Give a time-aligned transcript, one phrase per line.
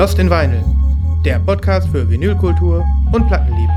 [0.00, 0.64] Lost in Vinyl,
[1.26, 3.70] der Podcast für Vinylkultur und Plattenliebe.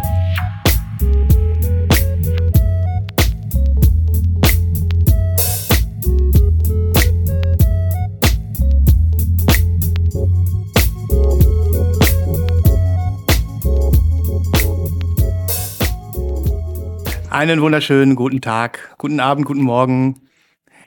[17.29, 20.21] Einen wunderschönen guten Tag, guten Abend, guten Morgen.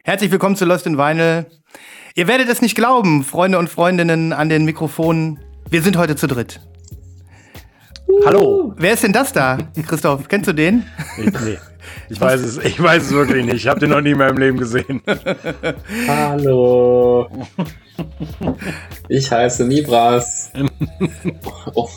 [0.02, 1.44] Herzlich willkommen zu Lost in Vinyl.
[2.18, 5.38] Ihr werdet es nicht glauben, Freunde und Freundinnen an den Mikrofonen.
[5.68, 6.62] Wir sind heute zu dritt.
[8.24, 8.72] Hallo.
[8.78, 9.58] Wer ist denn das da?
[9.86, 10.86] Christoph, kennst du den?
[11.18, 11.58] Ich, nee.
[12.08, 13.56] Ich weiß es, ich weiß es wirklich nicht.
[13.56, 15.02] Ich habe den noch nie in meinem Leben gesehen.
[16.08, 17.28] Hallo.
[19.10, 20.52] Ich heiße Nibras.
[21.74, 21.90] Oh,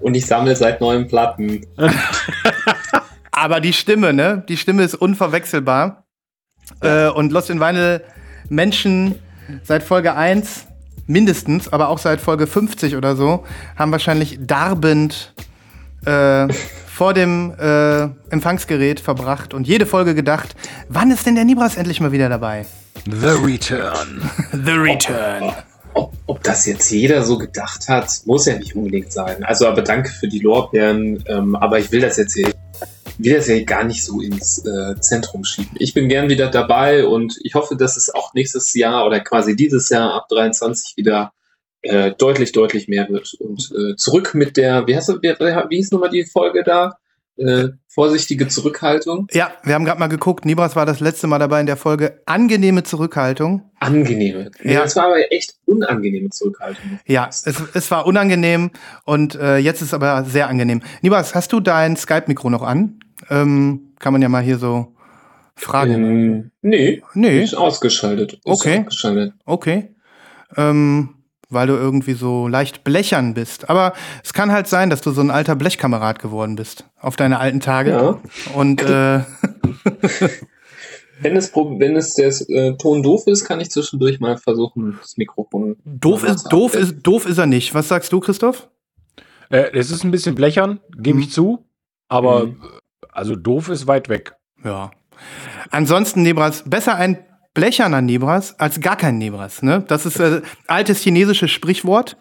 [0.00, 1.66] und ich sammle seit neuen Platten.
[3.32, 4.42] Aber die Stimme, ne?
[4.48, 6.06] Die Stimme ist unverwechselbar.
[6.80, 8.02] Äh, und Lost in Vinyl
[8.48, 9.16] Menschen
[9.62, 10.66] seit Folge 1
[11.06, 13.44] mindestens, aber auch seit Folge 50 oder so,
[13.76, 15.32] haben wahrscheinlich darbend
[16.04, 16.48] äh,
[16.86, 20.56] vor dem äh, Empfangsgerät verbracht und jede Folge gedacht,
[20.88, 22.66] wann ist denn der Nibras endlich mal wieder dabei?
[23.04, 24.30] The Return.
[24.52, 25.52] The Return.
[25.94, 29.44] Ob, ob das jetzt jeder so gedacht hat, muss ja nicht unbedingt sein.
[29.44, 31.24] Also, aber danke für die Lorbeeren.
[31.26, 32.52] Ähm, aber ich will das jetzt hier,
[33.18, 35.72] will das ja gar nicht so ins äh, Zentrum schieben.
[35.78, 39.56] Ich bin gern wieder dabei und ich hoffe, dass es auch nächstes Jahr oder quasi
[39.56, 41.32] dieses Jahr ab 23 wieder
[41.82, 43.34] äh, deutlich, deutlich mehr wird.
[43.38, 46.98] Und äh, zurück mit der, wie, heißt, wie, wie hieß nochmal die Folge da?
[47.36, 49.28] Äh, vorsichtige Zurückhaltung.
[49.30, 50.44] Ja, wir haben gerade mal geguckt.
[50.44, 53.70] Nibras war das letzte Mal dabei in der Folge Angenehme Zurückhaltung.
[53.78, 54.50] Angenehme.
[54.64, 54.82] Ja.
[54.82, 56.98] Das war aber echt unangenehme Zurückhaltung.
[57.06, 58.72] Ja, es, es war unangenehm
[59.04, 60.82] und äh, jetzt ist aber sehr angenehm.
[61.00, 62.98] Nibras, hast du dein Skype-Mikro noch an?
[63.30, 64.94] Ähm, kann man ja mal hier so
[65.56, 65.92] fragen.
[65.92, 68.34] Ähm, nee, nee, ist ausgeschaltet.
[68.34, 68.78] Ist Okay.
[68.86, 69.34] Ausgeschaltet.
[69.44, 69.94] okay.
[70.56, 71.14] Ähm,
[71.50, 73.70] weil du irgendwie so leicht blechern bist.
[73.70, 77.38] Aber es kann halt sein, dass du so ein alter Blechkamerad geworden bist auf deine
[77.40, 77.90] alten Tage.
[77.90, 78.20] Ja.
[78.54, 79.20] Und äh,
[81.20, 85.16] Wenn es, wenn es der äh, Ton doof ist, kann ich zwischendurch mal versuchen, das
[85.16, 85.76] Mikrofon.
[85.84, 87.74] doof ist zu doof ist doof ist er nicht.
[87.74, 88.68] Was sagst du, Christoph?
[89.50, 91.24] Äh, es ist ein bisschen blechern, gebe Mhm.
[91.24, 91.64] ich zu.
[92.08, 92.62] Aber Mhm.
[93.18, 94.34] Also doof ist weit weg.
[94.64, 94.90] Ja.
[95.70, 97.18] Ansonsten Nebras, besser ein
[97.54, 99.62] blecherner Nebras als gar kein Nebras.
[99.62, 99.84] Ne?
[99.88, 102.16] Das ist äh, altes chinesisches Sprichwort.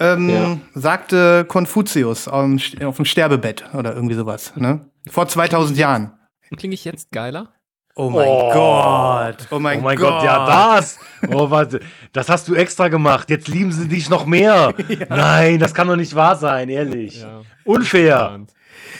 [0.00, 0.56] Ähm, Ja.
[0.74, 4.52] Sagte Konfuzius auf dem, Sterbebett oder irgendwie sowas.
[4.56, 4.88] Ne?
[5.10, 6.12] Vor 2000 Jahren.
[6.56, 7.52] Klinge ich jetzt geiler?
[7.96, 8.52] Oh mein Oh.
[8.52, 9.48] Gott.
[9.50, 11.00] Oh mein, oh mein Gott, ja, das!
[11.32, 11.80] Oh, warte,
[12.12, 13.28] das hast du extra gemacht.
[13.28, 14.72] Jetzt lieben sie dich noch mehr.
[15.08, 17.22] Nein, das kann doch nicht wahr sein, ehrlich.
[17.22, 17.40] Ja.
[17.64, 18.46] Unfair.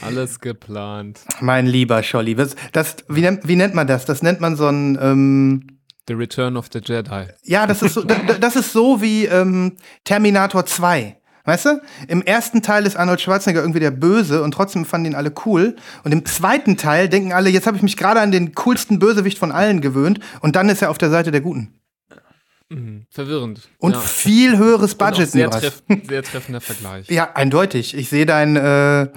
[0.03, 1.21] Alles geplant.
[1.41, 2.35] Mein lieber Scholli.
[2.35, 4.05] Das, das, wie, nennt, wie nennt man das?
[4.05, 4.99] Das nennt man so ein.
[5.01, 5.67] Ähm,
[6.09, 7.27] The Return of the Jedi.
[7.45, 11.17] Ja, das ist so, da- da- das ist so wie ähm, Terminator 2.
[11.45, 11.81] Weißt du?
[12.09, 15.77] Im ersten Teil ist Arnold Schwarzenegger irgendwie der Böse und trotzdem fanden ihn alle cool.
[16.05, 19.39] Und im zweiten Teil denken alle, jetzt habe ich mich gerade an den coolsten Bösewicht
[19.39, 21.75] von allen gewöhnt und dann ist er auf der Seite der Guten.
[22.71, 23.07] Mhm.
[23.11, 23.67] Verwirrend.
[23.79, 24.01] Und Ja.
[24.01, 25.31] viel höheres Budget.
[25.31, 25.61] sehr, Nibras.
[25.63, 27.09] treff sehr treffender Vergleich.
[27.09, 27.97] Ja, eindeutig.
[27.97, 29.09] Ich sehe dein äh,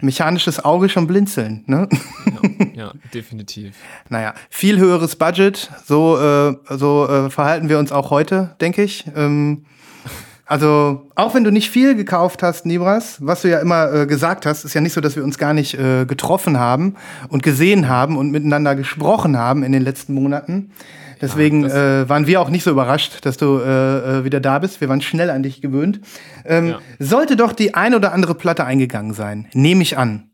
[0.00, 1.64] mechanisches Auge schon blinzeln.
[1.66, 1.86] Ne?
[2.74, 3.74] Ja, definitiv.
[4.08, 5.70] Naja, viel höheres Budget.
[5.84, 9.04] So, äh, so äh, verhalten wir uns auch heute, denke ich.
[9.14, 9.64] Ähm,
[10.46, 14.44] also, auch wenn du nicht viel gekauft hast, Nibras, was du ja immer äh, gesagt
[14.46, 16.96] hast, ist ja nicht so, dass wir uns gar nicht äh, getroffen haben
[17.28, 20.70] und gesehen haben und miteinander gesprochen haben in den letzten Monaten.
[21.26, 24.58] Deswegen das- äh, waren wir auch nicht so überrascht, dass du äh, äh, wieder da
[24.58, 24.80] bist.
[24.80, 26.00] Wir waren schnell an dich gewöhnt.
[26.44, 26.78] Ähm, Ja.
[26.98, 30.30] Sollte doch die ein oder andere Platte eingegangen sein, nehme ich an.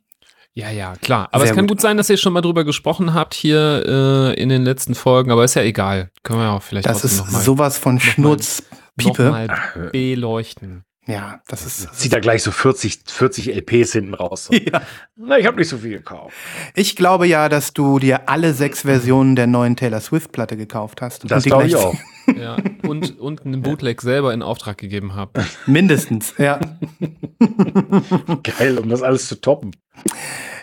[0.52, 1.28] Ja, ja, klar.
[1.30, 1.76] Aber Sehr es kann gut.
[1.78, 1.80] gut.
[1.80, 3.84] sein, dass ihr schon mal drüber gesprochen habt hier
[4.36, 6.10] äh, in den letzten Folgen, aber ist ja egal.
[6.24, 8.64] Können wir ja auch vielleicht Das ist trotzdem noch mal, sowas von Schnurz,
[9.18, 9.46] mal
[9.92, 10.82] beleuchten.
[11.10, 11.94] Ja, das ist.
[11.94, 14.46] Zieht da gleich so 40, 40 LPs hinten raus.
[14.46, 14.54] So.
[14.60, 14.82] Ja.
[15.16, 16.34] Na, ich habe nicht so viel gekauft.
[16.74, 21.28] Ich glaube ja, dass du dir alle sechs Versionen der neuen Taylor Swift-Platte gekauft hast.
[21.30, 21.94] Das glaube ich auch.
[22.36, 25.36] Ja, und, und einen Bootleg selber in Auftrag gegeben habt.
[25.66, 26.60] Mindestens, ja.
[28.44, 29.74] Geil, um das alles zu toppen.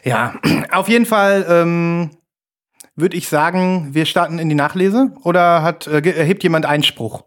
[0.05, 0.39] Ja,
[0.71, 2.11] auf jeden Fall ähm,
[2.95, 5.11] würde ich sagen, wir starten in die Nachlese.
[5.23, 7.25] Oder hat, äh, erhebt jemand Einspruch?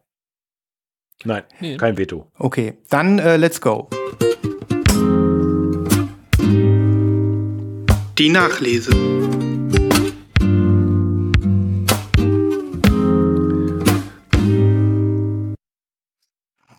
[1.25, 1.77] Nein, Nee.
[1.77, 2.27] kein Veto.
[2.39, 3.89] Okay, dann äh, let's go.
[8.19, 8.91] Die Nachlese.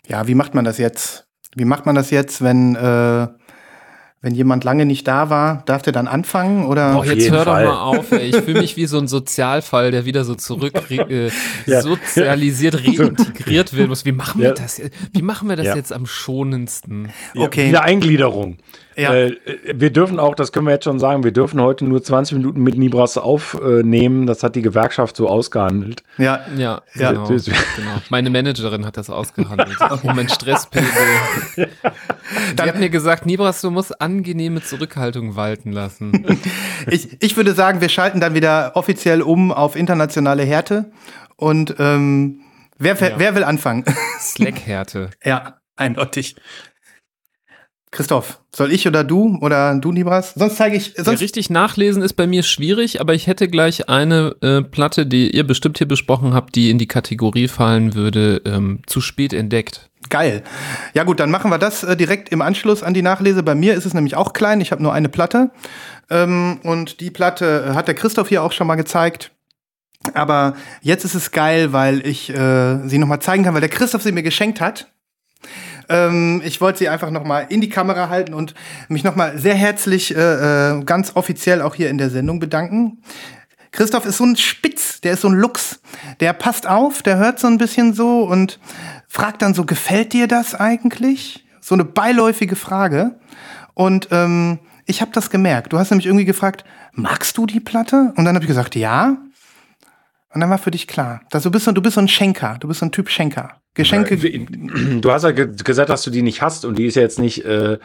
[0.07, 1.25] Ja, wie macht man das jetzt?
[1.55, 3.27] Wie macht man das jetzt, wenn äh,
[4.23, 6.95] Wenn jemand lange nicht da war, darf der dann anfangen oder?
[6.99, 7.65] Oh, jetzt hör doch Fall.
[7.65, 8.29] mal auf, ey.
[8.29, 11.31] Ich fühle mich wie so ein Sozialfall, der wieder so zurück äh,
[11.65, 11.81] Ja.
[11.81, 14.05] sozialisiert, reintegriert werden muss.
[14.05, 14.53] Wie machen wir Ja.
[14.53, 14.77] das?
[14.77, 14.95] jetzt?
[15.11, 15.75] Wie machen wir das Ja.
[15.75, 17.09] jetzt am schonendsten?
[17.33, 17.69] Ja, Okay.
[17.69, 18.57] Wieder Eingliederung.
[18.95, 19.13] Ja.
[19.13, 19.37] Äh,
[19.73, 22.61] wir dürfen auch, das können wir jetzt schon sagen, wir dürfen heute nur 20 Minuten
[22.61, 24.27] mit Nibras aufnehmen.
[24.27, 26.03] Das hat die Gewerkschaft so ausgehandelt.
[26.17, 27.11] Ja, Ja, Ja.
[27.11, 27.41] genau, genau.
[28.09, 29.77] Meine Managerin hat das ausgehandelt.
[30.03, 30.87] Um mein Stresspegel.
[32.57, 36.25] Die hat mir gesagt, Nibras, du musst angenehme Zurückhaltung walten lassen.
[36.87, 40.91] ich, ich würde sagen, wir schalten dann wieder offiziell um auf internationale Härte.
[41.35, 42.41] Und ähm,
[42.77, 43.11] wer, Ja.
[43.17, 43.83] wer will anfangen?
[44.19, 45.09] Slackhärte.
[45.23, 46.35] ja, eindeutig.
[47.91, 50.33] Christoph, soll ich oder du oder du, Nibras?
[50.33, 50.95] Sonst zeige ich.
[50.97, 55.05] Ja, Sonst, richtig nachlesen ist bei mir schwierig, aber ich hätte gleich eine äh, Platte,
[55.05, 59.33] die ihr bestimmt hier besprochen habt, die in die Kategorie fallen würde, ähm, zu spät
[59.33, 59.89] entdeckt.
[60.09, 60.41] Geil.
[60.93, 63.43] Ja gut, dann machen wir das äh, direkt im Anschluss an die Nachlese.
[63.43, 64.61] Bei mir ist es nämlich auch klein.
[64.61, 65.51] Ich habe nur eine Platte.
[66.09, 69.31] Ähm, und die Platte äh, hat der Christoph hier auch schon mal gezeigt.
[70.13, 73.69] Aber jetzt ist es geil, weil ich äh, sie noch mal zeigen kann, weil der
[73.69, 74.87] Christoph sie mir geschenkt hat.
[75.91, 78.53] Ähm, ich wollte sie einfach noch mal in die Kamera halten und
[78.87, 80.19] mich noch mal sehr herzlich, äh,
[80.77, 83.01] äh, ganz offiziell auch hier in der Sendung bedanken.
[83.71, 85.79] Christoph ist so ein Spitz, der ist so ein Lux.
[86.19, 88.59] Der passt auf, der hört so ein bisschen so und
[89.07, 91.45] fragt dann so, gefällt dir das eigentlich?
[91.61, 93.19] So eine beiläufige Frage.
[93.73, 95.71] Und ähm, ich habe das gemerkt.
[95.71, 98.13] Du hast nämlich irgendwie gefragt, magst du die Platte?
[98.15, 99.17] Und dann habe ich gesagt, ja.
[100.33, 102.57] Und dann war für dich klar, dass du bist so, du bist so ein Schenker,
[102.59, 103.61] du bist so ein Typ Schenker.
[103.73, 104.17] Geschenke.
[104.17, 107.19] Du hast ja ge gesagt, dass du die nicht hast und die ist ja jetzt
[107.19, 107.79] nicht, äh,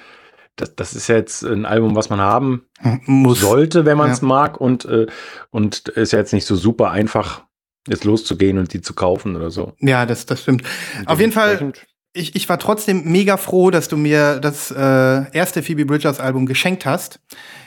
[0.56, 2.62] das, das ist ja jetzt ein Album, was man haben
[3.04, 3.40] muss.
[3.40, 4.26] sollte, wenn man es Ja.
[4.26, 5.06] mag und, äh,
[5.50, 7.44] und ist ja jetzt nicht so super einfach,
[7.86, 9.74] jetzt loszugehen und die zu kaufen oder so.
[9.78, 10.64] Ja, das, das stimmt.
[11.04, 11.72] Auf jeden Fall,
[12.12, 16.46] ich, ich war trotzdem mega froh, dass du mir das äh, erste Phoebe Bridgers Album
[16.46, 17.20] geschenkt hast.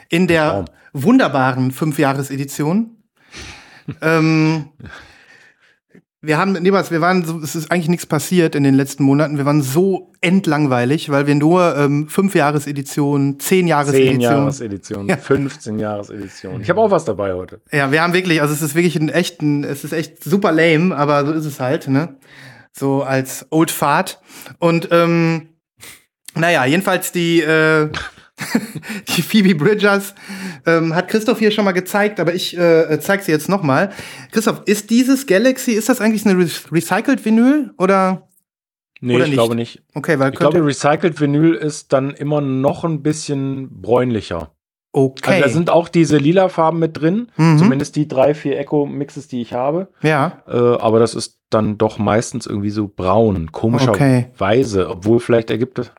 [0.10, 2.98] In der wunderbaren Fünfjahres-Edition.
[4.01, 4.69] Ähm,
[6.21, 9.38] wir haben, Nebas, wir waren so, es ist eigentlich nichts passiert in den letzten Monaten.
[9.38, 14.19] Wir waren so endlangweilig, weil wir nur ähm, Fünfjahres-Edition, Zehn Zehn-Jahres-Edition.
[14.19, 15.15] Jahres-Edition, Ja.
[15.15, 16.59] 15 Jahres-Edition.
[16.62, 17.62] Ich habe auch was dabei heute.
[17.71, 20.94] Ja, wir haben wirklich, also es ist wirklich ein echten, es ist echt super lame,
[20.95, 22.18] aber so ist es halt, ne?
[22.74, 24.21] So als Old Fart.
[24.59, 25.50] Und ähm,
[26.35, 27.89] naja, jedenfalls die, äh,
[29.18, 30.15] die Phoebe Bridgers
[30.65, 33.91] ähm, hat Christoph hier schon mal gezeigt, aber ich äh, zeig sie jetzt noch mal.
[34.31, 38.27] Christoph, ist dieses Galaxy, ist das eigentlich eine Re Recycled Vinyl oder?
[39.01, 39.38] Nee, Oder ich nicht?
[39.38, 39.81] glaube nicht.
[39.95, 44.51] Okay, weil Ich glaube, Recycled Vinyl ist dann immer noch ein bisschen bräunlicher.
[44.92, 45.35] okay.
[45.35, 47.31] Also da sind auch diese lila Farben mit drin.
[47.38, 47.59] Mhm.
[47.59, 49.88] Zumindest die drei, vier Echo-Mixes, die ich habe.
[50.01, 54.89] ja, Äh, aber das ist dann doch meistens irgendwie so braun, komischerweise.
[54.89, 55.92] Obwohl vielleicht ergibt es,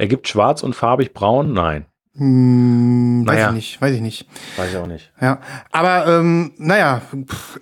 [0.00, 1.52] ergibt schwarz und farbig braun?
[1.52, 1.86] Nein,
[2.16, 3.48] hm, weiß Naja.
[3.50, 4.26] ich nicht, weiß ich nicht.
[4.56, 5.12] weiß ich auch nicht.
[5.20, 5.40] Ja,
[5.72, 7.02] aber ähm, naja,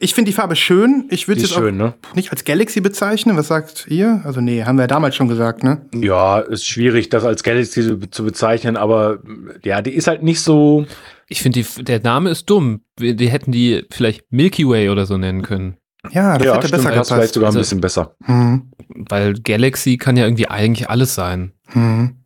[0.00, 1.06] ich finde die Farbe schön.
[1.11, 1.94] Ich würde jetzt schön, ne?
[2.11, 3.37] auch nicht als Galaxy bezeichnen.
[3.37, 4.23] Was sagt ihr?
[4.25, 5.82] Also nee, haben wir ja damals schon gesagt, ne?
[5.94, 9.19] Ja, ist schwierig, das als Galaxy zu, bezeichnen, aber
[9.64, 10.87] ja, die ist halt nicht so.
[11.29, 12.81] Ich finde, die- der Name ist dumm.
[12.99, 15.76] Wir- Die hätten die vielleicht Milky Way oder so nennen können.
[16.11, 17.35] Ja, das ja, hätte stimmt, besser das ist vielleicht gepasst.
[17.35, 18.15] sogar ein Also- bisschen besser.
[18.25, 18.71] Hm,
[19.09, 21.53] Weil Galaxy kann ja irgendwie eigentlich alles sein.
[21.69, 22.17] hm.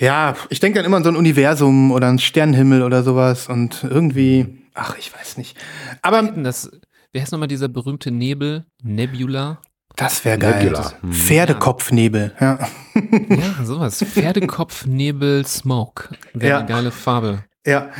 [0.00, 3.82] Ja, ich denke dann immer an so ein Universum oder einen Sternenhimmel oder sowas und
[3.82, 5.56] irgendwie, ach, ich weiß nicht.
[6.02, 6.70] Aber Das,
[7.12, 8.64] wie heißt nochmal dieser berühmte Nebel?
[8.82, 9.60] Nebula?
[9.96, 10.62] das wäre geil.
[10.62, 10.92] Nebula.
[11.00, 11.12] Hm.
[11.12, 12.58] Pferdekopfnebel, ja.
[12.94, 13.98] Ja, sowas.
[14.04, 16.10] Pferdekopf, Nebel, Smoke.
[16.32, 16.58] Wäre Ja.
[16.58, 17.42] eine geile Farbe.
[17.66, 17.90] Ja.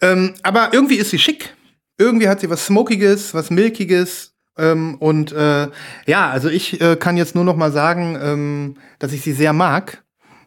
[0.00, 1.54] Ähm, aber irgendwie ist sie schick.
[1.98, 4.32] Irgendwie hat sie was Smokiges, was Milkiges.
[4.56, 5.68] Ähm, und äh,
[6.06, 9.52] ja, also ich äh, kann jetzt nur noch mal sagen, ähm, dass ich sie sehr
[9.52, 10.04] mag.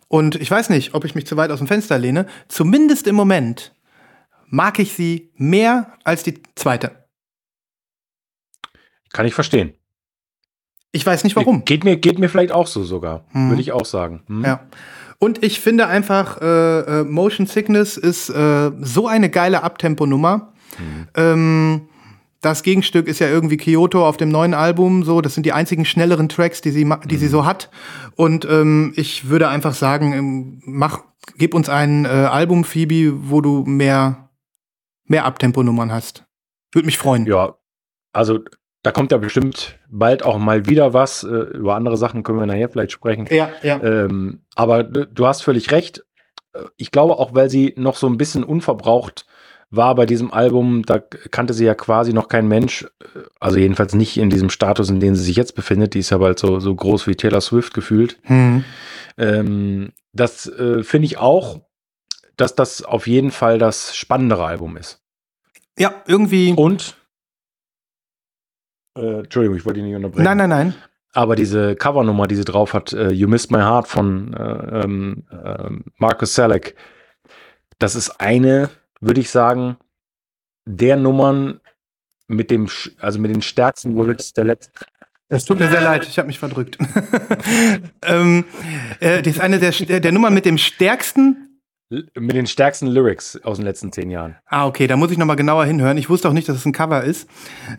[0.08, 2.28] Und ich weiß nicht, ob ich mich zu weit aus dem Fenster lehne.
[2.48, 3.74] Zumindest im Moment
[4.48, 7.08] mag ich sie mehr als die zweite.
[9.12, 9.74] Kann ich verstehen.
[10.92, 11.66] Ich weiß nicht warum.
[11.66, 13.26] Geht mir, geht mir vielleicht auch so sogar.
[13.32, 13.50] Hm.
[13.50, 14.24] Würde ich auch sagen.
[14.28, 14.46] Hm?
[14.46, 14.62] Ja.
[15.20, 20.54] Und ich finde einfach, äh, äh, Motion Sickness ist äh, so eine geile Abtempo-Nummer.
[21.16, 21.90] Ähm,
[22.48, 25.04] das Gegenstück ist ja irgendwie Kyoto auf dem neuen Album.
[25.04, 27.70] So, das sind die einzigen schnelleren Tracks, die sie, die sie so hat.
[28.16, 31.04] Und ähm, ich würde einfach sagen, ähm, mach,
[31.38, 34.30] gib uns ein äh, Album, Phoebe, wo du mehr,
[35.06, 36.25] mehr Abtempo-Nummern hast.
[36.74, 37.25] Würde mich freuen.
[37.25, 37.56] Ja,
[38.13, 38.39] also
[38.84, 41.24] da kommt ja bestimmt bald auch mal wieder was.
[41.24, 43.27] Äh, über andere Sachen können wir nachher vielleicht sprechen.
[43.30, 43.50] ja.
[43.62, 43.82] ja.
[43.84, 46.06] Ähm, aber du du hast völlig recht.
[46.54, 49.25] Äh, Ich glaube auch, weil sie noch so ein bisschen unverbraucht
[49.69, 53.93] war bei diesem Album, da kannte sie ja quasi noch kein Mensch, äh, also jedenfalls
[53.93, 55.93] nicht in diesem Status, in dem sie sich jetzt befindet.
[55.93, 58.17] Die ist ja bald so, so groß wie Taylor Swift gefühlt.
[58.24, 58.63] Hm.
[59.17, 61.62] Ähm, das äh, finde ich auch.
[62.38, 65.01] dass das auf jeden Fall das spannendere Album ist.
[65.77, 66.53] Ja, irgendwie.
[66.53, 66.95] Und
[68.95, 70.24] äh, Entschuldigung, ich wollte ihn nicht unterbrechen.
[70.24, 70.75] Nein, nein, nein.
[71.13, 75.24] Aber diese Covernummer, die sie drauf hat, äh, You Missed My Heart von äh, ähm,
[75.31, 76.75] ähm, Marcus Selleck,
[77.79, 78.69] das ist eine,
[79.00, 79.77] würde ich sagen,
[80.66, 81.60] der Nummern
[82.27, 84.74] mit dem, also mit den stärksten Lyrics der letzten.
[85.30, 86.77] Es tut mir sehr leid, ich habe mich verdrückt.
[88.06, 88.46] ähm,
[89.00, 91.47] äh, das ist eine der, der Nummern mit dem stärksten.
[91.89, 94.36] Mit den stärksten Lyrics aus den letzten zehn Jahren.
[94.46, 95.98] Ah, okay, da muss ich nochmal genauer hinhören.
[95.98, 97.29] Ich wusste auch nicht, dass es ein Cover ist.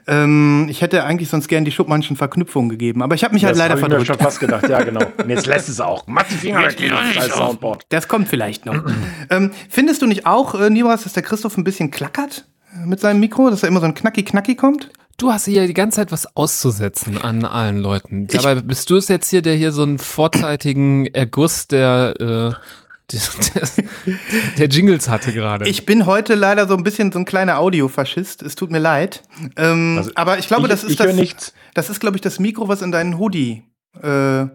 [0.06, 3.52] Ähm, ich hätte eigentlich sonst gern die Schuppmannschen Verknüpfungen gegeben, aber ich habe mich halt
[3.52, 4.06] das leider hab ich mir verdrückt.
[4.06, 5.00] schon fast gedacht, ja, genau.
[5.22, 6.06] Und jetzt lässt es auch.
[6.06, 7.84] Mach die Finger weg, scheiß Soundboard.
[7.90, 8.82] Das kommt vielleicht noch.
[9.30, 13.00] ähm, findest du nicht auch, äh, Nibras, dass der Christoph ein bisschen klackert äh, mit
[13.00, 14.88] seinem Mikro, dass da immer so ein Knacki-Knacki kommt?
[15.18, 18.26] Du hast hier die ganze Zeit was auszusetzen an allen Leuten.
[18.28, 22.87] Dabei bist du es jetzt hier, der hier so einen vorzeitigen Erguss der, äh,
[24.58, 25.68] der Jingles hatte gerade.
[25.68, 28.42] Ich bin heute leider so ein bisschen so ein kleiner Audiofaschist.
[28.42, 29.22] Es tut mir leid.
[29.56, 31.14] Ähm, Also, aber ich glaube, ich, das ist das.
[31.14, 31.54] nichts.
[31.74, 33.62] Das ist, glaube ich, das Mikro, was in deinen Hoodie
[34.02, 34.46] äh,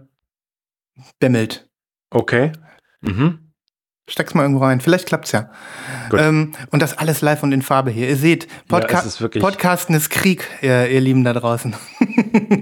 [1.21, 1.67] dämmelt.
[2.11, 2.51] Okay.
[3.01, 3.39] Mhm.
[4.09, 4.81] Steck's mal irgendwo rein.
[4.81, 5.49] Vielleicht klappt's ja.
[6.11, 8.09] Ähm, und das alles live und in Farbe hier.
[8.09, 11.75] Ihr seht, Podca es ist Podcasten ist Krieg, ihr, ihr Lieben da draußen.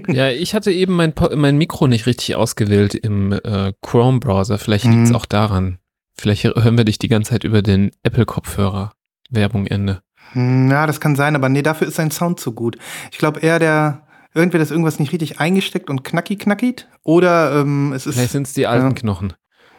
[0.08, 4.58] Ja, ich hatte eben mein, mein Mikro nicht richtig ausgewählt im äh, Chrome-Browser.
[4.58, 5.16] Vielleicht liegt es Mhm.
[5.16, 5.78] auch daran.
[6.22, 8.92] Vielleicht hören wir dich die ganze Zeit über den Apple-Kopfhörer.
[9.30, 10.02] Werbung Ende.
[10.34, 12.78] Hm, Ja, das kann sein, aber nee, dafür ist sein Sound zu gut.
[13.10, 16.86] Ich glaube eher der, irgendwie das irgendwas nicht richtig eingesteckt und knacki knackit.
[17.02, 18.14] Oder ähm, es ist.
[18.14, 18.92] Vielleicht sind es die alten ja.
[18.92, 19.32] Knochen.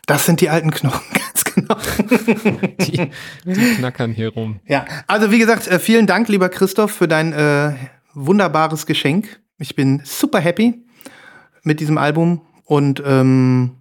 [0.05, 1.77] Das sind die alten Knochen, ganz genau.
[2.81, 3.09] Die,
[3.45, 4.59] die knackern hier rum.
[4.67, 7.71] Ja, also wie gesagt, äh, vielen Dank, lieber Christoph, für dein äh,
[8.13, 9.39] wunderbares Geschenk.
[9.59, 10.83] Ich bin super happy
[11.62, 13.77] mit diesem Album und ähm,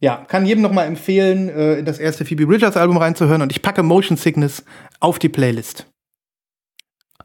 [0.00, 3.52] ja, kann jedem noch mal empfehlen, äh, in das erste Phoebe Bridgers Album reinzuhören und
[3.52, 4.64] ich packe Motion Sickness
[5.00, 5.86] auf die Playlist.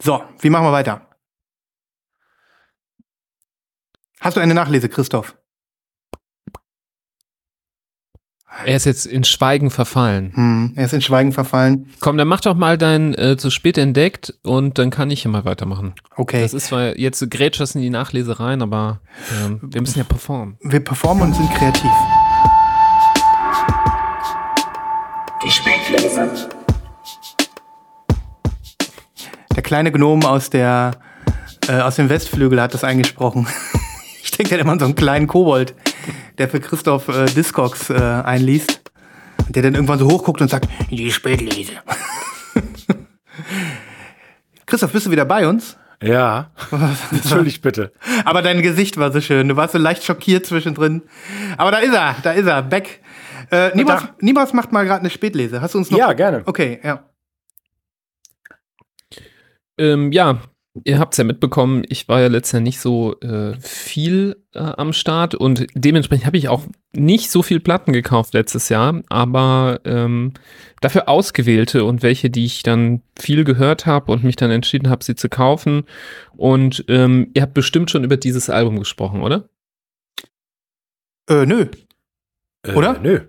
[0.01, 1.07] So, wie machen wir weiter?
[4.19, 5.35] Hast du eine Nachlese, Christoph?
[8.65, 10.31] Er ist jetzt in Schweigen verfallen.
[10.35, 11.89] Hm, er ist in Schweigen verfallen.
[11.99, 15.31] Komm, dann mach doch mal dein äh, zu spät entdeckt und dann kann ich ja
[15.31, 15.93] mal weitermachen.
[16.15, 16.41] Okay.
[16.41, 19.01] Das ist zwar jetzt grätschers in die Nachlese rein, aber
[19.43, 20.57] ähm, wir müssen ja performen.
[20.61, 21.91] Wir performen und sind kreativ.
[29.55, 30.91] Der kleine Gnom aus der
[31.67, 33.47] äh, aus dem Westflügel hat das eingesprochen.
[34.23, 35.73] ich denke, der hat immer so einen kleinen Kobold,
[36.37, 38.81] der für Christoph äh, Discogs äh, einliest.
[39.45, 41.73] Und der dann irgendwann so hochguckt und sagt, die Spätlese.
[44.65, 45.77] Christoph, bist du wieder bei uns?
[46.01, 46.51] Ja.
[47.11, 47.91] Entschuldigt bitte.
[48.25, 49.47] Aber dein Gesicht war so schön.
[49.47, 51.01] Du warst so leicht schockiert zwischendrin.
[51.57, 53.01] Aber da ist er, da ist er, Beck.
[53.53, 54.23] Äh, Nibas, Tag.
[54.23, 55.61] Nibas macht mal gerade eine Spätlese.
[55.61, 55.99] Hast du uns noch?
[55.99, 56.41] Ja, gerne.
[56.45, 57.07] Okay, ja.
[59.77, 60.41] Ähm, ja,
[60.83, 64.59] ihr habt es ja mitbekommen, ich war ja letztes Jahr nicht so äh, viel äh,
[64.59, 66.63] am Start und dementsprechend habe ich auch
[66.95, 70.33] nicht so viel Platten gekauft letztes Jahr, aber ähm,
[70.81, 75.03] dafür ausgewählte und welche, die ich dann viel gehört habe und mich dann entschieden habe,
[75.03, 75.83] sie zu kaufen.
[76.35, 79.49] Und ähm, ihr habt bestimmt schon über dieses Album gesprochen, oder?
[81.29, 81.67] Äh, nö.
[82.75, 82.97] Oder?
[82.97, 83.19] Äh, nö.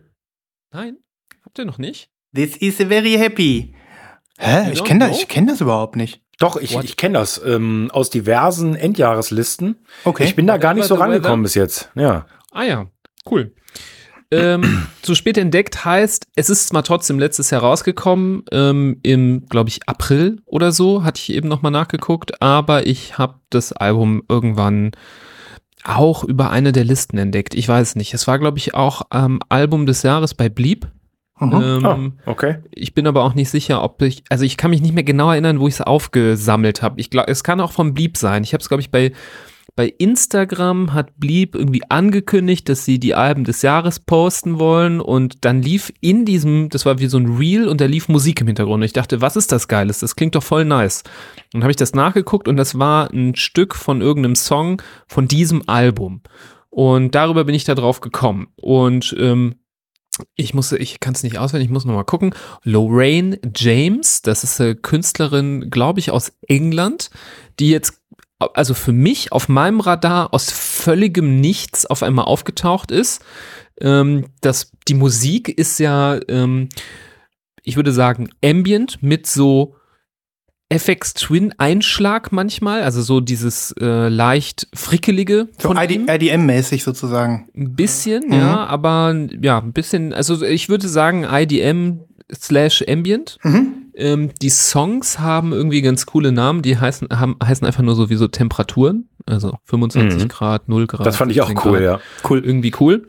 [0.75, 0.97] Nein?
[1.45, 2.11] Habt ihr noch nicht?
[2.35, 3.77] This is very happy.
[4.39, 4.73] Hä?
[4.73, 6.21] Ich kenne das, ich kenn das überhaupt nicht.
[6.41, 6.83] Doch, ich, What?
[6.83, 9.77] ich kenne das ähm, aus diversen Endjahreslisten.
[10.03, 10.25] Okay.
[10.25, 11.93] Ich bin da gar nicht so rangekommen bis jetzt.
[11.95, 12.27] Ja.
[12.51, 12.87] Ah ja,
[13.31, 13.55] cool.
[14.33, 19.69] ähm, zu spät entdeckt heißt, es ist zwar trotzdem letztes Jahr rausgekommen, ähm, im, glaube
[19.69, 24.91] ich, April oder so, hatte ich eben nochmal nachgeguckt, aber ich habe das Album irgendwann
[25.85, 27.55] auch über eine der Listen entdeckt.
[27.55, 28.15] Ich weiß nicht.
[28.15, 30.87] Es war, glaube ich, auch ähm, Album des Jahres bei Bleep.
[31.39, 31.53] Mhm.
[31.85, 32.59] Ähm, Oh, okay.
[32.71, 35.31] ich bin aber auch nicht sicher, ob ich, also ich kann mich nicht mehr genau
[35.31, 37.01] erinnern, wo ich es aufgesammelt habe.
[37.01, 38.45] Ich glaube, es kann auch vom Bleep sein.
[38.45, 39.13] Ich habe es, glaube ich, bei,
[39.77, 45.45] bei Instagram hat Bleep irgendwie angekündigt, dass sie die Alben des Jahres posten wollen und
[45.45, 48.47] dann lief in diesem, das war wie so ein Reel und da lief Musik im
[48.47, 48.77] Hintergrund.
[48.77, 49.99] Und ich dachte, was ist das Geiles?
[49.99, 51.03] Das klingt doch voll nice.
[51.53, 55.69] Und habe ich das nachgeguckt und das war ein Stück von irgendeinem Song von diesem
[55.69, 56.23] Album.
[56.71, 58.49] Und darüber bin ich da drauf gekommen.
[58.57, 59.57] Und ähm,
[60.37, 62.35] ich musste, ich kann es nicht auswendig, ich muss noch mal gucken.
[62.63, 67.11] Lorraine James, das ist eine Künstlerin, glaube ich, aus England,
[67.59, 68.03] die jetzt,
[68.39, 73.25] also für mich auf meinem Radar aus völligem Nichts auf einmal aufgetaucht ist.
[73.81, 76.69] Ähm, das, die Musik ist ja, ähm,
[77.63, 79.77] ich würde sagen, ambient mit so
[80.69, 85.71] FX Twin Einschlag manchmal, also so dieses äh, leicht frickelige So.
[85.73, 87.49] IDM-mäßig sozusagen.
[87.55, 88.33] Ein bisschen, Mhm.
[88.33, 92.01] ja, aber ja, ein bisschen, also ich würde sagen, IDM
[92.33, 93.39] slash Ambient.
[93.43, 93.84] Mhm.
[93.97, 98.29] Ähm, die Songs haben irgendwie ganz coole Namen, die heißen, haben, heißen einfach nur sowieso
[98.29, 100.29] Temperaturen, also 25 Mhm.
[100.29, 101.07] Grad, 0 Grad.
[101.07, 102.01] Das fand ich auch 17 cool, Grad.
[102.01, 102.29] ja.
[102.29, 103.07] Cool, irgendwie cool.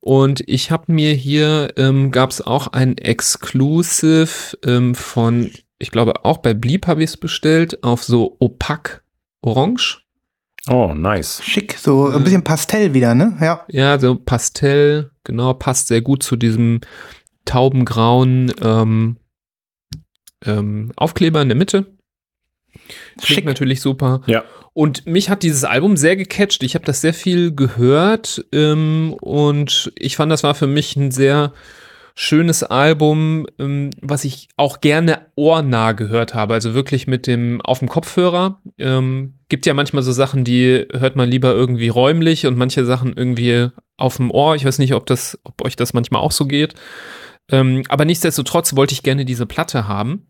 [0.00, 6.24] Und ich habe mir hier, ähm, gab es auch ein Exclusive ähm, von, ich glaube
[6.24, 9.02] auch bei Bleep habe ich es bestellt, auf so Opak
[9.42, 10.00] Orange.
[10.68, 11.42] Oh, nice.
[11.44, 13.36] Schick, so ein bisschen Pastell wieder, ne?
[13.40, 13.64] Ja.
[13.68, 16.80] Ja, so Pastell, genau, passt sehr gut zu diesem
[17.44, 19.16] taubengrauen ähm,
[20.46, 21.86] ähm, Aufkleber in der Mitte.
[23.18, 23.44] Klingt Schick.
[23.44, 24.22] natürlich super.
[24.26, 24.44] Ja.
[24.72, 26.62] Und mich hat dieses Album sehr gecatcht.
[26.64, 31.12] Ich habe das sehr viel gehört ähm, und ich fand, das war für mich ein
[31.12, 31.52] sehr
[32.16, 36.54] schönes Album, ähm, was ich auch gerne ohrnah gehört habe.
[36.54, 38.60] Also wirklich mit dem auf dem Kopfhörer.
[38.78, 43.14] Ähm, gibt ja manchmal so Sachen, die hört man lieber irgendwie räumlich und manche Sachen
[43.16, 44.54] irgendwie auf dem Ohr.
[44.54, 46.74] Ich weiß nicht, ob das, ob euch das manchmal auch so geht.
[47.50, 50.28] Ähm, aber nichtsdestotrotz wollte ich gerne diese Platte haben.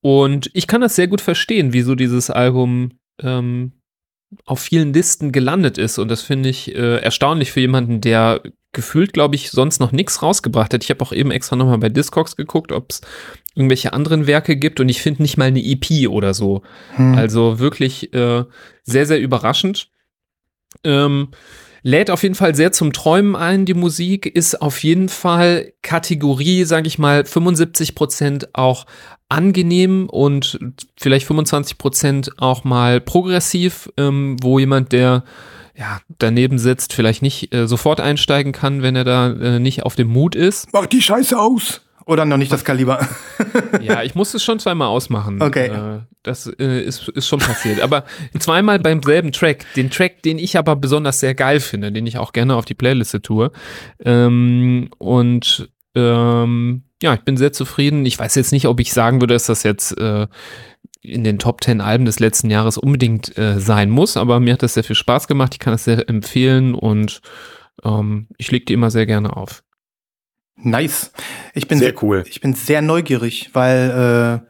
[0.00, 3.72] Und ich kann das sehr gut verstehen, wieso dieses Album ähm,
[4.44, 5.98] auf vielen Listen gelandet ist.
[5.98, 10.22] Und das finde ich äh, erstaunlich für jemanden, der gefühlt, glaube ich, sonst noch nichts
[10.22, 10.84] rausgebracht hat.
[10.84, 13.00] Ich habe auch eben extra nochmal bei Discogs geguckt, ob es
[13.54, 14.78] irgendwelche anderen Werke gibt.
[14.80, 16.62] Und ich finde nicht mal eine EP oder so.
[16.96, 17.14] Hm.
[17.14, 18.44] Also wirklich äh,
[18.84, 19.90] sehr, sehr überraschend.
[20.84, 21.28] Ähm,
[21.82, 26.64] lädt auf jeden Fall sehr zum Träumen ein, die Musik, ist auf jeden Fall Kategorie,
[26.64, 28.86] sage ich mal, 75 Prozent auch
[29.28, 30.58] angenehm und
[30.96, 35.24] vielleicht 25 Prozent auch mal progressiv, ähm, wo jemand, der
[35.76, 39.94] ja, daneben sitzt, vielleicht nicht äh, sofort einsteigen kann, wenn er da äh, nicht auf
[39.94, 40.68] dem Mut ist.
[40.72, 41.82] Mach die Scheiße aus.
[42.08, 43.06] Oder noch nicht das Kaliber.
[43.80, 45.40] Ja, ich musste es schon zweimal ausmachen.
[45.40, 45.66] Okay.
[45.66, 47.80] Äh, das äh, ist, ist schon passiert.
[47.80, 48.04] Aber
[48.38, 49.66] zweimal beim selben Track.
[49.76, 52.74] Den Track, den ich aber besonders sehr geil finde, den ich auch gerne auf die
[52.74, 53.52] Playliste tue.
[54.04, 58.04] Ähm, und ähm, ja, ich bin sehr zufrieden.
[58.06, 60.26] Ich weiß jetzt nicht, ob ich sagen würde, dass das jetzt äh,
[61.02, 64.62] in den Top 10 Alben des letzten Jahres unbedingt äh, sein muss, aber mir hat
[64.62, 65.54] das sehr viel Spaß gemacht.
[65.54, 67.20] Ich kann das sehr empfehlen und
[67.84, 69.62] ähm, ich lege die immer sehr gerne auf.
[70.62, 71.12] Nice.
[71.54, 72.24] Ich bin Sehr cool.
[72.28, 74.42] Ich bin sehr neugierig, weil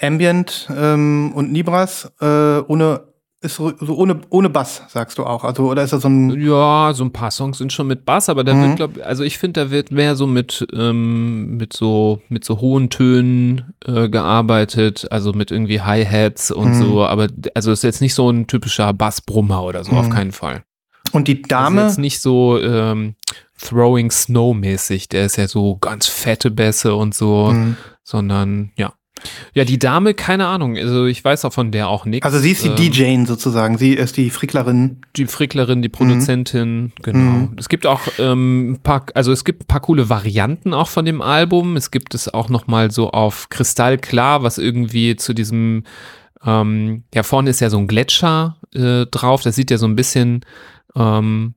[0.00, 2.26] äh, Ambient ähm, und Nibras äh,
[2.60, 3.08] ohne
[3.42, 5.44] ist so ohne ohne Bass, sagst du auch.
[5.44, 8.28] Also oder ist das so ein Ja, so ein paar Songs sind schon mit Bass,
[8.28, 8.62] aber da Mhm.
[8.62, 12.60] wird, glaub, also ich finde, da wird mehr so mit, ähm, mit so, mit so
[12.60, 16.74] hohen Tönen äh, gearbeitet, also mit irgendwie Hi-Hats und Mhm.
[16.74, 20.12] so, aber also ist jetzt nicht so ein typischer Bassbrummer oder so, auf Mhm.
[20.12, 20.62] keinen Fall.
[21.12, 23.14] und die Also Dame jetzt nicht so ähm,
[23.60, 27.76] Throwing Snow mäßig, der ist ja so ganz fette Bässe und so, Mhm.
[28.02, 28.92] sondern ja.
[29.52, 32.24] Ja, die Dame, keine Ahnung, also ich weiß auch von der auch nichts.
[32.24, 33.76] Also sie ist die Ähm, DJin sozusagen.
[33.76, 35.02] Sie ist die Fricklerin.
[35.14, 37.18] die Fricklerin, die Produzentin, genau.
[37.48, 37.56] Mhm.
[37.58, 41.04] Es gibt auch ähm, ein paar, also es gibt ein paar coole Varianten auch von
[41.04, 41.76] dem Album.
[41.76, 45.84] Es gibt es auch noch mal so auf Kristallklar, was irgendwie zu diesem,
[46.42, 49.42] ähm, ja vorne ist ja so ein Gletscher äh, drauf.
[49.42, 50.46] Das sieht ja so ein bisschen,
[50.96, 51.54] ähm,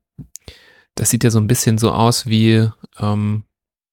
[0.95, 2.67] das sieht ja so ein bisschen so aus wie
[2.99, 3.43] ähm,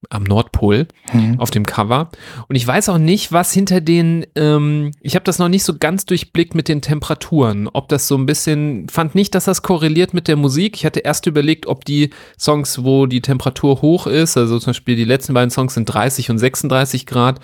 [0.09, 1.39] am Nordpol Mhm.
[1.39, 2.11] auf dem Cover.
[2.49, 5.77] Und ich weiß auch nicht, was hinter den, ähm, ich habe das noch nicht so
[5.77, 7.69] ganz durchblickt mit den Temperaturen.
[7.69, 10.77] Ob das so ein bisschen, fand nicht, dass das korreliert mit der Musik.
[10.77, 14.97] Ich hatte erst überlegt, ob die Songs, wo die Temperatur hoch ist, also zum Beispiel
[14.97, 17.41] die letzten beiden Songs sind 30 und 36 Grad,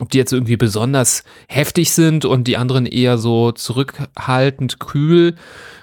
[0.00, 5.36] ob die jetzt irgendwie besonders heftig sind und die anderen eher so zurückhaltend kühl.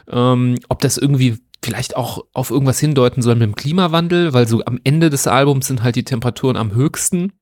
[0.10, 4.64] Ähm, ob das irgendwie vielleicht auch auf irgendwas hindeuten soll mit dem Klimawandel, weil so
[4.66, 7.34] am Ende des Albums sind halt die Temperaturen am höchsten.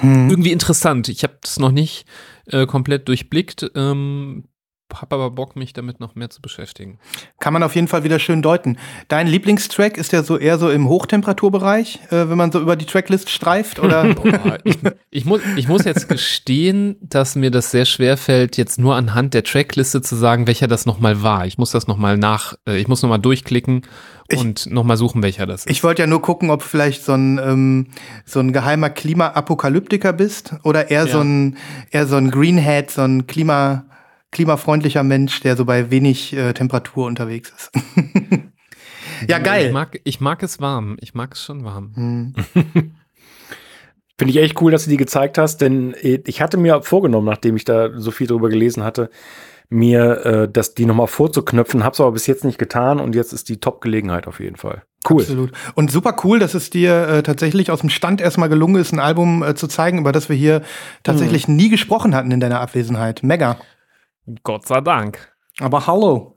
[0.00, 0.30] Mhm.
[0.30, 1.08] Irgendwie interessant.
[1.08, 2.06] Ich habe das noch nicht
[2.46, 3.70] äh, komplett durchblickt.
[3.74, 4.44] Ähm,
[5.00, 6.98] hab aber Bock, mich damit noch mehr zu beschäftigen.
[7.40, 8.78] Kann man auf jeden Fall wieder schön deuten.
[9.08, 12.86] Dein Lieblingstrack ist ja so eher so im Hochtemperaturbereich, äh, wenn man so über die
[12.86, 14.14] Tracklist streift, oder?
[14.64, 14.78] Ich,
[15.10, 19.34] ich, muss, ich muss jetzt gestehen, dass mir das sehr schwer fällt, jetzt nur anhand
[19.34, 21.46] der Trackliste zu sagen, welcher das nochmal war.
[21.46, 23.82] Ich muss das nochmal nach, äh, ich muss nochmal durchklicken
[24.28, 25.70] Ich- und nochmal suchen, welcher das ist.
[25.70, 27.86] Ich wollte ja nur gucken, ob vielleicht so ein, ähm,
[28.24, 31.24] so ein geheimer Klima-Apokalyptiker bist oder eher so Ja.
[31.24, 31.56] ein,
[31.90, 33.84] eher so ein Greenhead, so ein Klima,
[34.34, 37.70] klimafreundlicher Mensch, der so bei wenig äh, Temperatur unterwegs ist.
[39.28, 39.72] ja, Ich geil.
[39.72, 40.96] mag, ich mag es warm.
[41.00, 41.92] Ich mag es schon warm.
[41.94, 42.34] Hm.
[44.16, 47.26] Finde ich echt cool, dass du die gezeigt hast, denn äh, ich hatte mir vorgenommen,
[47.26, 49.10] nachdem ich da so viel drüber gelesen hatte,
[49.70, 53.48] mir äh, das, die nochmal vorzuknöpfen, hab's aber bis jetzt nicht getan und jetzt ist
[53.48, 54.82] die Top-Gelegenheit auf jeden Fall.
[55.08, 55.22] Cool.
[55.22, 55.52] Absolut.
[55.74, 59.00] Und super cool, dass es dir äh, tatsächlich aus dem Stand erstmal gelungen ist, ein
[59.00, 60.62] Album äh, zu zeigen, über das wir hier
[61.02, 63.22] tatsächlich nie gesprochen hatten in deiner Abwesenheit.
[63.22, 63.58] Mega.
[64.42, 65.32] Gott sei Dank.
[65.60, 66.34] Aber hallo.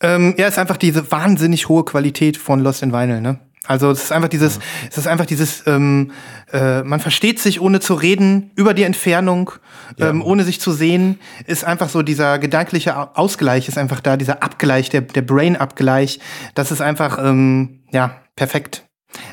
[0.00, 3.40] Ähm, ja, ist einfach diese wahnsinnig hohe Qualität von Lost in Vinyl, ne?
[3.66, 4.60] Also es ist einfach dieses,
[4.90, 6.12] es ist einfach dieses, ähm,
[6.52, 9.52] äh, man versteht sich ohne zu reden über die Entfernung,
[9.98, 14.18] ähm, ohne sich zu sehen, ist einfach so dieser gedankliche Au- Ausgleich ist einfach da,
[14.18, 16.20] dieser Abgleich, der, der Brain-Abgleich.
[16.54, 18.84] Das ist einfach, ähm, ja, perfekt.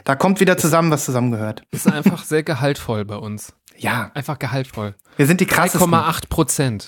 [0.06, 1.63] Da kommt wieder zusammen, was zusammengehört.
[1.71, 3.51] Das ist einfach sehr gehaltvoll bei uns.
[3.77, 4.95] Ja, Einfach gehaltvoll.
[5.17, 5.91] wir sind die krassesten.
[5.91, 6.88] 3,8 Prozent.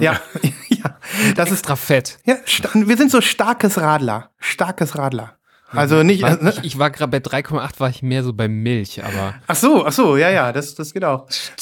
[0.00, 0.20] Ja,
[0.68, 0.96] ja,
[1.34, 2.18] das ist Extra fett.
[2.24, 2.36] Ja,
[2.74, 4.30] wir sind so starkes Radler.
[4.38, 5.36] Starkes Radler.
[5.70, 6.22] Also nicht.
[6.22, 6.50] War, ne?
[6.50, 9.86] ich, ich war gerade bei 3,8 war ich mehr so bei Milch, aber Ach so,
[9.86, 11.26] ach so, ja, ja, das, das geht auch.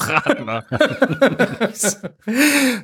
[0.00, 0.64] Radler.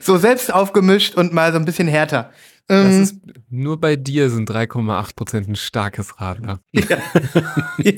[0.00, 2.30] So selbst aufgemischt und mal so ein bisschen härter.
[2.66, 3.16] Das Ähm, ist,
[3.48, 6.60] nur bei dir sind 3,8 Prozent ein starkes Radler.
[6.72, 7.96] ja.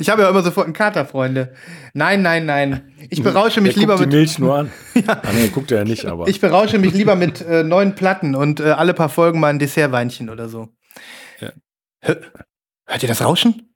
[0.00, 1.54] Ich habe ja immer sofort einen Kater, Freunde.
[1.94, 2.92] Nein, nein, nein.
[3.10, 4.12] Ich berausche mich Der lieber guckt mit.
[4.12, 4.72] die Milch nur an.
[5.06, 6.26] Ah, nee, guckt er ja nicht, aber.
[6.26, 9.60] Ich berausche mich lieber mit äh, neuen Platten und äh, alle paar Folgen mal ein
[9.60, 10.68] Dessertweinchen oder so.
[11.40, 11.52] Ja.
[12.00, 12.20] Hör-
[12.86, 13.72] Hört ihr das Rauschen?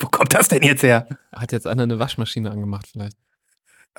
[0.00, 1.06] Wo kommt das denn jetzt her?
[1.32, 3.16] Hat jetzt einer eine Waschmaschine angemacht vielleicht?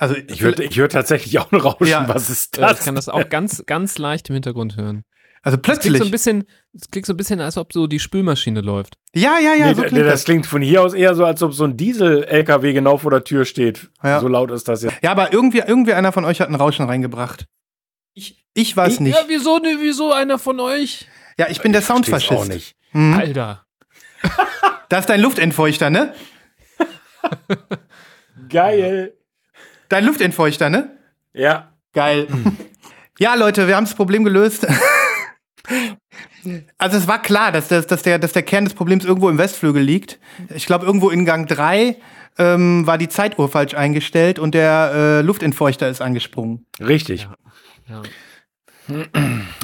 [0.00, 1.86] Also ich höre ich hör tatsächlich auch ein Rauschen.
[1.86, 2.08] Ja.
[2.08, 2.78] Was ist Ja, das?
[2.80, 5.04] ich kann das auch ganz, ganz leicht im Hintergrund hören.
[5.42, 6.10] also Es klingt so ein plötzlich.
[6.10, 8.94] bisschen, es klingt so ein bisschen, als ob so die Spülmaschine läuft.
[9.14, 10.24] Ja, ja, ja, nee, so nee, klingt das das.
[10.24, 13.44] klingt von hier aus eher so, als ob so ein Diesel-LKW genau vor der Tür
[13.44, 13.90] steht.
[14.02, 14.20] Ja.
[14.20, 14.94] So laut ist das jetzt.
[15.02, 17.44] Ja, aber irgendwie, irgendwie einer von euch hat ein Rauschen reingebracht.
[18.14, 19.14] Ich, ich weiß nicht.
[19.14, 21.06] Ja, wieso, ne, wieso einer von euch?
[21.38, 22.32] Ja, ich bin der Versteh's Soundfaschist.
[22.40, 22.74] auch nicht.
[22.92, 23.14] Mhm.
[23.14, 23.66] Alter.
[24.88, 26.14] Das ist dein Luftentfeuchter, ne?
[28.48, 29.14] Geil.
[29.90, 30.96] Dein Luftentfeuchter, ne?
[31.34, 31.72] Ja.
[31.92, 32.28] Geil.
[33.18, 34.66] ja, Leute, wir haben das Problem gelöst.
[36.78, 39.36] also es war klar, dass, das, dass, der, dass der Kern des Problems irgendwo im
[39.36, 40.20] Westflügel liegt.
[40.54, 41.96] Ich glaube, irgendwo in Gang 3
[42.38, 46.66] ähm, war die Zeituhr falsch eingestellt und der äh, Luftentfeuchter ist angesprungen.
[46.80, 47.28] Richtig.
[47.88, 48.02] Ja.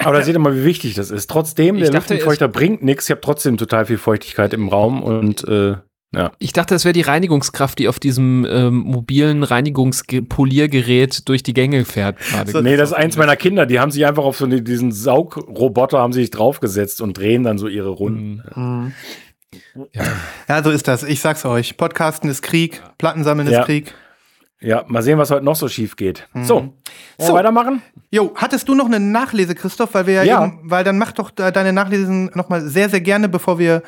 [0.01, 1.31] Aber da seht ihr mal, wie wichtig das ist.
[1.31, 3.05] Trotzdem, Ich der dachte, Luftentfeuchter bringt nichts.
[3.05, 5.77] Ich habe trotzdem total viel Feuchtigkeit im Raum und äh,
[6.17, 6.33] ja.
[6.39, 11.85] Ich dachte, das wäre die Reinigungskraft, die auf diesem ähm, mobilen Reinigungspoliergerät durch die Gänge
[11.85, 12.51] fährt gerade.
[12.51, 14.93] So- Nee, das ist eins meiner Kinder, die haben sich einfach auf so eine, diesen
[14.93, 18.43] Saugroboter haben sich draufgesetzt und drehen dann so ihre Runden.
[18.55, 18.93] Mhm.
[19.93, 20.03] Ja.
[20.49, 21.03] Ja, so ist das.
[21.03, 21.77] Ich sag's euch.
[21.77, 23.61] Podcasten ist Krieg, Plattensammeln Ja.
[23.61, 23.95] ist Krieg.
[24.67, 26.27] Ja, mal sehen, was heute noch so schief geht.
[26.43, 26.73] So, wollen
[27.19, 27.35] wir So.
[27.35, 27.83] weitermachen?
[28.11, 29.95] Jo, hattest du noch eine Nachlese, Christoph?
[29.95, 30.45] Weil wir ja, Ja.
[30.45, 33.83] Eben, weil dann mach doch de- deine Nachlesen nochmal sehr, sehr gerne, bevor wir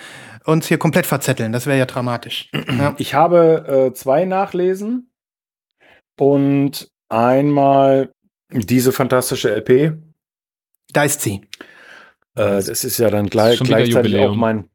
[0.44, 1.50] uns hier komplett verzetteln.
[1.52, 2.48] Das wäre ja dramatisch.
[2.78, 2.94] ja.
[2.98, 5.10] Ich habe äh, zwei Nachlesen
[6.18, 8.12] und einmal
[8.52, 9.94] diese fantastische LP.
[10.92, 11.42] Da ist sie.
[12.36, 14.32] Äh, das ist ja dann gleich, gleichzeitig Jubiläum.
[14.32, 14.68] auch mein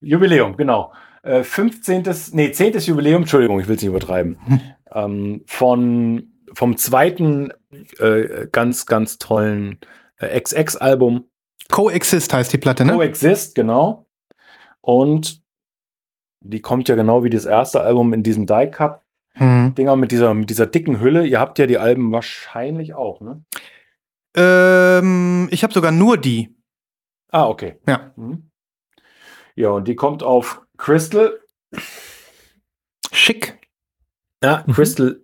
[0.00, 0.92] Jubiläum, genau.
[1.24, 2.04] Äh, 15.
[2.32, 2.78] Nee, 10.
[2.80, 4.38] Jubiläum, Entschuldigung, ich will es nicht übertreiben.
[4.92, 7.50] ähm, von, vom zweiten
[7.98, 9.78] äh, ganz, ganz tollen
[10.18, 11.24] äh, XX-Album.
[11.70, 12.92] Coexist heißt die Platte, ne?
[12.92, 14.06] Coexist, genau.
[14.82, 15.42] Und
[16.40, 20.00] die kommt ja genau wie das erste Album in diesem Die-Cut-Dinger Mhm.
[20.00, 21.26] mit dieser, mit dieser dicken Hülle.
[21.26, 23.42] Ihr habt ja die Alben wahrscheinlich auch, ne?
[24.36, 26.54] Ähm, ich habe sogar nur die.
[27.30, 27.78] Ah, okay.
[27.88, 28.12] Ja.
[28.16, 28.50] Mhm.
[29.56, 31.38] Ja, und die kommt auf Crystal.
[33.12, 33.58] Schick.
[34.42, 35.20] Ja, Crystal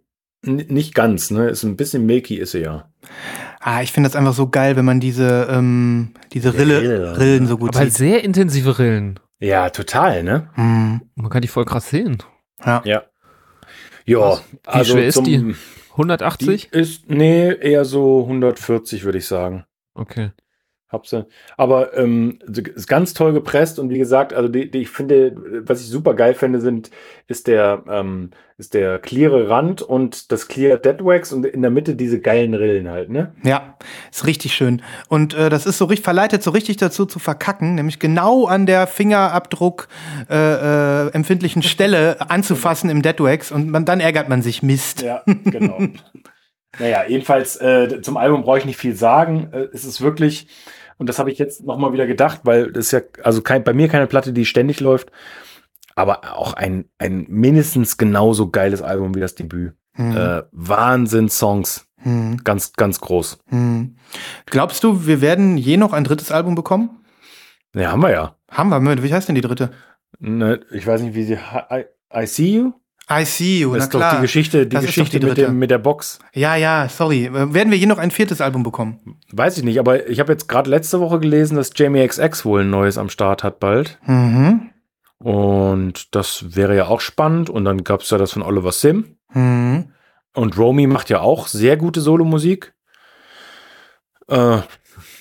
[0.46, 1.48] n- nicht ganz, ne?
[1.48, 2.90] Ist ein bisschen milky, ist sie ja.
[3.60, 7.46] Ah, ich finde das einfach so geil, wenn man diese, ähm, diese Rille, Rille, Rillen
[7.46, 7.94] so gut Aber sieht.
[7.94, 9.20] sehr intensive Rillen.
[9.38, 10.48] Ja, total, ne?
[10.56, 11.02] Mhm.
[11.14, 12.18] Man kann die voll krass sehen.
[12.64, 12.82] Ja.
[12.84, 13.02] Ja.
[14.06, 14.40] Ja,
[14.72, 15.38] Wie schwer ist die?
[15.38, 15.54] Die
[15.92, 16.72] 180?
[16.72, 19.64] ist, nee, eher so 140, würde ich sagen.
[19.94, 20.30] Okay.
[20.90, 21.24] Hab sie.
[21.56, 25.80] Aber ähm, ist ganz toll gepresst und wie gesagt, also die, die ich finde, was
[25.80, 26.90] ich super geil finde, sind,
[27.28, 31.94] ist der, ähm, ist der cleare Rand und das clear Deadwax und in der Mitte
[31.94, 33.32] diese geilen Rillen halt, ne?
[33.44, 33.76] Ja,
[34.10, 34.82] ist richtig schön.
[35.08, 38.66] Und äh, das ist so richtig, verleitet so richtig dazu zu verkacken, nämlich genau an
[38.66, 39.86] der Fingerabdruck
[40.28, 44.60] äh, äh, empfindlichen Stelle anzufassen im Deadwax und man, dann ärgert man sich.
[44.62, 45.02] Mist.
[45.02, 45.78] Ja, genau.
[46.78, 49.50] naja, jedenfalls äh, zum Album brauche ich nicht viel sagen.
[49.52, 50.48] Äh, es ist wirklich,
[51.00, 53.72] und das habe ich jetzt nochmal wieder gedacht, weil das ist ja, also kein, bei
[53.72, 55.10] mir keine Platte, die ständig läuft,
[55.96, 59.72] aber auch ein, ein mindestens genauso geiles Album wie das Debüt.
[59.94, 60.14] Hm.
[60.14, 61.86] Äh, Wahnsinn-Songs.
[62.02, 62.44] Hm.
[62.44, 63.38] Ganz, ganz groß.
[63.48, 63.96] Hm.
[64.44, 67.02] Glaubst du, wir werden je noch ein drittes Album bekommen?
[67.74, 68.36] Ja, haben wir ja.
[68.50, 69.02] Haben wir.
[69.02, 69.70] Wie heißt denn die dritte?
[70.18, 71.38] Ne, ich weiß nicht, wie sie.
[71.70, 71.84] I,
[72.14, 72.72] I see you?
[73.10, 74.14] I see you, Das na ist doch klar.
[74.16, 76.20] die Geschichte, die Das doch Geschichte die mit, dem, mit der Box.
[76.32, 77.28] Ja, ja, sorry.
[77.32, 79.18] Werden wir je noch ein viertes Album bekommen?
[79.32, 82.60] Weiß ich nicht, aber ich habe jetzt gerade letzte Woche gelesen, dass Jamie XX wohl
[82.62, 83.98] ein neues am Start hat bald.
[84.06, 84.70] Mhm.
[85.18, 87.50] Und das wäre ja auch spannend.
[87.50, 89.16] Und dann gab es ja das von Oliver Sim.
[89.32, 89.92] Mhm.
[90.34, 92.74] Und Romy macht ja auch sehr gute Solomusik.
[94.28, 94.58] Äh,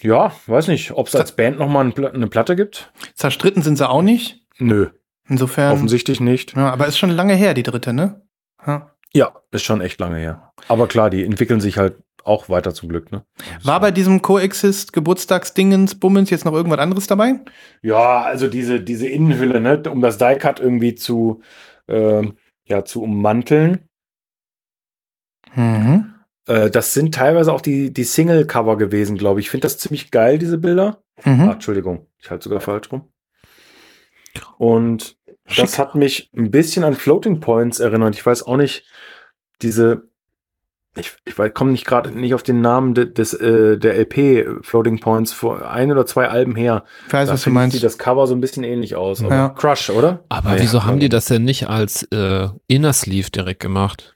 [0.02, 2.92] ja, weiß nicht, ob es als Band nochmal eine Platte gibt.
[3.16, 4.42] Zerstritten sind sie auch nicht.
[4.60, 4.90] Nö.
[5.30, 5.72] Insofern.
[5.74, 6.56] Offensichtlich nicht.
[6.56, 8.22] Ja, aber ist schon lange her, die dritte, ne?
[8.66, 8.92] Ja.
[9.14, 10.52] Ja, ist schon echt lange her.
[10.68, 13.24] Aber klar, die entwickeln sich halt auch weiter zum Glück, ne?
[13.64, 17.40] War bei diesem Coexist Geburtstagsdingens Bummens jetzt noch irgendwas anderes dabei?
[17.82, 21.42] Ja, also diese, diese Innenhülle, ne, um das Die-Cut irgendwie zu,
[21.88, 23.88] ähm, ja, zu ummanteln.
[25.56, 26.14] Mhm.
[26.48, 29.48] Äh, das sind teilweise auch die, die Single-Cover gewesen, glaube ich.
[29.48, 31.02] Ich finde das ziemlich geil, diese Bilder.
[31.24, 31.50] Ah, Mhm.
[31.50, 33.10] Entschuldigung, ich halte sogar falsch rum.
[34.58, 35.18] Und
[35.58, 35.80] das Schick.
[35.80, 38.16] hat mich ein bisschen an Floating Points erinnert.
[38.16, 38.84] Ich weiß auch nicht,
[39.62, 40.04] diese,
[40.96, 45.00] ich, ich komme nicht gerade nicht auf den Namen de, des, äh, der LP Floating
[45.00, 46.84] Points vor ein oder zwei Alben her.
[47.08, 47.74] Ich weiß, Da was du meinst.
[47.76, 49.22] sieht das Cover so ein bisschen ähnlich aus.
[49.22, 49.50] Ja.
[49.50, 50.24] Crush, oder?
[50.30, 54.16] Aber ja, wieso haben die das denn nicht als äh, Inner Sleeve direkt gemacht?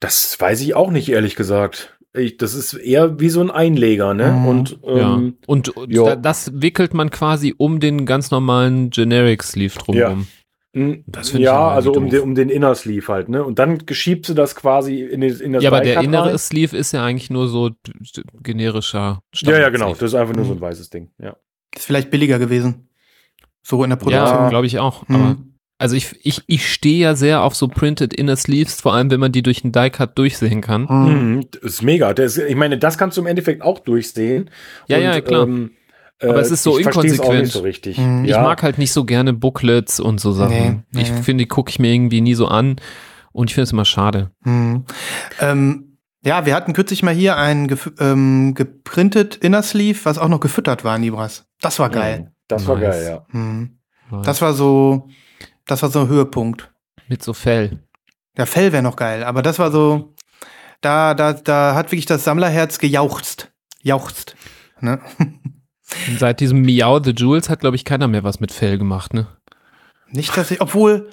[0.00, 1.93] Das weiß ich auch nicht, ehrlich gesagt.
[2.16, 4.30] Ich, das ist eher wie so ein Einleger, ne?
[4.32, 4.46] Mhm.
[4.46, 5.32] Und ähm, ja.
[5.46, 6.04] Und, und ja.
[6.04, 10.28] da, das wickelt man quasi um den ganz normalen Generic Sleeve drumherum.
[10.74, 13.42] mh, Das finde ich ja, also um den, um den Inner Sleeve halt, ne?
[13.42, 16.38] Und dann geschiebst du das quasi in, den- in das Ja, aber der innere rein.
[16.38, 17.70] Sleeve ist ja eigentlich nur so
[18.42, 19.94] generischer Ja, ja, genau.
[19.94, 19.98] Standard-Sleeve.
[19.98, 20.58] Das ist einfach nur so Mhm.
[20.58, 21.10] ein weißes Ding.
[21.20, 21.36] Ja.
[21.74, 22.88] Ist vielleicht billiger gewesen.
[23.62, 24.50] So in der Ja, Produktion.
[24.50, 25.08] glaube ich auch.
[25.08, 25.53] Mhm.
[25.84, 29.20] Also ich, ich, ich stehe ja sehr auf so Printed Inner Sleeves, vor allem wenn
[29.20, 30.86] man die durch einen Die-Cut durchsehen kann.
[30.88, 31.34] Mhm.
[31.36, 32.14] Mhm, das ist mega.
[32.14, 34.48] Das, ich meine, das kannst du im Endeffekt auch durchsehen.
[34.88, 35.42] Ja, ja, klar.
[35.46, 35.72] Ähm,
[36.22, 37.42] Aber es ist so ich inkonsequent.
[37.42, 37.98] nicht so richtig.
[37.98, 38.24] Mhm.
[38.24, 38.40] Ich ja.
[38.40, 40.84] mag halt nicht so gerne Booklets und so Sachen.
[40.90, 41.20] Nee, Ich nee.
[41.22, 42.76] finde, die gucke ich mir irgendwie nie so an
[43.32, 44.30] und ich finde es immer schade.
[44.42, 44.86] Mhm.
[45.42, 50.40] Ähm, ja, wir hatten kürzlich mal hier ein ähm, geprintet Inner Sleeve, was auch noch
[50.40, 51.44] gefüttert war, Nibras.
[51.60, 52.20] Das war geil.
[52.20, 52.84] Mhm, Das war Nice.
[52.90, 53.38] geil, ja.
[53.38, 53.78] Mhm.
[54.22, 55.08] Das war so,
[55.66, 56.72] das war so ein Höhepunkt.
[57.08, 57.80] Mit so Fell.
[58.36, 60.14] Der Fell wäre noch geil, aber das war so,
[60.80, 63.52] da, da, da hat wirklich das Sammlerherz gejauchzt.
[63.82, 64.36] Jauchzt.
[64.80, 65.00] Ne?
[66.18, 69.28] Seit diesem Meow the Jewels hat, glaube ich, keiner mehr was mit Fell gemacht, ne?
[70.08, 71.10] Nicht, dass ich, obwohl,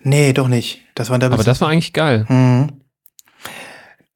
[0.00, 0.82] nee, doch nicht.
[0.94, 2.26] Das war der Aber das war eigentlich geil.
[2.28, 2.82] Mhm.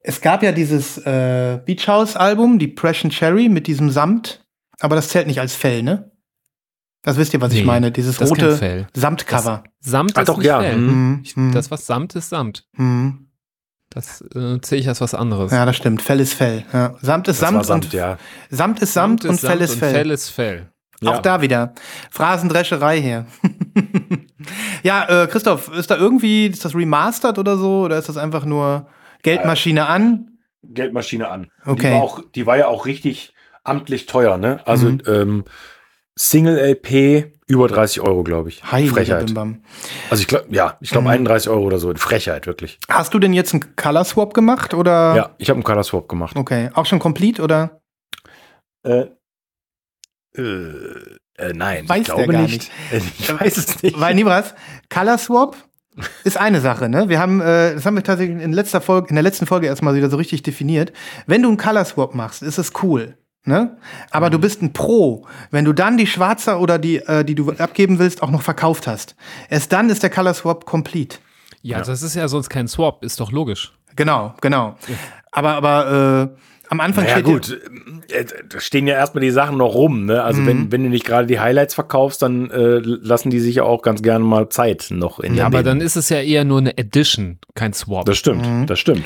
[0.03, 4.43] Es gab ja dieses äh, Beach House Album, Depression Cherry, mit diesem Samt,
[4.79, 6.10] aber das zählt nicht als Fell, ne?
[7.03, 8.87] Das wisst ihr, was ich Nee, meine, dieses ist rote Fell.
[8.93, 9.63] Samtcover.
[9.79, 10.59] Samt Ach ist doch, nicht ja.
[10.61, 10.77] Fell.
[10.77, 11.21] Mhm.
[11.23, 11.51] Ich, Mhm.
[11.51, 12.65] das, was Samt ist Samt.
[12.73, 13.27] Mhm.
[13.89, 15.51] Das äh, zähle ich als was anderes.
[15.51, 16.01] Ja, das stimmt.
[16.01, 16.63] Fell ist Fell.
[16.71, 16.95] Ja.
[17.01, 18.17] Samt ist Samt, Samt, und ja.
[18.49, 19.91] Samt ist Samt, und Fell ist Fell.
[19.93, 20.69] Fell ist Fell.
[21.03, 21.19] Auch Ja.
[21.21, 21.73] da wieder.
[22.11, 23.25] Phrasendrescherei hier.
[24.83, 27.81] ja, äh, Christoph, ist da irgendwie, ist das remastered oder so?
[27.81, 28.87] Oder ist das einfach nur
[29.23, 30.37] Geldmaschine an?
[30.63, 31.49] Geldmaschine an.
[31.65, 31.87] Okay.
[31.89, 33.33] Die war, auch, die war ja auch richtig
[33.63, 34.59] amtlich teuer, ne?
[34.65, 35.01] Also Mhm.
[35.07, 35.43] ähm,
[36.29, 38.63] Single LP über 30 Euro, glaube ich.
[38.71, 39.25] Heilige Frechheit.
[39.25, 39.61] Bimbam.
[40.09, 41.11] Also ich glaube, ja, ich glaube Mhm.
[41.13, 41.93] 31 Euro oder so.
[41.95, 42.77] Frechheit, wirklich.
[42.87, 45.15] Hast du denn jetzt einen Color Swap gemacht oder?
[45.15, 46.35] Ja, ich habe einen Color Swap gemacht.
[46.37, 47.81] Okay, auch schon complete oder?
[48.83, 49.05] Äh,
[50.37, 50.41] äh,
[51.37, 52.71] äh, nein, Weiß ich glaube gar nicht.
[53.19, 53.99] Ich weiß es nicht.
[53.99, 54.53] Weil Nibras,
[54.89, 55.57] Color Swap
[56.23, 57.09] ist eine Sache, ne?
[57.09, 59.95] Wir haben, äh, das haben wir tatsächlich in letzter Folge, in der letzten Folge erstmal
[59.95, 60.93] wieder so richtig definiert.
[61.25, 63.17] Wenn du einen Color Swap machst, ist es cool.
[63.43, 63.75] Ne?
[64.11, 67.49] Aber du bist ein Pro, wenn du dann die schwarze oder die, äh, die du
[67.53, 69.15] abgeben willst, auch noch verkauft hast.
[69.49, 71.17] Erst dann ist der Color Swap complete.
[71.63, 73.73] Ja, das ist ja sonst kein Swap, ist doch logisch.
[73.95, 74.77] Genau, genau.
[75.31, 77.59] Aber, aber äh, am Anfang Ja steht gut,
[78.11, 80.05] äh, da stehen ja erstmal die Sachen noch rum.
[80.05, 80.21] Ne?
[80.23, 80.45] Also Mhm.
[80.45, 83.81] wenn, wenn du nicht gerade die Highlights verkaufst, dann äh, lassen die sich ja auch
[83.81, 85.79] ganz gerne mal Zeit noch in Ja, der aber Läden.
[85.79, 88.05] dann ist es ja eher nur eine Edition, kein Swap.
[88.05, 88.67] Das stimmt, Mhm.
[88.67, 89.03] das stimmt.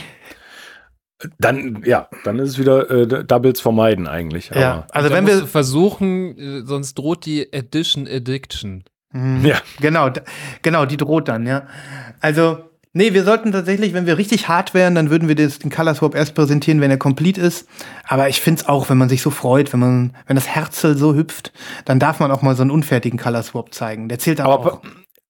[1.40, 4.52] Dann, ja, dann ist es wieder äh, Doubles vermeiden eigentlich.
[4.54, 8.84] Ja, Aber, also wenn wir versuchen, äh, sonst droht die Edition Addiction.
[9.14, 9.46] Mhm.
[9.46, 9.56] Ja.
[9.80, 10.10] Genau,
[10.62, 11.68] genau, die droht dann, ja.
[12.20, 12.58] Also,
[12.92, 15.96] nee, wir sollten tatsächlich, wenn wir richtig hart wären, dann würden wir das, den Color
[15.96, 17.70] Swap erst präsentieren, wenn er complete ist.
[18.04, 21.16] Aber ich find's auch, wenn man sich so freut, wenn man, wenn das Herzl so
[21.16, 21.54] hüpft,
[21.86, 24.10] dann darf man auch mal so einen unfertigen Color Swap zeigen.
[24.10, 24.82] Der zählt dann aber auch.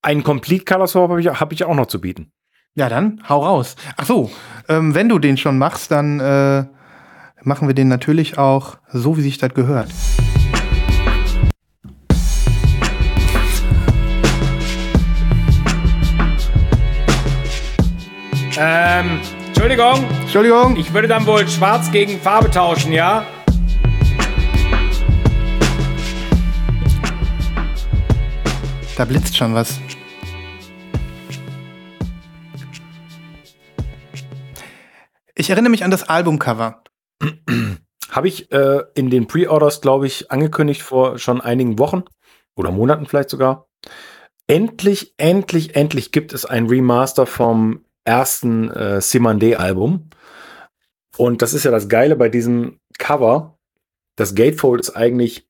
[0.01, 2.31] einen Complete Color Swap habe ich, hab ich auch noch zu bieten.
[2.77, 3.77] Ja, dann hau raus.
[3.95, 4.29] Ach so,
[4.67, 6.65] ähm, wenn du den schon machst, dann äh,
[7.41, 9.87] machen wir den natürlich auch so, wie sich das gehört.
[18.57, 20.75] Ähm, Entschuldigung, Entschuldigung.
[20.75, 23.25] ich würde dann wohl schwarz gegen Farbe tauschen, ja?
[28.97, 29.79] Da blitzt schon was.
[35.37, 36.83] Ich erinnere mich an das Albumcover.
[38.09, 42.03] Habe ich äh, in den Pre-Orders, glaube ich, angekündigt vor schon einigen Wochen
[42.55, 43.67] oder Monaten vielleicht sogar.
[44.47, 50.09] Endlich, endlich, endlich gibt es ein Remaster vom ersten äh, Simandé-Album.
[51.17, 53.57] Und das ist ja das Geile bei diesem Cover.
[54.15, 55.49] Das Gatefold ist eigentlich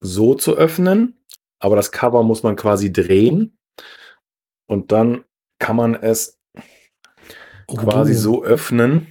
[0.00, 1.24] so zu öffnen,
[1.60, 3.56] aber das Cover muss man quasi drehen
[4.66, 5.24] und dann
[5.60, 6.41] kann man es
[7.76, 9.06] quasi so öffnen.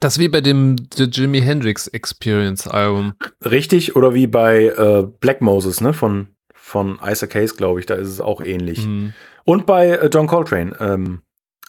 [0.00, 3.14] Das wie bei dem The Jimi Hendrix Experience Album.
[3.44, 7.94] Richtig, oder wie bei äh, Black Moses, ne, von, von Isaac Hayes, glaube ich, da
[7.94, 8.86] ist es auch ähnlich.
[8.86, 9.14] Mhm.
[9.44, 11.22] Und bei äh, John Coltrane, ähm,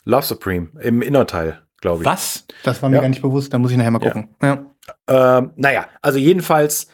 [0.04, 2.06] Love Supreme, im Innerteil, glaube ich.
[2.06, 2.46] Was?
[2.64, 3.02] Das war mir Ja.
[3.02, 4.12] gar nicht bewusst, da muss ich nachher mal Ja.
[4.12, 4.36] gucken.
[4.42, 4.66] Ja.
[5.08, 6.88] Ähm, naja, also jedenfalls, äh,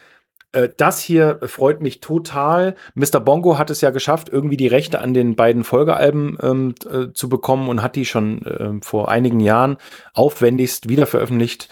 [0.78, 2.76] das hier freut mich total.
[2.96, 3.20] Mr.
[3.20, 7.30] Bongo hat es ja geschafft, irgendwie die Rechte an den beiden Folgealben ähm, äh, zu
[7.30, 9.78] bekommen und hat die schon ähm, vor einigen Jahren
[10.14, 11.70] aufwendigst wieder veröffentlicht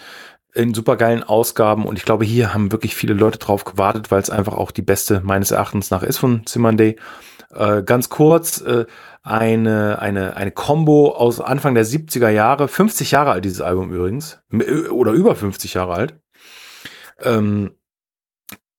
[0.56, 1.84] in supergeilen Ausgaben.
[1.84, 4.82] Und ich glaube, hier haben wirklich viele Leute drauf gewartet, weil es einfach auch die
[4.82, 8.86] beste meines Erachtens nach ist von Simon Äh, ganz kurz, äh,
[9.22, 14.40] eine, eine, eine Combo aus Anfang der 70er Jahre, 50 Jahre alt dieses Album übrigens,
[14.52, 16.20] äh, oder über 50 Jahre alt,
[17.22, 17.72] ähm,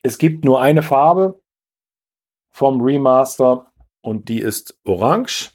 [0.03, 1.41] es gibt nur eine Farbe
[2.51, 5.53] vom Remaster und die ist orange.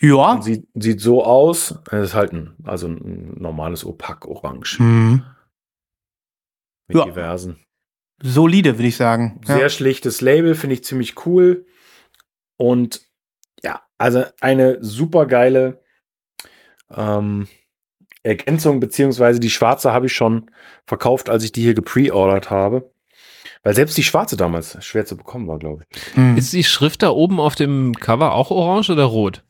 [0.00, 0.40] Ja.
[0.42, 1.74] Sieht, sieht so aus.
[1.90, 5.24] Es ist halt ein, also ein normales Opak-Orange Hm.
[6.88, 7.04] mit Ja.
[7.04, 7.58] diversen.
[8.22, 9.40] Solide, würde ich sagen.
[9.44, 9.68] Sehr Ja.
[9.68, 11.66] schlichtes Label, finde ich ziemlich cool.
[12.56, 13.02] Und
[13.62, 15.82] ja, also eine super geile
[16.90, 17.46] ähm,
[18.22, 20.50] Ergänzung, beziehungsweise die schwarze habe ich schon
[20.86, 22.90] verkauft, als ich die hier gepreordert habe.
[23.62, 26.14] Weil selbst die schwarze damals schwer zu bekommen war, glaube ich.
[26.16, 26.36] Hm.
[26.36, 29.44] Ist die Schrift da oben auf dem Cover auch orange oder rot?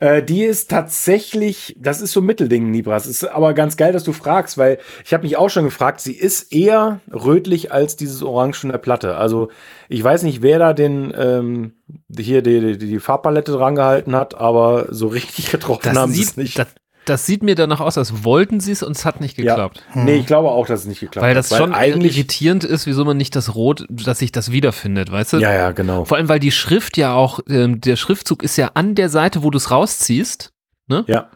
[0.00, 3.06] Äh, die ist tatsächlich, das ist so ein Mittelding, Nibras.
[3.06, 6.14] Ist aber ganz geil, dass du fragst, weil ich habe mich auch schon gefragt, sie
[6.14, 9.16] ist eher rötlich als dieses Orange von der Platte.
[9.16, 9.48] Also
[9.88, 11.72] ich weiß nicht, wer da den ähm,
[12.16, 16.36] hier die, die, die Farbpalette dran gehalten hat, aber so richtig getroffen haben sie es
[16.36, 16.58] nicht.
[16.58, 16.68] das,
[17.04, 19.54] das sieht mir danach aus, als wollten sie es und es hat nicht Ja.
[19.54, 19.82] geklappt.
[19.94, 21.38] Nee, ich glaube auch, dass es nicht geklappt Weil hat.
[21.38, 22.16] das schon eigentlich.
[22.16, 25.36] irritierend ist, wieso man nicht das Rot, dass sich das wiederfindet, weißt du?
[25.38, 26.04] Ja, ja, genau.
[26.04, 29.42] Vor allem, weil die Schrift ja auch, ähm, der Schriftzug ist ja an der Seite,
[29.42, 30.52] wo du es rausziehst.
[30.86, 31.04] Ne?
[31.08, 31.28] Ja.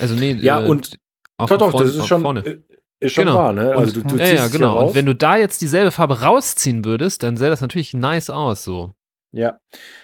[0.00, 0.98] Also nee, Ja, und
[1.36, 2.40] auch Doch, doch, vorne, das ist schon, vorne.
[2.44, 2.58] äh,
[3.00, 3.36] ist schon Genau.
[3.38, 3.74] wahr, ne?
[3.76, 4.86] Also du, du ja, ziehst ja, genau.
[4.88, 8.64] Und wenn du da jetzt dieselbe Farbe rausziehen würdest, dann sähe das natürlich nice aus,
[8.64, 8.92] so.
[9.30, 9.58] Ja.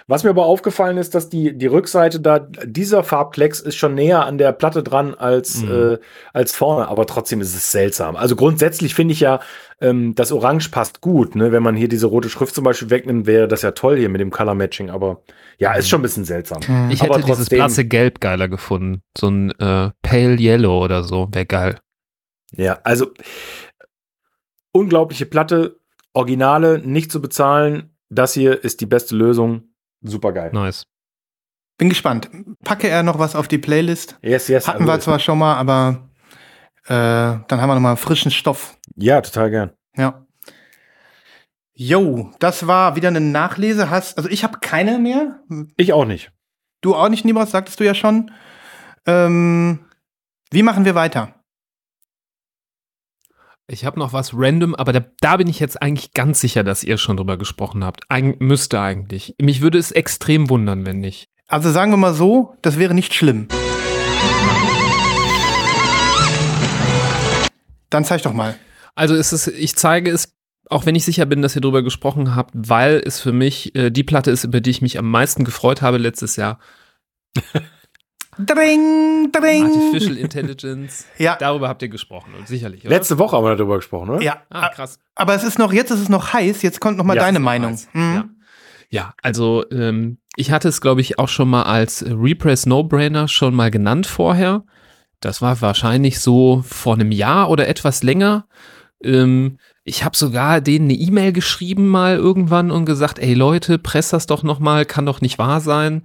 [0.07, 4.27] Was mir aber aufgefallen ist, dass die, die Rückseite da, dieser Farbklecks ist schon näher
[4.27, 5.71] an der Platte dran als, Mhm.
[5.95, 5.99] äh,
[6.35, 8.17] als vorne, aber trotzdem ist es seltsam.
[8.17, 9.41] Also grundsätzlich finde ich ja,
[9.81, 11.53] ähm, das Orange passt gut, ne?
[11.53, 14.21] Wenn man hier diese rote Schrift zum Beispiel wegnimmt, wäre das ja toll hier mit
[14.21, 15.23] dem Color Matching, aber
[15.59, 16.61] ja, ist schon ein bisschen seltsam.
[16.61, 16.91] Hm.
[16.91, 19.03] Ich Aber hätte dieses trotzdem- blasse Gelb geiler gefunden.
[19.17, 21.79] So ein äh, Pale Yellow oder so, wäre geil.
[22.53, 23.07] Ja, also
[24.73, 25.81] unglaubliche Platte,
[26.13, 27.94] Originale nicht zu bezahlen.
[28.15, 29.75] Das hier ist die beste Lösung.
[30.03, 30.51] Super geil.
[30.53, 30.87] Nice.
[31.79, 32.31] Bin gespannt.
[32.63, 34.17] Packe er noch was auf die Playlist?
[34.23, 34.69] Yes, yes.
[34.69, 36.09] Hatten wir also- zwar schon mal, aber
[36.87, 36.93] äh,
[37.49, 38.77] dann haben wir noch mal frischen Stoff.
[38.97, 39.71] Ja, total gern.
[39.97, 40.25] Ja.
[41.73, 43.91] Jo, das war wieder eine Nachlese.
[43.91, 45.41] Hast, also ich habe keine mehr.
[45.77, 46.31] Ich auch nicht.
[46.83, 48.31] Du auch nicht, Nibras, sagtest du ja schon.
[49.07, 49.87] Ähm,
[50.53, 51.34] wie machen wir weiter?
[53.67, 56.85] Ich habe noch was random, aber da, da bin ich jetzt eigentlich ganz sicher, dass
[56.85, 58.03] ihr schon drüber gesprochen habt.
[58.11, 59.35] Eig müsste eigentlich.
[59.41, 61.31] Mich würde es extrem wundern, wenn nicht.
[61.47, 63.49] Also sagen wir mal so, das wäre nicht schlimm.
[67.89, 68.55] Dann zeig doch mal.
[68.95, 70.37] Also ist es, ich zeige es,
[70.69, 73.89] auch wenn ich sicher bin, dass ihr drüber gesprochen habt, weil es für mich äh,
[73.89, 76.59] die Platte ist, über die ich mich am meisten gefreut habe letztes Jahr.
[78.39, 79.65] Dring, dring.
[79.65, 81.07] Artificial Intelligence.
[81.19, 81.37] Ja.
[81.37, 82.83] Darüber habt ihr gesprochen und sicherlich.
[82.85, 82.91] Oder?
[82.97, 84.23] Letzte Woche haben wir darüber gesprochen, oder?
[84.23, 84.99] Ja, Ah, krass.
[85.15, 87.41] aber es ist noch, jetzt ist es noch heiß, jetzt kommt noch mal Ja, deine
[87.41, 87.79] Meinung.
[87.93, 88.15] Mhm.
[88.15, 88.25] Ja.
[88.91, 93.55] Ja, also ähm, ich hatte es, glaube ich, auch schon mal als Repress No-Brainer schon
[93.55, 94.65] mal genannt vorher.
[95.21, 98.47] Das war wahrscheinlich so vor einem Jahr oder etwas länger.
[99.03, 104.13] Ähm, ich habe sogar denen eine E-Mail geschrieben mal irgendwann und gesagt, ey Leute, presst
[104.13, 106.03] das doch noch mal, kann doch nicht wahr sein.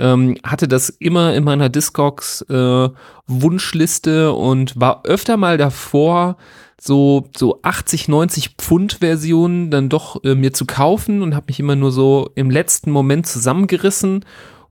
[0.00, 2.88] Ähm, hatte das immer in meiner Discogs äh,
[3.26, 6.38] Wunschliste und war öfter mal davor,
[6.80, 11.60] so, so 80, 90 Pfund Versionen dann doch äh, mir zu kaufen und habe mich
[11.60, 14.24] immer nur so im letzten Moment zusammengerissen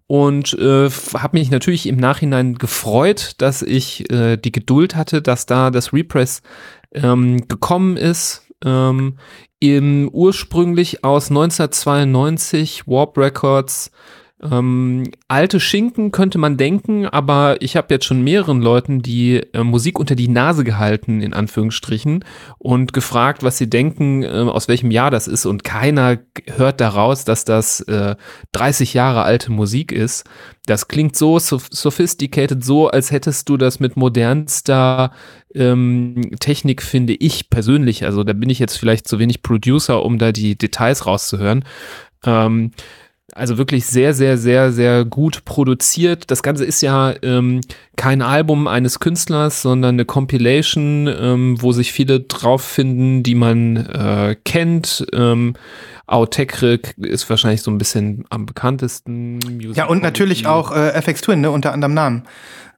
[0.08, 5.46] und äh, habe mich natürlich im Nachhinein gefreut, dass ich äh, die Geduld hatte, dass
[5.46, 6.42] da das Repress
[6.96, 8.48] ähm, gekommen ist.
[8.66, 9.18] Ähm,
[9.60, 13.92] im ursprünglich aus 1992 Warp Records
[14.42, 19.64] ähm, alte Schinken könnte man denken, aber ich habe jetzt schon mehreren Leuten die äh,
[19.64, 22.24] Musik unter die Nase gehalten, in Anführungsstrichen,
[22.58, 25.46] und gefragt, was sie denken, äh, aus welchem Jahr das ist.
[25.46, 26.20] Und keiner
[26.56, 28.16] hört daraus, dass das äh,
[28.54, 30.24] 30 Jahre alte Musik ist.
[30.66, 35.12] Das klingt so sophisticated, so als hättest du das mit modernster
[35.54, 38.06] ähm, Technik, finde ich persönlich.
[38.06, 41.66] Also da bin ich jetzt vielleicht zu wenig Producer, um da die Details rauszuhören.
[42.26, 42.72] Ähm,
[43.34, 46.32] also wirklich sehr, sehr, sehr, sehr gut produziert.
[46.32, 47.62] Das Ganze ist ja ähm,
[47.96, 53.78] kein Album eines Künstlers, sondern eine Compilation, ähm, wo sich viele drauf finden, die man
[53.78, 55.06] äh, kennt.
[55.14, 55.56] Ähm,
[56.08, 59.36] Autekrik ist wahrscheinlich so ein bisschen am bekanntesten.
[59.38, 62.24] Music ja, und natürlich auch äh, FX Twin, ne, unter anderem Namen.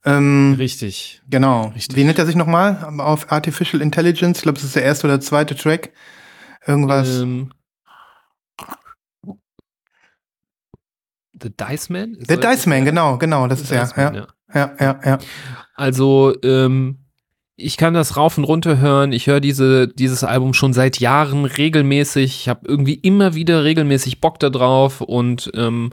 [0.04, 1.22] Ähm, Richtig.
[1.30, 1.68] Genau.
[1.76, 1.95] Richtig.
[1.95, 2.93] Wie nennt er sich nochmal?
[2.97, 4.39] Auf Artificial Intelligence.
[4.39, 5.91] Ich glaube, das ist der erste oder zweite Track.
[6.66, 7.22] Irgendwas.
[7.22, 7.52] Ähm,
[11.42, 12.18] The Dice Man?
[12.28, 13.92] The Dice Man, genau, genau, das ist er.
[13.96, 14.14] Ja.
[14.14, 14.28] ja.
[14.54, 15.18] ja, ja, ja.
[15.76, 17.02] Also, ähm,
[17.64, 19.12] ich kann das rauf und runter hören.
[19.12, 22.42] Ich höre diese, dieses Album schon seit Jahren regelmäßig.
[22.42, 25.92] Ich habe irgendwie immer wieder regelmäßig Bock da drauf und ähm,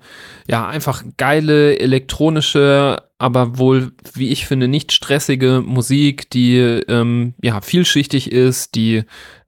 [0.49, 7.61] ja, einfach geile elektronische, aber wohl, wie ich finde, nicht stressige Musik, die ähm, ja
[7.61, 9.05] vielschichtig ist, die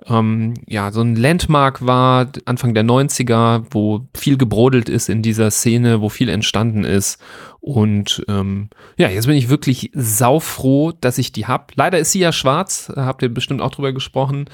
[0.07, 5.51] ähm, ja so ein Landmark war Anfang der 90er, wo viel gebrodelt ist in dieser
[5.51, 7.21] Szene, wo viel entstanden ist.
[7.61, 11.73] Und ähm, ja, jetzt bin ich wirklich saufroh, dass ich die hab.
[11.77, 14.47] Leider ist sie ja schwarz, habt ihr bestimmt auch drüber gesprochen.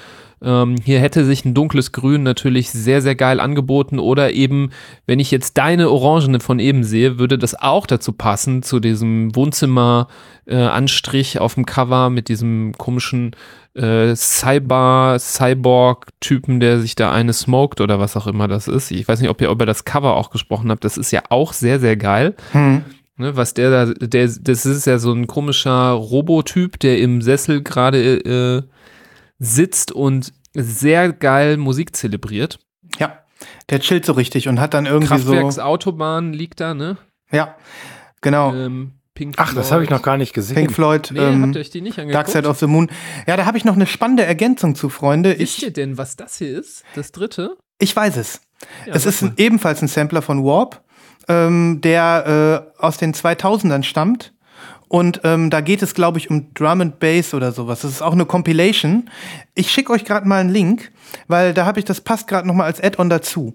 [0.42, 4.01] Ähm, hier hätte sich ein dunkles Grün natürlich sehr, sehr geil angeboten.
[4.01, 4.70] Oder eben,
[5.07, 9.34] wenn ich jetzt deine Orangene von eben sehe, würde das auch dazu passen, zu diesem
[9.36, 13.36] Wohnzimmer-Anstrich äh, auf dem Cover mit diesem komischen
[13.76, 18.90] äh, Cyber, Cyborg-Typen, der sich da eine smoked oder was auch immer das ist.
[18.90, 20.84] Ich weiß nicht, ob ihr über das Cover auch gesprochen habt.
[20.84, 22.34] Das ist ja auch sehr, sehr geil.
[22.52, 22.84] Hm.
[23.18, 27.62] Ne, was der da, der, das ist ja so ein komischer Robotyp, der im Sessel
[27.62, 28.62] gerade äh,
[29.38, 32.58] sitzt und sehr geil Musik zelebriert.
[32.98, 33.20] Ja,
[33.70, 36.98] der chillt so richtig und hat dann irgendwie Kraftwerksautobahn liegt da, ne?
[37.30, 37.56] Ja,
[38.20, 38.54] genau.
[38.54, 40.54] Ähm, Pink Ach, das habe ich noch gar nicht gesehen.
[40.54, 42.14] Pink Floyd, Nee, ähm, habt ihr euch die nicht angeguckt?
[42.14, 42.88] Dark Side of the Moon.
[43.26, 45.30] Ja, da habe ich noch eine spannende Ergänzung zu, Freunde.
[45.38, 46.84] Wisst Ich, ihr denn, was das hier ist?
[46.94, 47.56] Das dritte?
[47.80, 48.40] ich weiß es.
[48.86, 50.82] Ja, es ist ein, ebenfalls ein Sampler von Warp,
[51.28, 54.32] ähm, der äh, aus den 2000ern stammt.
[54.88, 57.80] Und ähm, da geht es, glaube ich, um Drum and Bass oder sowas.
[57.80, 59.10] Das ist auch eine Compilation.
[59.54, 60.92] Ich schicke euch gerade mal einen Link,
[61.26, 63.54] weil da habe ich, das passt gerade noch mal als Add-on dazu.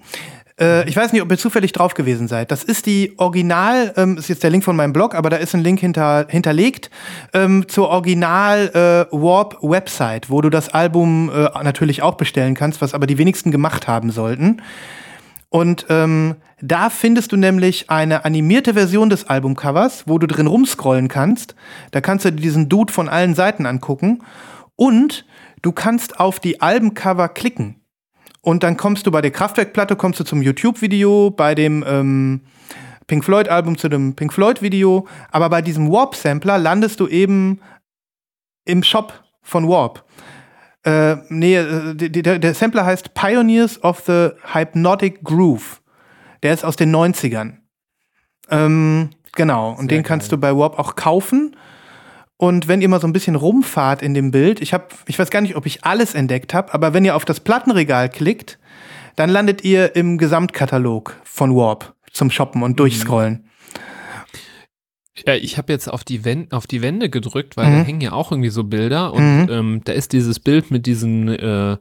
[0.62, 2.52] Äh, ich weiß nicht, ob ihr zufällig drauf gewesen seid.
[2.52, 5.56] Das ist die Original, ähm, ist jetzt der Link von meinem Blog, aber da ist
[5.56, 6.92] ein Link hinter, hinterlegt
[7.34, 12.82] ähm, zur Original äh, Warp Website, wo du das Album äh, natürlich auch bestellen kannst,
[12.82, 14.62] was aber die wenigsten gemacht haben sollten.
[15.50, 21.08] Und ähm, da findest du nämlich eine animierte Version des Albumcovers, wo du drin rumscrollen
[21.08, 21.56] kannst.
[21.90, 24.24] Da kannst du diesen Dude von allen Seiten angucken.
[24.78, 25.26] Und
[25.62, 27.81] du kannst auf die Albencover klicken.
[28.42, 32.42] Und dann kommst du bei der Kraftwerkplatte, kommst du zum YouTube-Video, bei dem ähm,
[33.08, 35.08] Pink Floyd-Album zu dem Pink Floyd-Video.
[35.32, 37.60] Aber bei diesem Warp-Sampler landest du eben
[38.66, 40.04] im Shop von Warp.
[40.84, 45.82] Äh, nee, äh, der, der Sampler heißt Pioneers of the Hypnotic Groove.
[46.42, 47.58] Der ist aus den 90ern.
[48.50, 51.56] Ähm, genau, und den kannst du bei Warp auch kaufen.
[52.42, 55.30] Und wenn ihr mal so ein bisschen rumfahrt in dem Bild, ich hab, ich weiß
[55.30, 58.58] gar nicht, ob ich alles entdeckt habe, aber wenn ihr auf das Plattenregal klickt,
[59.16, 63.46] dann landet ihr im Gesamtkatalog von Warp zum Shoppen und Durchscrollen.
[65.28, 67.78] Ja, ich habe jetzt auf die, Wän auf die Wände gedrückt, weil Mhm.
[67.78, 69.48] da hängen ja auch irgendwie so Bilder und Mhm.
[69.52, 71.78] ähm, da ist dieses Bild mit diesen äh,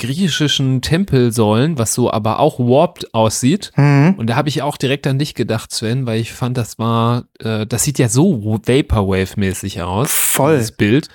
[0.00, 3.70] griechischen Tempelsäulen, was so aber auch warped aussieht.
[3.76, 4.14] Mhm.
[4.16, 7.24] Und da habe ich auch direkt an dich gedacht, Sven, weil ich fand, das war,
[7.38, 10.10] äh, das sieht ja so Vaporwave-mäßig aus.
[10.10, 10.56] Voll.
[10.56, 11.08] Dieses Bild.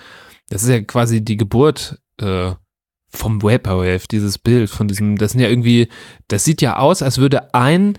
[0.49, 2.51] Das ist ja quasi die Geburt äh,
[3.09, 5.89] vom Vaporwave, dieses Bild von diesem, das sind ja irgendwie,
[6.27, 7.97] das sieht ja aus, als würde ein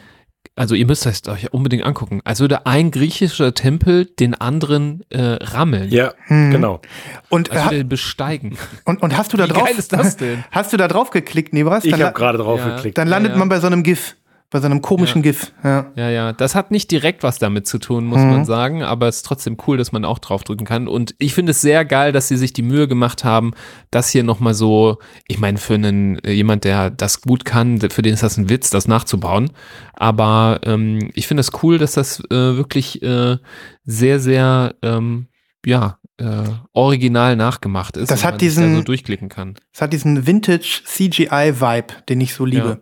[0.59, 2.23] Also ihr müsst es euch unbedingt angucken.
[2.25, 5.91] Als würde ein griechischer Tempel den anderen äh, rammeln.
[5.91, 6.51] Ja, Hm.
[6.51, 6.81] genau.
[7.29, 8.57] Und, Als äh, würde er besteigen.
[8.87, 9.65] und, und hast du da Wie drauf?
[9.65, 10.45] geil ist das denn?
[10.51, 11.85] Hast du da drauf geklickt, Nebras?
[11.85, 12.75] Ich habe gerade drauf Ja.
[12.77, 12.97] geklickt.
[12.97, 13.39] dann landet Ja, ja.
[13.39, 14.17] man bei so einem GIF.
[14.49, 15.53] Bei so einem komischen GIF.
[15.65, 15.91] Ja.
[15.97, 18.31] Ja, ja, das hat nicht direkt was damit zu tun, muss Mhm.
[18.31, 20.87] man sagen, aber es ist trotzdem cool, dass man auch draufdrücken kann.
[20.87, 23.55] Und ich finde es sehr geil, dass sie sich die Mühe gemacht haben,
[23.91, 28.03] das hier nochmal so, ich meine, für einen äh, jemand, der das gut kann, für
[28.03, 29.51] den ist das ein Witz, das nachzubauen.
[29.95, 33.39] Aber ähm, ich finde es cool, dass das äh, wirklich äh,
[33.85, 35.27] sehr, sehr, ähm,
[35.65, 38.11] ja, äh, original nachgemacht ist.
[38.11, 39.55] Das hat diesen- da so durchklicken kann.
[39.73, 42.81] Es hat diesen Vintage CGI-Vibe, den ich so liebe.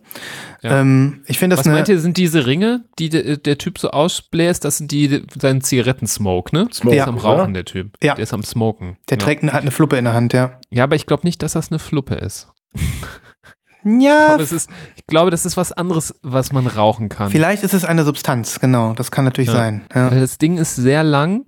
[0.62, 0.70] Ja.
[0.70, 0.80] Ja.
[0.80, 3.91] Ähm, ich finde das Was meint ihr, sind diese Ringe, die de, der Typ so
[3.91, 6.68] ausbläst, das sind die, sein Zigarettensmoke, ne?
[6.72, 7.24] Smoke, der ist am oder?
[7.24, 7.97] Rauchen, der Typ.
[8.03, 8.14] Ja.
[8.14, 8.97] Der ist am Smoken.
[9.11, 9.24] Der ja.
[9.24, 10.61] trägt eine, hat eine Fluppe in der Hand, ja.
[10.70, 12.49] Ja, aber ich glaube nicht, dass das eine Fluppe ist.
[13.85, 17.30] Ja, Aber es ist, ich glaube, das ist was anderes, was man rauchen kann.
[17.30, 18.95] vielleicht ist es eine Substanz, genau.
[18.95, 19.57] Das kann natürlich Ja.
[19.57, 19.85] sein.
[19.95, 20.09] Ja.
[20.09, 21.45] Das Ding ist sehr lang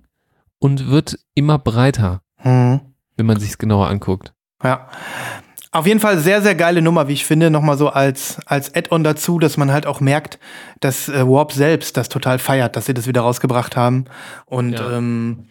[0.59, 2.81] und wird immer breiter, Hm.
[3.15, 4.33] wenn man sich es genauer anguckt.
[4.63, 4.87] ja.
[5.73, 7.51] Auf jeden Fall sehr, sehr geile Nummer, wie ich finde.
[7.51, 10.39] Nochmal so als, als Add-on dazu, dass man halt auch merkt,
[10.79, 14.05] dass äh, Warp selbst das total feiert, dass sie das wieder rausgebracht haben.
[14.45, 14.97] Und Ja.
[14.97, 15.49] ähm,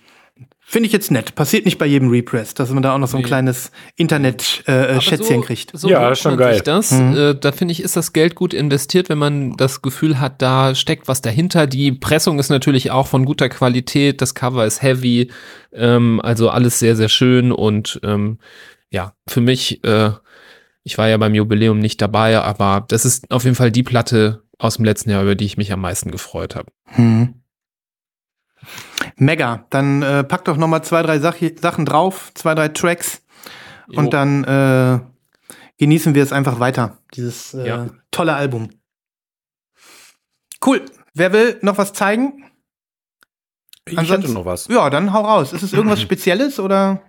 [0.68, 1.36] finde ich jetzt nett.
[1.36, 3.26] Passiert nicht bei jedem Repress, dass man da auch noch so ein Nee.
[3.28, 5.70] kleines Internet-Schätzchen Aber so, kriegt.
[5.78, 6.60] So Ja, das ist schon geil.
[6.64, 7.16] Das, Mhm.
[7.16, 10.74] äh, da finde ich, ist das Geld gut investiert, wenn man das Gefühl hat, da
[10.74, 11.66] steckt was dahinter.
[11.68, 15.30] Die Pressung ist natürlich auch von guter Qualität, das Cover ist heavy,
[15.72, 18.38] ähm, also alles sehr, sehr schön und ähm,
[18.90, 20.10] ja, für mich, äh,
[20.82, 24.42] ich war ja beim Jubiläum nicht dabei, aber das ist auf jeden Fall die Platte
[24.58, 26.70] aus dem letzten Jahr, über die ich mich am meisten gefreut habe.
[26.86, 27.35] Hm.
[29.18, 29.64] Mega.
[29.70, 33.22] Dann äh, pack doch noch mal zwei, drei Sach Sachen drauf, zwei, drei Tracks
[33.88, 34.00] Jo.
[34.00, 35.00] und dann äh,
[35.78, 36.98] genießen wir es einfach weiter.
[37.14, 37.86] Dieses äh, Ja.
[38.10, 38.70] tolle Album.
[40.64, 40.82] Cool.
[41.14, 42.44] Wer will noch was zeigen?
[43.88, 44.66] Ich Ansonsten- hätte noch was.
[44.68, 45.52] Ja, dann hau raus.
[45.52, 47.02] Ist es irgendwas Spezielles oder?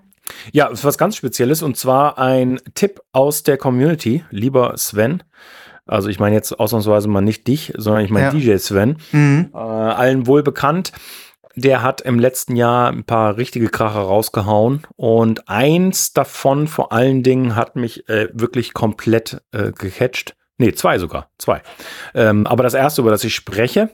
[0.52, 5.24] Ja, es ist was ganz Spezielles und zwar ein Tipp aus der Community, lieber Sven.
[5.86, 8.32] Also ich meine jetzt ausnahmsweise mal nicht dich, sondern ich meine Ja.
[8.32, 8.98] DJ Sven.
[9.14, 9.52] Mhm.
[9.54, 10.92] Äh, allen wohl bekannt.
[11.58, 17.24] Der hat im letzten Jahr ein paar richtige Kracher rausgehauen und eins davon vor allen
[17.24, 20.36] Dingen hat mich äh, wirklich komplett äh, gecatcht.
[20.60, 21.64] Nee, zwei sogar, zwei.
[22.14, 23.90] Ähm, aber das erste, über das ich spreche,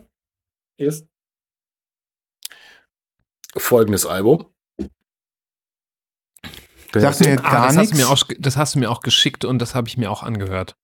[0.78, 1.07] ist
[3.55, 4.45] folgendes Album.
[6.93, 9.45] Sagt mir Ah, gar das, hast du mir auch, das hast du mir auch geschickt
[9.45, 10.76] und das habe ich mir auch angehört.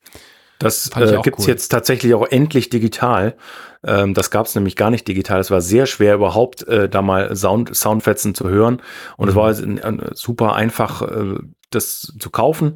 [0.60, 1.51] Das äh, gibt es cool.
[1.51, 3.36] jetzt tatsächlich auch endlich digital.
[3.84, 5.39] Ähm, das gab es nämlich gar nicht digital.
[5.39, 8.82] Es war sehr schwer, überhaupt äh, da mal Sound, Soundfetzen zu hören.
[9.18, 9.39] Und es Mhm.
[9.39, 11.36] war jetzt, äh, super einfach, äh,
[11.72, 12.74] das zu kaufen.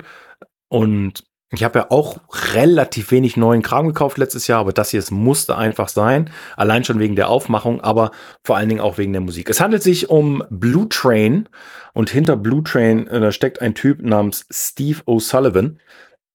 [0.69, 2.17] Und ich habe ja auch
[2.55, 6.31] relativ wenig neuen Kram gekauft letztes Jahr, aber das hier es musste einfach sein.
[6.57, 8.09] Allein schon wegen der Aufmachung, aber
[8.43, 9.49] vor allen Dingen auch wegen der Musik.
[9.51, 11.47] Es handelt sich um Blue Train
[11.93, 15.77] und hinter Blue Train, äh, da steckt ein Typ namens Steve O'Sullivan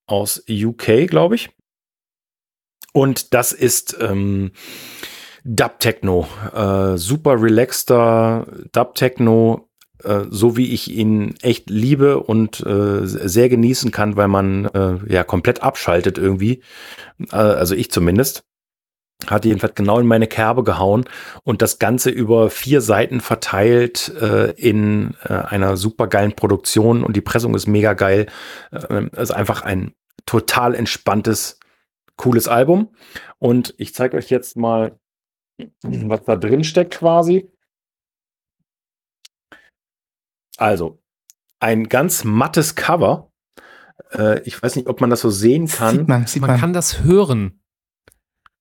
[0.09, 1.51] aus UK, glaube ich.
[2.93, 4.51] Und das ist ähm,
[5.45, 9.69] Dub Techno, äh, super relaxter Dub Techno,
[10.03, 15.13] äh, so wie ich ihn echt liebe und äh, sehr genießen kann, weil man äh,
[15.13, 16.63] ja komplett abschaltet irgendwie.
[17.31, 18.43] Äh, also ich zumindest.
[19.27, 21.05] Hat jedenfalls genau in meine Kerbe gehauen
[21.43, 27.21] und das Ganze über vier Seiten verteilt äh, in einer super geilen Produktion und die
[27.21, 28.27] Pressung ist mega geil.
[28.71, 29.93] Äh, also einfach ein
[30.29, 31.59] total entspanntes,
[32.16, 32.91] cooles Album.
[33.39, 34.99] Und ich zeige euch jetzt mal,
[35.83, 37.51] was da drin steckt quasi.
[40.59, 41.01] Also,
[41.61, 43.33] ein ganz mattes Cover.
[44.12, 45.97] Äh, ich weiß nicht, ob man das so sehen kann.
[45.99, 46.61] Sieht man, sieht Man man.
[46.61, 47.61] kann das hören.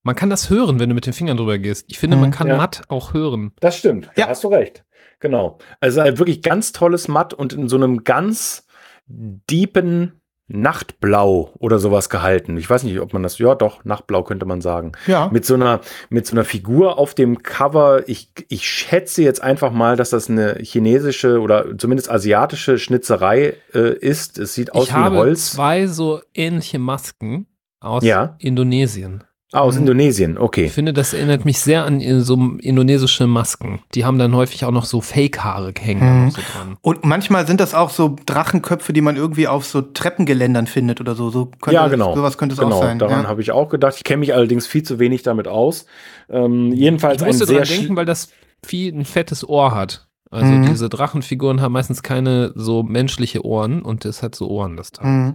[0.04, 1.86] Man kann das hören, wenn du mit den Fingern drüber gehst.
[1.90, 2.34] Ich finde, man Mhm.
[2.34, 2.58] kann Ja.
[2.58, 3.52] matt auch hören.
[3.60, 4.06] Das stimmt.
[4.16, 4.24] Ja.
[4.26, 4.86] Ja, hast du recht.
[5.20, 5.58] Genau.
[5.82, 8.66] Also ein wirklich ganz tolles Matt und in so einem ganz
[9.08, 10.17] deepen
[10.50, 12.58] Nachtblau oder sowas gehalten.
[12.58, 14.92] Ich weiß nicht, ob man das, ja doch, Nachtblau könnte man sagen.
[15.08, 15.30] ja.
[15.32, 18.08] Mit so einer, mit so einer Figur auf dem Cover.
[18.08, 23.94] Ich, ich schätze jetzt einfach mal, dass das eine chinesische oder zumindest asiatische Schnitzerei äh,
[23.98, 24.38] ist.
[24.38, 25.52] Es sieht aus ich wie ein habe Holz.
[25.52, 27.48] zwei so ähnliche Masken
[27.80, 28.36] aus Ja.
[28.40, 29.24] Indonesien.
[29.54, 29.82] Ah, aus Mhm.
[29.82, 30.66] Indonesien, okay.
[30.66, 33.80] Ich finde, das erinnert mich sehr an so indonesische Masken.
[33.94, 36.32] Die haben dann häufig auch noch so Fake-Haare hängen Mhm.
[36.32, 36.78] so dran.
[36.82, 41.16] Und manchmal sind das auch so Drachenköpfe, die man irgendwie auf so Treppengeländern findet oder
[41.16, 41.30] so.
[41.30, 42.14] so könnte, ja, genau.
[42.14, 43.00] Sowas könnte es genau, auch sein.
[43.00, 43.30] Daran ja.
[43.30, 43.94] habe ich auch gedacht.
[43.96, 45.86] Ich kenne mich allerdings viel zu wenig damit aus.
[46.30, 48.30] Ähm, jedenfalls Ich ein musste sehr dran denken, weil das
[48.66, 50.08] Vieh ein fettes Ohr hat.
[50.30, 50.66] Also Mhm.
[50.66, 55.08] diese Drachenfiguren haben meistens keine so menschliche Ohren und es hat so Ohren, das Teil.
[55.08, 55.34] Mhm.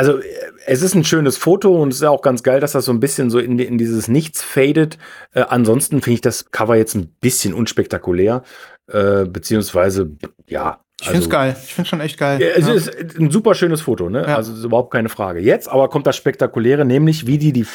[0.00, 0.24] Also äh,
[0.64, 3.00] es ist ein schönes Foto und es ist auch ganz geil, dass das so ein
[3.00, 4.96] bisschen so in, in dieses Nichts fadet.
[5.34, 8.42] Äh, ansonsten finde ich das Cover jetzt ein bisschen unspektakulär,
[8.88, 10.10] äh, beziehungsweise
[10.46, 10.80] ja.
[11.02, 11.56] Ich finde es geil.
[11.64, 12.40] Ich finde schon echt geil.
[12.42, 12.74] Es Ja.
[12.74, 14.22] ist ein super schönes Foto, ne?
[14.26, 14.36] Ja.
[14.36, 15.40] Also ist überhaupt keine Frage.
[15.40, 17.66] Jetzt aber kommt das Spektakuläre, nämlich wie die die,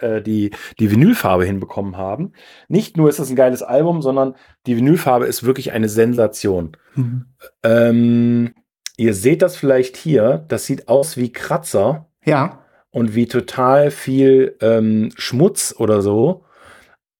[0.00, 2.32] äh, die die Vinylfarbe hinbekommen haben.
[2.68, 4.34] Nicht nur ist es ein geiles Album, sondern
[4.66, 6.76] die Vinylfarbe ist wirklich eine Sensation.
[6.96, 7.26] Mhm.
[7.62, 8.54] Ähm,
[9.02, 10.44] ihr seht das vielleicht hier.
[10.48, 12.64] Das sieht aus wie Kratzer ja.
[12.90, 16.44] und wie total viel ähm, Schmutz oder so.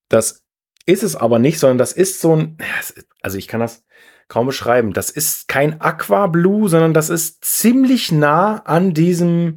[0.08, 0.44] Das
[0.86, 3.84] ist es aber nicht, sondern das ist so ein, ja, also ich kann das
[4.28, 4.92] kaum beschreiben.
[4.92, 9.56] Das ist kein Aqua Blue, sondern das ist ziemlich nah an diesem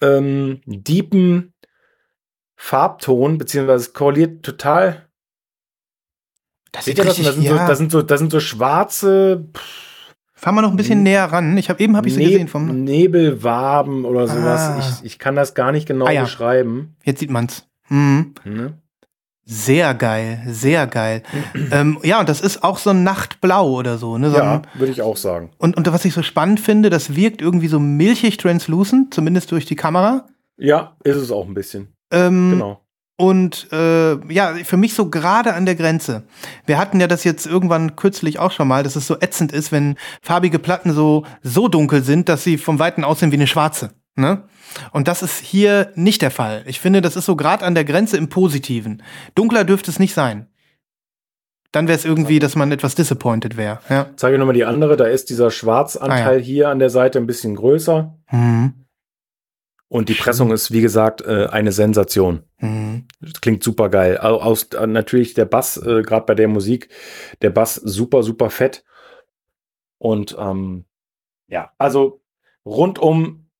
[0.00, 1.52] ähm, deepen
[2.56, 5.08] Farbton, beziehungsweise korreliert total.
[6.72, 7.16] Das sieht ihr das?
[7.16, 7.66] Das sind, so, ja.
[7.66, 9.48] das, sind so, das sind so schwarze
[10.40, 11.02] Fahren wir noch ein bisschen Hm.
[11.04, 11.56] näher ran.
[11.58, 12.84] Ich habe eben habe ich sie Neb- gesehen vom.
[12.84, 14.60] Nebelwaben oder sowas.
[14.60, 14.78] Ah.
[15.00, 16.22] Ich, ich kann das gar nicht genau Ah, ja.
[16.22, 16.96] beschreiben.
[17.04, 17.66] Jetzt sieht man's.
[17.88, 18.34] Mhm.
[18.44, 18.74] Ne?
[19.44, 21.22] Sehr geil, sehr geil.
[21.72, 24.16] ähm, ja, und das ist auch so ein Nachtblau oder so.
[24.16, 24.30] Ne?
[24.30, 25.50] so Ja, würde ich auch sagen.
[25.58, 29.66] und, und was ich so spannend finde, das wirkt irgendwie so milchig translucent, zumindest durch
[29.66, 30.26] die Kamera.
[30.56, 31.88] Ja, ist es auch ein bisschen.
[32.12, 32.79] Ähm, Genau.
[33.20, 36.22] Und äh, ja, für mich so gerade an der Grenze.
[36.64, 39.72] Wir hatten ja das jetzt irgendwann kürzlich auch schon mal, dass es so ätzend ist,
[39.72, 43.90] wenn farbige Platten so, so dunkel sind, dass sie vom Weiten aussehen wie eine schwarze.
[44.16, 44.44] Ne?
[44.92, 46.62] Und das ist hier nicht der Fall.
[46.64, 49.02] Ich finde, das ist so gerade an der Grenze im Positiven.
[49.34, 50.46] Dunkler dürfte es nicht sein.
[51.72, 53.80] Dann wäre es irgendwie, dass man etwas disappointed wäre.
[53.90, 54.06] Ja.
[54.16, 54.96] Zeige nochmal die andere.
[54.96, 56.38] Da ist dieser Schwarzanteil Ah, ja.
[56.38, 58.16] hier an der Seite ein bisschen größer.
[58.30, 58.86] Mhm.
[59.92, 62.44] Und die Pressung ist, wie gesagt, äh, eine Sensation.
[62.60, 62.79] Mhm.
[63.20, 64.18] Das klingt super geil.
[64.18, 66.88] Au- Aus, äh, natürlich der Bass, äh, gerade bei der Musik,
[67.42, 68.84] der Bass super, super fett.
[69.98, 70.84] Und ähm,
[71.48, 72.22] ja, also
[72.64, 73.50] rundum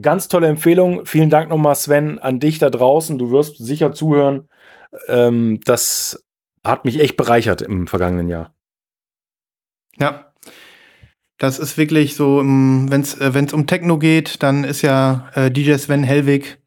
[0.00, 1.06] ganz tolle Empfehlung.
[1.06, 3.18] Vielen Dank nochmal, Sven, an dich da draußen.
[3.18, 4.48] Du wirst sicher zuhören.
[5.06, 6.24] Ähm, das
[6.64, 8.54] hat mich echt bereichert im vergangenen Jahr.
[9.98, 10.32] Ja.
[11.38, 15.74] Das ist wirklich so, wenn es äh, um Techno geht, dann ist ja äh, DJ
[15.74, 16.60] Sven Hellwig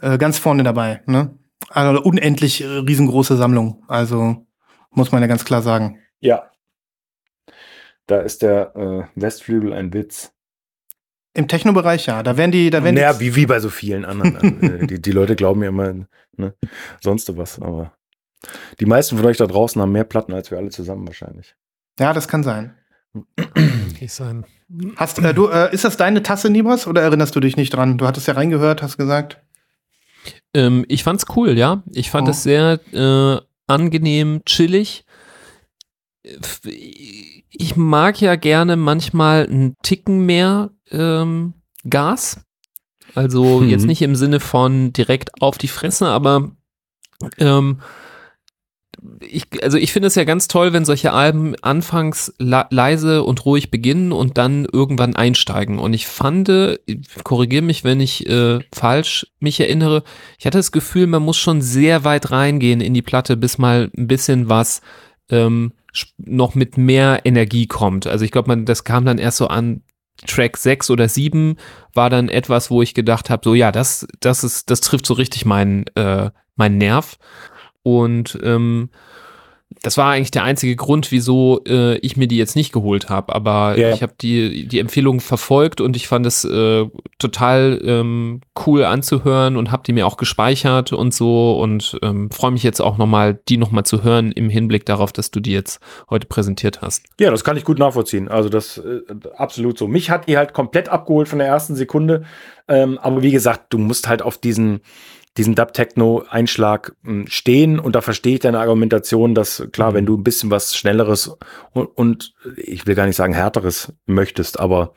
[0.00, 1.02] äh, ganz vorne dabei.
[1.06, 1.38] Ne?
[1.68, 3.82] Also unendlich äh, riesengroße Sammlung.
[3.88, 4.46] Also
[4.90, 5.98] muss man ja ganz klar sagen.
[6.20, 6.50] Ja.
[8.06, 10.32] Da ist der äh, Westflügel ein Witz.
[11.32, 12.22] Im Techno-Bereich ja.
[12.22, 14.62] Da werden die, da werden Naja, die, wie, wie bei so vielen anderen.
[14.82, 16.54] äh, die, die Leute glauben ja immer ne,
[17.00, 17.92] sonst was, aber
[18.78, 21.56] die meisten von euch da draußen haben mehr Platten als wir alle zusammen wahrscheinlich.
[21.98, 22.74] ja, das kann sein.
[24.06, 24.44] Sein.
[24.96, 27.96] Hast äh, du, äh, ist das deine Tasse, Nibras, oder erinnerst du dich nicht dran?
[27.96, 29.43] Du hattest ja reingehört, hast gesagt.
[30.54, 31.82] Ähm, ich fand's cool, ja.
[31.92, 32.30] Ich fand Oh.
[32.30, 35.04] es sehr äh, angenehm, chillig.
[37.50, 41.54] Ich mag ja gerne manchmal einen Ticken mehr ähm,
[41.88, 42.40] Gas.
[43.14, 43.68] Also Mhm.
[43.68, 46.50] jetzt nicht im Sinne von direkt auf die Fresse, aber
[47.38, 47.80] ähm,
[49.20, 53.70] ich, also ich finde es ja ganz toll, wenn solche Alben anfangs leise und ruhig
[53.70, 55.78] beginnen und dann irgendwann einsteigen.
[55.78, 56.50] Und ich fand,
[57.22, 60.04] korrigiere mich, wenn ich äh, falsch mich erinnere,
[60.38, 63.90] ich hatte das Gefühl, man muss schon sehr weit reingehen in die Platte, bis mal
[63.96, 64.80] ein bisschen was
[65.30, 65.72] ähm,
[66.18, 68.06] noch mit mehr Energie kommt.
[68.06, 69.82] Also ich glaube, man, das kam dann erst so an
[70.26, 71.56] Track 6 oder 7
[71.92, 75.14] war dann etwas, wo ich gedacht habe, so ja, das, das ist, das trifft so
[75.14, 77.18] richtig meinen, äh, meinen Nerv.
[77.84, 78.88] Und ähm,
[79.82, 83.34] das war eigentlich der einzige Grund, wieso äh, ich mir die jetzt nicht geholt habe.
[83.34, 83.90] Aber Ja.
[83.90, 86.86] ich habe die, die Empfehlung verfolgt und ich fand es äh,
[87.18, 92.52] total ähm, cool anzuhören und habe die mir auch gespeichert und so und ähm, freue
[92.52, 95.80] mich jetzt auch nochmal, die nochmal zu hören im Hinblick darauf, dass du die jetzt
[96.08, 97.04] heute präsentiert hast.
[97.20, 98.28] Ja, das kann ich gut nachvollziehen.
[98.28, 99.00] Also das äh,
[99.36, 99.86] absolut so.
[99.88, 102.24] Mich hat die halt komplett abgeholt von der ersten Sekunde.
[102.68, 104.80] Ähm, aber wie gesagt, du musst halt auf diesen
[105.36, 110.22] diesen Dub-Techno-Einschlag mh, stehen und da verstehe ich deine Argumentation, dass klar, wenn du ein
[110.22, 111.36] bisschen was Schnelleres
[111.72, 114.94] und, und ich will gar nicht sagen härteres möchtest, aber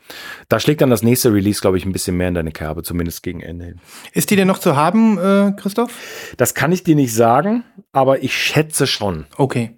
[0.48, 3.22] da schlägt dann das nächste Release, glaube ich, ein bisschen mehr in deine Kerbe, zumindest
[3.22, 3.80] gegen Ende hin.
[4.12, 5.92] Ist die denn noch zu haben, äh, Christoph?
[6.36, 9.26] Das kann ich dir nicht sagen, aber ich schätze schon.
[9.36, 9.74] Okay.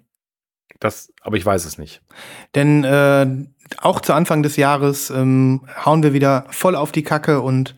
[0.79, 2.01] Das, aber ich weiß es nicht.
[2.55, 3.27] Denn äh,
[3.77, 7.75] auch zu Anfang des Jahres ähm, hauen wir wieder voll auf die Kacke und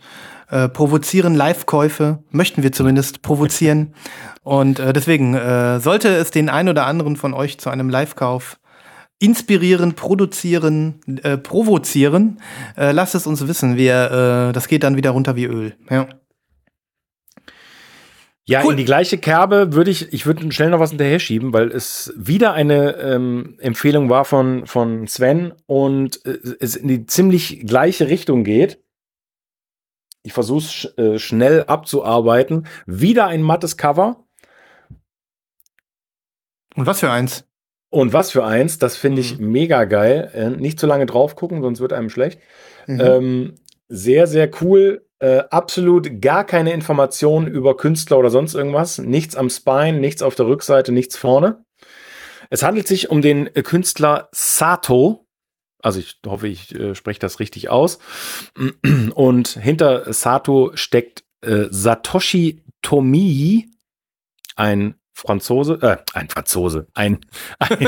[0.54, 3.96] äh, provozieren Live-Käufe, möchten wir zumindest provozieren.
[4.44, 8.60] Und äh, deswegen äh, sollte es den einen oder anderen von euch zu einem Live-Kauf
[9.20, 12.40] inspirieren, produzieren, äh, provozieren,
[12.78, 13.78] äh, lasst es uns wissen.
[13.78, 15.76] Wir, äh, das geht dann wieder runter wie Öl.
[15.90, 16.08] Ja.
[18.46, 18.72] Ja, Cool.
[18.72, 22.14] in die gleiche Kerbe würde ich, ich würde schnell noch was hinterher schieben, weil es
[22.18, 28.10] wieder eine ähm, Empfehlung war von, von Sven und äh, es in die ziemlich gleiche
[28.10, 28.83] Richtung geht.
[30.24, 32.68] Ich versuche es sch äh, schnell abzuarbeiten.
[32.86, 34.26] Wieder ein mattes Cover.
[36.76, 37.46] Und was für eins?
[37.90, 40.32] Und was für eins, das finde ich mega geil.
[40.34, 42.40] Äh, nicht zu lange drauf gucken, sonst wird einem schlecht.
[42.88, 43.02] Mhm.
[43.02, 43.56] Ähm,
[43.88, 45.06] sehr, sehr cool.
[45.20, 48.98] Äh, absolut gar keine Informationen über Künstler oder sonst irgendwas.
[48.98, 51.64] Nichts am Spine, nichts auf der Rückseite, nichts vorne.
[52.50, 55.23] Es handelt sich um den äh, Künstler Sato.
[55.84, 58.00] Also ich hoffe, ich äh, spreche das richtig aus.
[59.14, 63.70] Und hinter Sato steckt äh, Satoshi Tomii,
[64.56, 67.20] ein Franzose, äh, ein Franzose, ein,
[67.60, 67.88] ein,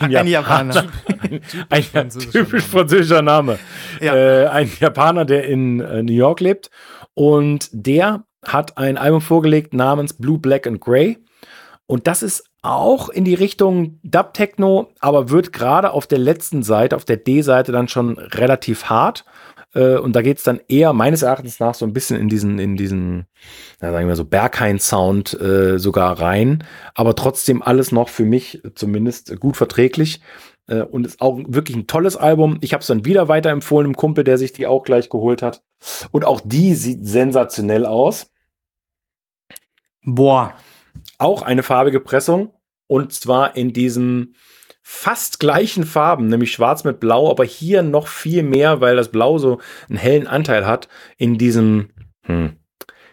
[0.00, 0.86] ein, Ein Japaner.
[1.06, 1.40] ein,
[1.70, 2.72] ein französischer typisch Name.
[2.72, 3.58] französischer Name.
[4.00, 4.14] Ja.
[4.14, 6.70] Äh, ein Japaner, der in äh, New York lebt.
[7.14, 11.18] Und der hat ein Album vorgelegt namens Blue, Black and Grey.
[11.86, 16.62] Und das ist auch in die Richtung Dub Techno, aber wird gerade auf der letzten
[16.62, 19.24] Seite, auf der D-Seite dann schon relativ hart.
[19.74, 22.58] Äh, und da geht es dann eher meines Erachtens nach so ein bisschen in diesen,
[22.58, 23.26] in diesen,
[23.80, 26.64] na, sagen wir so, Berghain-Sound äh, sogar rein.
[26.94, 30.20] Aber trotzdem alles noch für mich zumindest gut verträglich.
[30.66, 32.58] Äh, und ist auch wirklich ein tolles Album.
[32.60, 35.62] Ich habe es dann wieder weiterempfohlen, einem Kumpel, der sich die auch gleich geholt hat.
[36.12, 38.30] Und auch die sieht sensationell aus.
[40.04, 40.54] Boah.
[41.18, 42.54] Auch eine farbige Pressung.
[42.86, 44.34] Und zwar in diesen
[44.82, 49.36] fast gleichen Farben, nämlich schwarz mit blau, aber hier noch viel mehr, weil das Blau
[49.36, 49.60] so
[49.90, 50.88] einen hellen Anteil hat,
[51.18, 51.90] in diesem,
[52.22, 52.56] hm,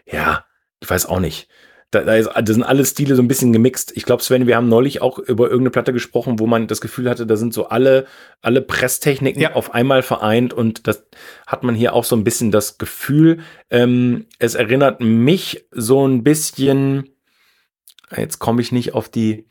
[0.05, 0.45] ja,
[0.79, 1.49] ich weiß auch nicht.
[1.91, 3.91] Da, da, ist, da sind alle Stile so ein bisschen gemixt.
[3.95, 7.09] Ich glaube, Sven, wir haben neulich auch über irgendeine Platte gesprochen, wo man das Gefühl
[7.09, 8.05] hatte, da sind so alle,
[8.41, 9.53] alle Presstechniken Ja.
[9.53, 11.07] auf einmal vereint und das
[11.45, 13.39] hat man hier auch so ein bisschen das Gefühl.
[13.69, 17.14] Ähm, es erinnert mich so ein bisschen,
[18.15, 19.47] jetzt komme ich nicht auf die,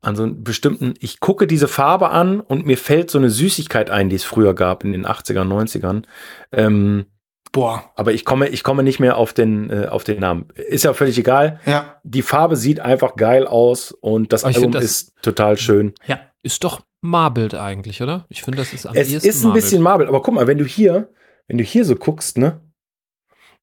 [0.00, 3.90] an so einen bestimmten, ich gucke diese Farbe an und mir fällt so eine Süßigkeit
[3.90, 6.04] ein, die es früher gab in den 80er, 90ern.
[6.50, 7.06] Ähm,
[7.52, 7.92] Boah.
[7.96, 10.48] aber ich komme, ich komme nicht mehr auf den, äh, auf den Namen.
[10.54, 11.60] Ist ja völlig egal.
[11.66, 12.00] Ja.
[12.02, 15.92] Die Farbe sieht einfach geil aus und das Album find das- ist total schön.
[16.06, 16.20] Ja.
[16.42, 18.24] Ist doch Marbled eigentlich, oder?
[18.28, 20.64] Ich finde, das ist am Es ist ein bisschen Marble, aber guck mal, wenn du
[20.64, 21.10] hier,
[21.46, 22.60] wenn du hier so guckst, ne?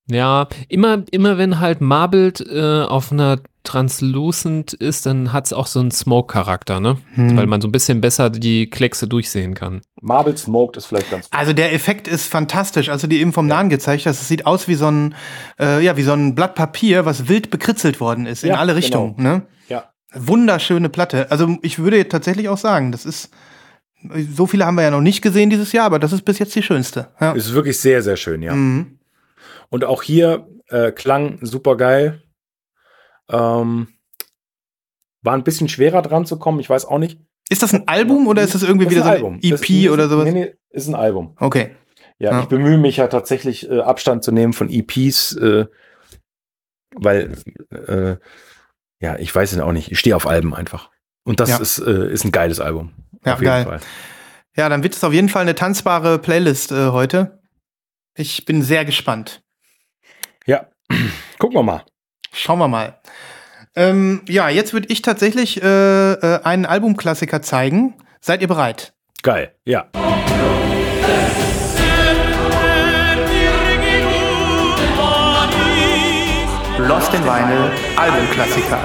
[0.09, 5.67] Ja, immer, immer wenn halt Marbled äh, auf einer Translucent ist, dann hat es auch
[5.67, 6.97] so einen Smoke-Charakter, ne?
[7.15, 7.35] Hm.
[7.37, 9.81] Weil man so ein bisschen besser die Kleckse durchsehen kann.
[10.01, 12.89] Marble Smoked ist vielleicht ganz Also der Effekt ist fantastisch.
[12.89, 15.13] Also die eben vom Nahen gezeigt hast, es sieht aus wie so ein,
[15.59, 18.73] äh, ja, wie so ein Blatt Papier, was wild bekritzelt worden ist in Ja, alle
[18.73, 18.77] genau.
[18.77, 19.15] Richtungen.
[19.17, 19.41] Ne?
[19.67, 19.89] Ja.
[20.13, 21.29] Wunderschöne Platte.
[21.29, 23.29] Also ich würde tatsächlich auch sagen, das ist,
[24.33, 26.55] so viele haben wir ja noch nicht gesehen dieses Jahr, aber das ist bis jetzt
[26.55, 27.09] die schönste.
[27.19, 27.33] Ja.
[27.33, 28.53] Ist wirklich sehr, sehr schön, ja.
[28.53, 28.99] Mhm.
[29.69, 32.23] Und auch hier äh, klang super geil.
[33.29, 33.87] Ähm,
[35.21, 37.19] war ein bisschen schwerer dran zu kommen, ich weiß auch nicht.
[37.49, 39.39] Ist das ein Album oder ist das irgendwie Das wieder ist so ein ein Album.
[39.41, 40.25] EP ist- oder sowas?
[40.25, 41.35] Nee, nee, ist ein Album.
[41.39, 41.75] Okay.
[42.19, 42.41] Ja, Ja.
[42.41, 45.65] ich bemühe mich ja tatsächlich äh, Abstand zu nehmen von EPs, äh,
[46.95, 47.37] weil,
[47.71, 48.17] äh,
[48.99, 49.91] ja, ich weiß es auch nicht.
[49.91, 50.89] Ich stehe auf Alben einfach.
[51.23, 51.57] Und das Ja.
[51.57, 52.91] ist, äh, ist ein geiles Album.
[53.25, 53.63] Ja, auf jeden geil.
[53.65, 53.79] Fall.
[54.55, 57.41] Ja, dann wird es auf jeden Fall eine tanzbare Playlist äh, heute.
[58.15, 59.41] Ich bin sehr gespannt.
[60.45, 60.69] Ja,
[61.39, 61.83] gucken wir mal.
[62.31, 62.99] Schauen wir mal.
[63.75, 67.95] Ähm, ja, jetzt würde ich tatsächlich äh, äh, einen Albumklassiker zeigen.
[68.21, 68.93] Seid ihr bereit?
[69.21, 69.87] Geil, ja.
[76.77, 78.79] Lost in Vinyl Albumklassiker.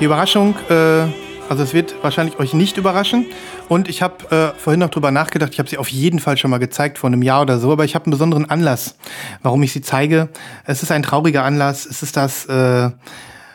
[0.00, 1.06] Die Überraschung, äh,
[1.48, 3.26] also es wird wahrscheinlich euch nicht überraschen.
[3.68, 6.50] Und ich habe äh, vorhin noch drüber nachgedacht, ich habe sie auf jeden Fall schon
[6.50, 8.96] mal gezeigt, vor einem Jahr oder so, aber ich habe einen besonderen Anlass,
[9.42, 10.28] warum ich sie zeige.
[10.64, 11.86] Es ist ein trauriger Anlass.
[11.86, 12.90] Es ist das äh,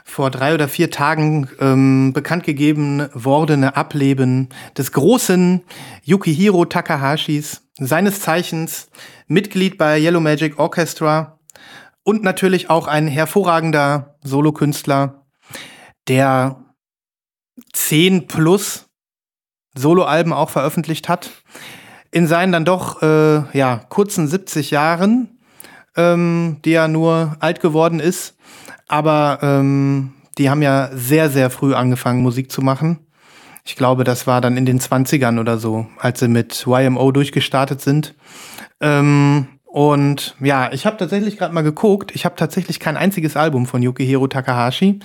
[0.03, 5.61] vor drei oder vier Tagen ähm, bekannt gegeben wordene Ableben des großen
[6.03, 8.89] Yukihiro Takahashis, seines Zeichens
[9.27, 11.39] Mitglied bei Yellow Magic Orchestra
[12.03, 15.25] und natürlich auch ein hervorragender Solokünstler,
[16.07, 16.57] der
[17.73, 18.87] zehn plus
[19.75, 21.29] Soloalben auch veröffentlicht hat.
[22.11, 25.39] In seinen dann doch äh, ja, kurzen 70 Jahren,
[25.95, 28.35] ähm, die er nur alt geworden ist.
[28.87, 32.99] Aber ähm, die haben ja sehr, sehr früh angefangen, Musik zu machen.
[33.65, 37.81] Ich glaube, das war dann in den 20ern oder so, als sie mit YMO durchgestartet
[37.81, 38.15] sind.
[38.81, 42.11] Ähm, und ja, ich habe tatsächlich gerade mal geguckt.
[42.15, 44.99] Ich habe tatsächlich kein einziges Album von Yukihiro Takahashi,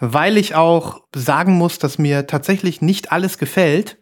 [0.00, 3.98] weil ich auch sagen muss, dass mir tatsächlich nicht alles gefällt.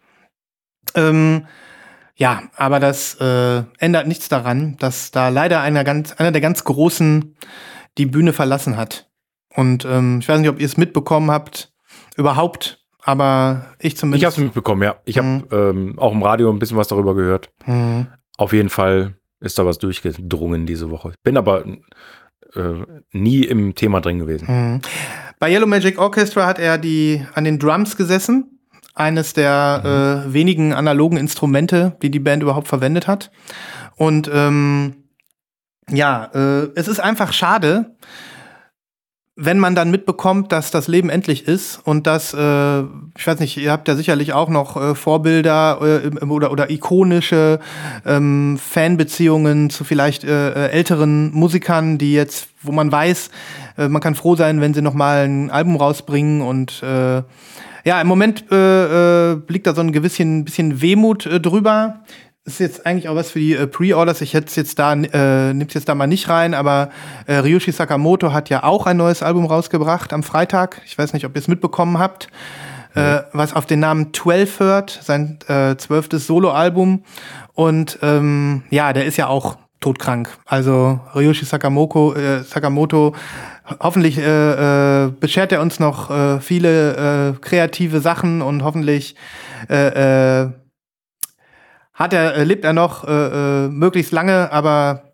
[0.95, 1.45] Ähm,
[2.15, 6.63] ja, aber das äh, ändert nichts daran, dass da leider einer, ganz, einer der ganz
[6.63, 7.35] Großen
[7.97, 9.09] die Bühne verlassen hat.
[9.55, 11.73] Und ähm, ich weiß nicht, ob ihr es mitbekommen habt,
[12.15, 14.25] überhaupt aber ich Ich zumindest.
[14.25, 14.95] habe es mitbekommen, ja.
[15.05, 15.45] Ich habe Mhm.
[15.51, 17.49] ähm, auch im Radio ein bisschen was darüber gehört.
[17.65, 18.07] Mhm.
[18.37, 21.13] Auf jeden Fall ist da was durchgedrungen diese Woche.
[21.23, 21.79] Bin aber äh,
[23.11, 24.47] nie im Thema drin gewesen.
[24.47, 24.81] Mhm.
[25.39, 28.59] Bei Yellow Magic Orchestra hat er die an den Drums gesessen.
[28.95, 33.31] Eines der äh, wenigen analogen Instrumente, die die Band überhaupt verwendet hat.
[33.95, 35.03] Und ähm,
[35.89, 37.95] ja, äh, es ist einfach schade,
[39.39, 42.79] wenn man dann mitbekommt, dass das Leben endlich ist und dass, äh,
[43.15, 47.59] ich weiß nicht, ihr habt ja sicherlich auch noch äh, Vorbilder äh, oder, oder ikonische
[48.03, 53.29] ähm, Fanbeziehungen zu vielleicht äh, äh, älteren Musikern, die jetzt, wo man weiß,
[53.77, 57.21] äh, man kann froh sein, wenn sie noch mal ein Album rausbringen und äh,
[57.85, 61.99] ja, im Moment äh, äh, liegt da so ein gewissen bisschen Wehmut äh, drüber.
[62.47, 64.21] Ist jetzt eigentlich auch was für die äh, Pre-Orders.
[64.21, 66.91] Ich hätte es jetzt da, äh, nimm's jetzt da mal nicht rein, aber
[67.25, 70.81] äh, Ryushi Sakamoto hat ja auch ein neues Album rausgebracht am Freitag.
[70.85, 72.29] Ich weiß nicht, ob ihr es mitbekommen habt.
[72.95, 77.03] Äh, was auf den Namen 12 hört, sein äh, zwölftes Soloalbum.
[77.53, 80.29] Und ähm, ja, der ist ja auch todkrank.
[80.45, 83.13] Also Ryushi Sakamoto, äh, Sakamoto
[83.81, 89.15] hoffentlich äh, äh, beschert er uns noch äh, viele äh, kreative Sachen und hoffentlich
[89.69, 90.49] äh, äh,
[91.97, 95.13] hat er, äh, lebt er noch äh, äh, möglichst lange, aber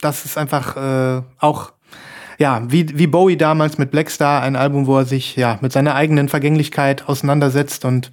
[0.00, 1.72] das ist einfach äh, auch
[2.38, 5.72] ja, wie, wie Bowie damals mit Black Star, ein Album, wo er sich ja mit
[5.72, 8.12] seiner eigenen Vergänglichkeit auseinandersetzt und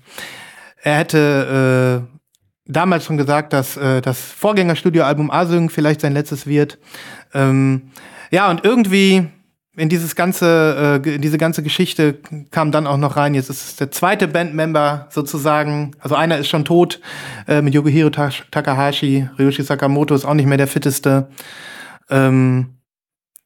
[0.82, 2.16] er hätte äh,
[2.66, 6.80] damals schon gesagt, dass äh, das Vorgängerstudioalbum Asung vielleicht sein letztes wird.
[7.34, 7.92] Ähm,
[8.32, 9.28] ja, und irgendwie
[9.78, 12.20] in dieses ganze, äh, diese ganze Geschichte
[12.52, 13.36] kam dann auch noch rein.
[13.36, 15.92] Jetzt ist es der zweite Bandmember sozusagen.
[16.00, 17.02] Also einer ist schon tot
[17.48, 19.30] äh, mit Yukihiro Ta- Takahashi.
[19.38, 21.30] Ryushi Sakamoto ist auch nicht mehr der fitteste.
[22.10, 22.78] Ähm,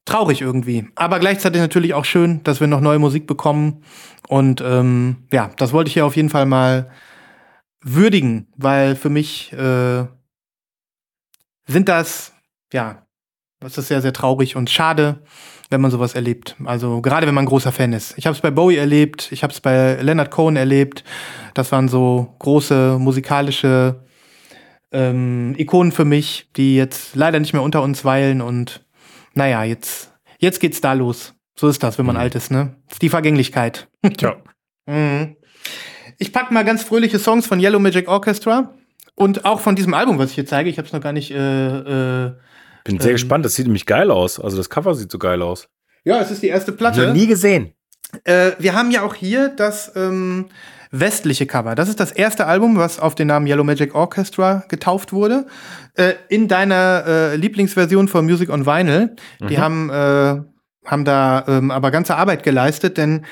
[0.06, 0.88] traurig irgendwie.
[0.96, 3.84] Aber gleichzeitig natürlich auch schön, dass wir noch neue Musik bekommen.
[4.28, 6.92] Und ähm, ja, das wollte ich hier auf jeden Fall mal
[7.82, 10.06] würdigen, weil für mich äh,
[11.66, 12.34] sind das,
[12.74, 13.08] ja,
[13.60, 15.24] das ist sehr, sehr traurig und schade,
[15.70, 16.56] wenn man sowas erlebt.
[16.66, 18.18] Also gerade wenn man großer Fan ist.
[18.18, 21.04] Ich habe es bei Bowie erlebt, ich habe es bei Leonard Cohen erlebt.
[21.54, 24.04] Das waren so große musikalische
[24.92, 28.42] ähm, Ikonen für mich, die jetzt leider nicht mehr unter uns weilen.
[28.42, 28.84] Und
[29.36, 31.36] naja, jetzt, jetzt geht's da los.
[31.56, 32.22] So ist das, wenn man Mhm.
[32.22, 32.76] alt ist, ne?
[32.90, 33.88] Ist die Vergänglichkeit.
[34.18, 34.38] Tja.
[34.88, 35.36] Mhm.
[36.18, 38.74] Ich pack mal ganz fröhliche Songs von Yellow Magic Orchestra
[39.16, 40.70] und auch von diesem Album, was ich hier zeige.
[40.70, 41.32] Ich habe es noch gar nicht.
[41.32, 41.38] Äh,
[42.26, 42.32] äh,
[42.84, 43.16] Bin sehr Ähm.
[43.16, 43.46] gespannt.
[43.46, 44.40] Das sieht nämlich geil aus.
[44.40, 45.68] Also das Cover sieht so geil aus.
[46.04, 47.12] ja, es ist die erste Noch Platte.
[47.14, 47.74] nie gesehen.
[48.24, 50.48] Äh, wir haben ja auch hier das ähm,
[50.92, 51.76] westliche Cover.
[51.76, 55.46] Das ist das erste Album, was auf den Namen Yellow Magic Orchestra getauft wurde.
[55.96, 59.16] Äh, in deiner äh, Lieblingsversion von Music on Vinyl.
[59.48, 60.42] Die haben, äh,
[60.86, 63.26] haben da ähm, aber ganze Arbeit geleistet, denn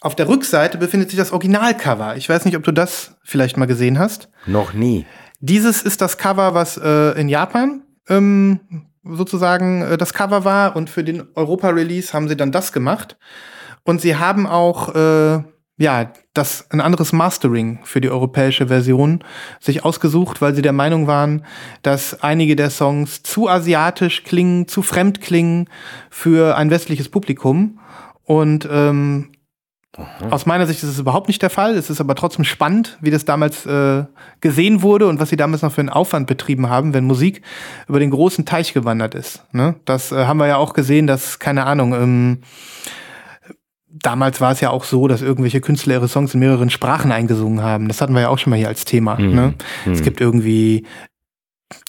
[0.00, 2.16] auf der Rückseite befindet sich das Originalcover.
[2.16, 4.30] Ich weiß nicht, ob du das vielleicht mal gesehen hast.
[4.46, 5.04] Noch nie.
[5.40, 8.60] Dieses ist das Cover, was äh, in Japan ähm,
[9.04, 13.16] sozusagen äh, das Cover war und für den Europa-Release haben sie dann das gemacht.
[13.84, 15.42] Und sie haben auch äh,
[15.76, 19.24] ja das ein anderes Mastering für die europäische Version
[19.60, 21.44] sich ausgesucht, weil sie der Meinung waren,
[21.82, 25.68] dass einige der Songs zu asiatisch klingen, zu fremd klingen
[26.10, 27.80] für ein westliches Publikum.
[28.24, 29.31] Und ähm,
[30.30, 31.76] aus meiner Sicht ist es überhaupt nicht der Fall.
[31.76, 34.04] Es ist aber trotzdem spannend, wie das damals äh,
[34.40, 37.42] gesehen wurde und was sie damals noch für einen Aufwand betrieben haben, wenn Musik
[37.88, 39.44] über den großen Teich gewandert ist.
[39.52, 39.74] Ne?
[39.84, 42.38] Das äh, haben wir ja auch gesehen, dass, keine Ahnung, ähm,
[43.90, 47.62] damals war es ja auch so, dass irgendwelche Künstler ihre Songs in mehreren Sprachen eingesungen
[47.62, 47.88] haben.
[47.88, 49.18] Das hatten wir ja auch schon mal hier als Thema.
[49.18, 49.34] Mhm.
[49.34, 49.54] Ne?
[49.84, 49.92] Mhm.
[49.92, 50.86] Es gibt irgendwie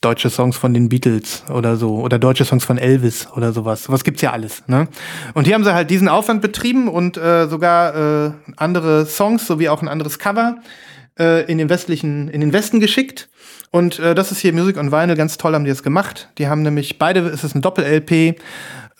[0.01, 3.89] deutsche Songs von den Beatles oder so oder deutsche Songs von Elvis oder sowas.
[3.89, 4.88] Was gibt's ja alles, ne?
[5.34, 9.69] Und hier haben sie halt diesen Aufwand betrieben und äh, sogar äh, andere Songs sowie
[9.69, 10.57] auch ein anderes Cover
[11.19, 13.29] äh, in den westlichen in den Westen geschickt.
[13.71, 16.29] Und äh, das ist hier Music on Vinyl ganz toll haben die das gemacht.
[16.38, 18.39] Die haben nämlich beide es ist ein Doppel LP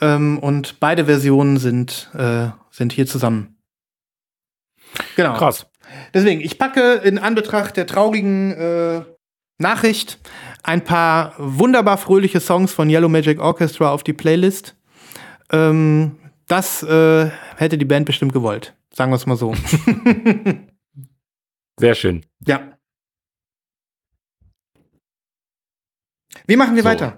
[0.02, 3.56] ähm, und beide Versionen sind äh, sind hier zusammen.
[5.16, 5.36] Genau.
[5.38, 5.66] Krass.
[6.14, 9.02] Deswegen, ich packe in Anbetracht der traurigen äh,
[9.58, 10.20] Nachricht
[10.64, 14.76] ein paar wunderbar fröhliche Songs von Yellow Magic Orchestra auf die Playlist.
[15.52, 18.76] Ähm, das äh, hätte die Band bestimmt gewollt.
[18.94, 19.54] Sagen wir es mal so.
[21.80, 22.26] Sehr schön.
[22.46, 22.70] ja.
[26.48, 26.90] Wie machen wir So.
[26.90, 27.18] weiter?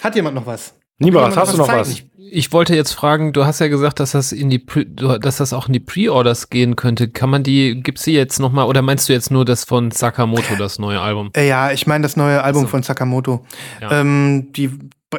[0.00, 0.77] Hat jemand noch was?
[0.98, 1.94] Niemals, hast du noch was was?
[1.94, 2.10] zeigen?
[2.30, 5.54] Ich wollte jetzt fragen, du hast ja gesagt, dass das in die, Pre dass das
[5.54, 7.08] auch in die Pre-Orders gehen könnte.
[7.08, 9.90] Kann man die, gibt's die jetzt noch mal, oder meinst du jetzt nur das von
[9.90, 11.30] Sakamoto, das neue Album?
[11.34, 12.68] Äh, ja, ich meine das neue Album So.
[12.68, 13.46] von Sakamoto.
[13.80, 14.00] Ja.
[14.00, 14.70] Ähm, die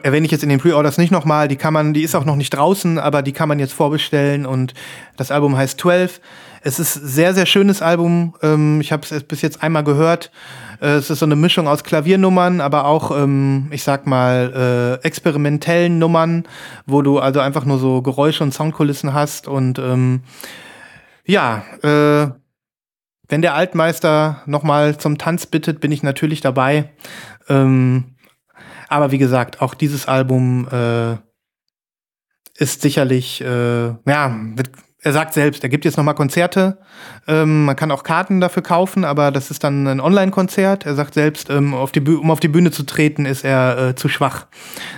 [0.03, 1.47] erwähne ich jetzt in den Pre-Orders nicht nochmal.
[1.47, 4.45] Die kann man, die ist auch noch nicht draußen, aber die kann man jetzt vorbestellen
[4.45, 4.75] und
[5.17, 6.21] das Album heißt 12.
[6.61, 8.35] Es ist ein sehr, sehr schönes Album.
[8.43, 10.29] Ähm, ich habe es bis jetzt einmal gehört.
[10.81, 15.05] Äh, es ist so eine Mischung aus Klaviernummern, aber auch, ähm, ich sag mal, äh,
[15.05, 16.47] experimentellen Nummern,
[16.85, 19.47] wo du also einfach nur so Geräusche und Soundkulissen hast.
[19.47, 20.21] Und ähm,
[21.25, 22.31] ja, äh,
[23.27, 26.89] wenn der Altmeister nochmal zum Tanz bittet, bin ich natürlich dabei.
[27.47, 28.15] Ähm,
[28.87, 31.17] aber wie gesagt, auch dieses Album äh,
[32.55, 34.71] ist sicherlich, äh, ja, wird,
[35.01, 36.77] er sagt selbst, er gibt jetzt nochmal Konzerte.
[37.27, 40.85] Ähm, man kann auch Karten dafür kaufen, aber das ist dann ein Online-Konzert.
[40.85, 43.95] Er sagt selbst, ähm, auf die um auf die Bühne zu treten, ist er äh,
[43.95, 44.47] zu schwach,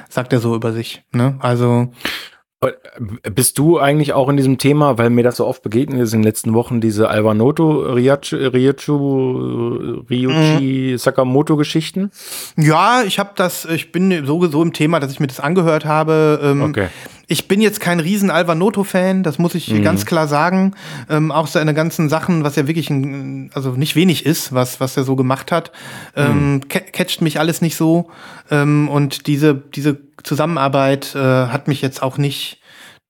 [0.10, 1.04] sagt er so über sich.
[1.12, 1.36] Ne?
[1.40, 1.92] Also
[3.24, 6.20] Bist du eigentlich auch in diesem Thema, weil mir das so oft begegnet ist in
[6.20, 12.12] den letzten Wochen, diese Alvanoto, Ryachu, Ryachu, Ryuchi, Sakamoto Geschichten?
[12.58, 16.40] Ja, ich habe das, ich bin sowieso im Thema, dass ich mir das angehört habe.
[16.44, 16.90] Ähm, Okay.
[17.28, 19.84] Ich bin jetzt kein riesen Alvanoto-Fan, das muss ich Mhm.
[19.84, 20.74] ganz klar sagen.
[21.10, 24.98] Ähm, auch seine ganzen Sachen, was ja wirklich ein, also nicht wenig ist, was, was
[24.98, 25.72] er so gemacht hat,
[26.18, 26.68] ähm, Mhm.
[26.68, 28.10] ca- catcht mich alles nicht so.
[28.52, 32.62] Ähm, und diese, diese Zusammenarbeit äh, hat mich jetzt auch nicht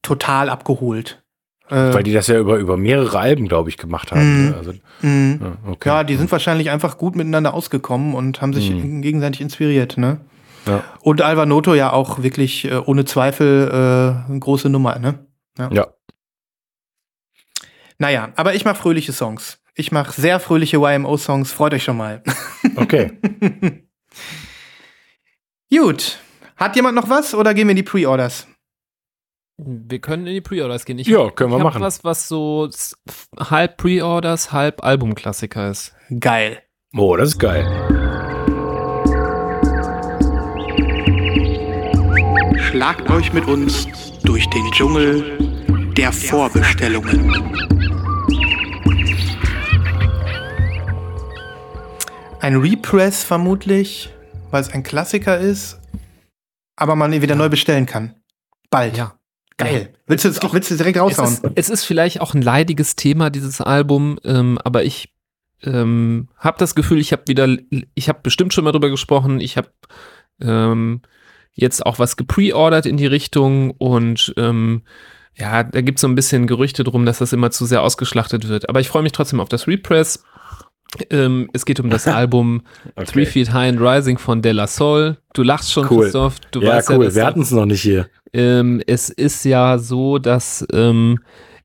[0.02, 1.22] total abgeholt.
[1.70, 4.50] Äh, Weil die das ja über, über mehrere Alben, glaube ich, gemacht haben.
[4.50, 4.56] Ne?
[4.58, 5.40] Also, mh.
[5.42, 5.90] ja, okay.
[5.90, 9.02] Ja, die sind wahrscheinlich einfach gut miteinander ausgekommen und haben sich Mhm.
[9.02, 10.20] gegenseitig inspiriert, ne?
[10.68, 10.84] Ja.
[11.02, 15.26] Und Alvanoto ja auch wirklich äh, ohne Zweifel äh, eine große Nummer, ne?
[15.72, 15.88] ja.
[17.98, 19.60] Naja, aber ich mache fröhliche Songs.
[19.76, 21.52] Ich mache sehr fröhliche YMO-Songs.
[21.52, 22.24] Freut euch schon mal.
[22.76, 23.12] Okay.
[25.72, 26.20] Gut.
[26.62, 28.46] Hat jemand noch was oder gehen wir in die Pre-Orders?
[29.58, 31.00] Wir können in die Pre-Orders gehen.
[31.00, 31.82] Ich Ja, hab- können wir ich machen.
[31.82, 32.70] was, was so
[33.40, 35.96] halb Pre-Orders, halb Albumklassiker ist.
[36.20, 36.62] Geil.
[36.96, 37.66] Oh, das ist geil.
[42.60, 43.88] Schlagt euch mit uns
[44.24, 47.34] durch den Dschungel der Vorbestellungen.
[52.40, 54.10] Ein Repress vermutlich,
[54.52, 55.80] weil es ein Klassiker ist,
[56.82, 58.16] aber man ihn wieder neu bestellen kann.
[58.70, 58.98] Bald.
[58.98, 59.16] Ja.
[59.58, 59.94] Geil.
[60.08, 61.34] Willst, du, jetzt- willst du direkt Es raushauen?
[61.34, 65.14] ist, es ist vielleicht auch ein leidiges Thema, dieses Album, ähm, aber ich
[65.64, 67.48] ähm, habe das Gefühl, ich habe wieder,
[67.94, 69.70] ich habe bestimmt schon mal drüber gesprochen, ich habe
[70.42, 71.02] ähm,
[71.54, 74.82] jetzt auch was gepreordert in die Richtung und ähm,
[75.36, 78.48] ja, da gibt es so ein bisschen Gerüchte drum, dass das immer zu sehr ausgeschlachtet
[78.48, 78.68] wird.
[78.70, 80.24] Aber ich freue mich trotzdem auf das Repress.
[81.10, 82.62] Ähm, es geht um das Album
[83.06, 85.18] Three Feet High and Rising von De La Soul.
[85.34, 86.04] Du lachst schon, Cool.
[86.04, 86.36] Christoph.
[86.52, 87.06] Du ja, weißt cool.
[87.06, 88.08] ja, Wir hatten es noch nicht hier.
[88.34, 91.20] ähm, es ist ja so, dass ähm,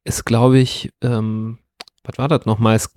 [0.04, 1.58] es, glaube ich, ähm,
[2.06, 2.76] was war das nochmal?
[2.76, 2.90] Es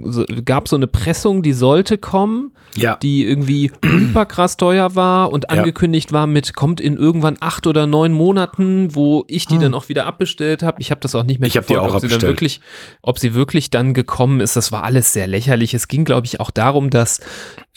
[0.46, 2.96] gab so eine Pressung, die sollte kommen, Ja.
[2.98, 7.88] die irgendwie super krass teuer war und angekündigt war mit, kommt in irgendwann acht oder
[7.88, 9.62] neun Monaten, wo ich die Hm.
[9.62, 10.80] dann auch wieder abbestellt habe.
[10.82, 12.32] Ich habe das auch nicht mehr Ich hab die verfolgt, auch ob sie dann abbestellt.
[12.32, 12.62] wirklich,
[13.02, 14.56] ob sie wirklich dann gekommen ist.
[14.56, 15.74] Das war alles sehr lächerlich.
[15.74, 17.20] Es ging, glaube ich, auch darum, dass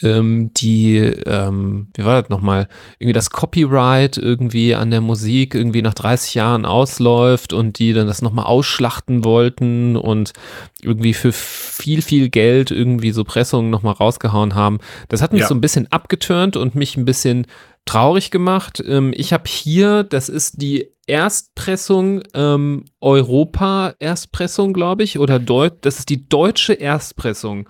[0.01, 2.67] ähm, die, ähm, wie war das nochmal,
[2.99, 8.07] irgendwie das Copyright irgendwie an der Musik irgendwie nach 30 Jahren ausläuft und die dann
[8.07, 10.33] das nochmal ausschlachten wollten und
[10.81, 14.79] irgendwie für viel, viel Geld irgendwie so Pressungen nochmal rausgehauen haben.
[15.09, 15.47] Das hat mich Ja.
[15.47, 17.45] so ein bisschen abgeturnt und mich ein bisschen
[17.85, 18.81] traurig gemacht.
[18.85, 25.99] Ähm, ich habe hier, das ist die Erstpressung, ähm, Europa-Erstpressung, glaube ich, oder Deut das
[25.99, 27.67] ist die deutsche Erstpressung.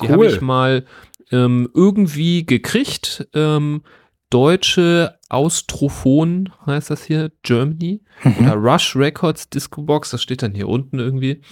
[0.00, 0.26] Die habe Cool.
[0.32, 0.84] ich mal
[1.32, 3.26] ähm, irgendwie gekriegt.
[3.34, 3.82] Ähm,
[4.30, 8.02] deutsche Austrophon heißt das hier, Germany.
[8.38, 11.42] Oder Rush Records Disco Box, das steht dann hier unten irgendwie.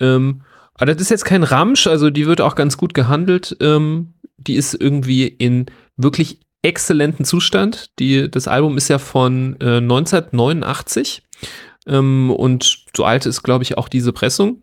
[0.00, 0.42] Ähm,
[0.74, 3.56] aber das ist jetzt kein Ramsch, also die wird auch ganz gut gehandelt.
[3.60, 5.66] Ähm, die ist irgendwie in
[5.96, 7.98] wirklich exzellenten Zustand.
[7.98, 11.22] Die, das Album ist ja von äh, 1989
[11.86, 14.60] ähm, und so alt ist, glaube ich, auch diese Pressung.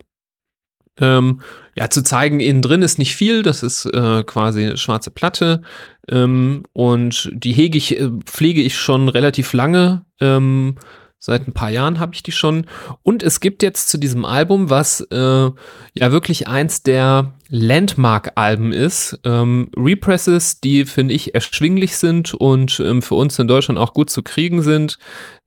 [1.00, 1.40] Ähm,
[1.76, 5.62] ja, zu zeigen, innen drin ist nicht viel, das ist äh, quasi eine schwarze Platte
[6.08, 10.04] ähm, und die hege ich, äh, pflege ich schon relativ lange.
[10.20, 10.76] Ähm,
[11.24, 12.66] seit ein paar Jahren habe ich die schon.
[13.02, 19.18] Und es gibt jetzt zu diesem Album, was äh, ja wirklich eins der Landmark-Alben ist,
[19.24, 24.10] ähm, Represses, die finde ich erschwinglich sind und ähm, für uns in Deutschland auch gut
[24.10, 24.98] zu kriegen sind,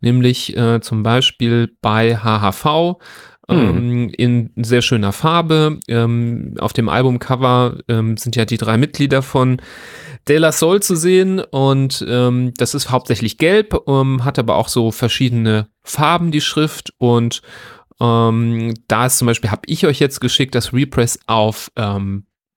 [0.01, 2.97] nämlich äh, zum Beispiel bei HHV
[3.49, 5.79] ähm, in sehr schöner Farbe.
[5.87, 9.61] Ähm, auf dem Albumcover ähm, sind ja die drei Mitglieder von
[10.27, 14.67] De La Soul zu sehen und ähm, das ist hauptsächlich gelb, ähm, hat aber auch
[14.67, 17.41] so verschiedene Farben, die Schrift und
[18.01, 21.71] ähm, da ist zum Beispiel, habe ich euch jetzt geschickt, das Repress auf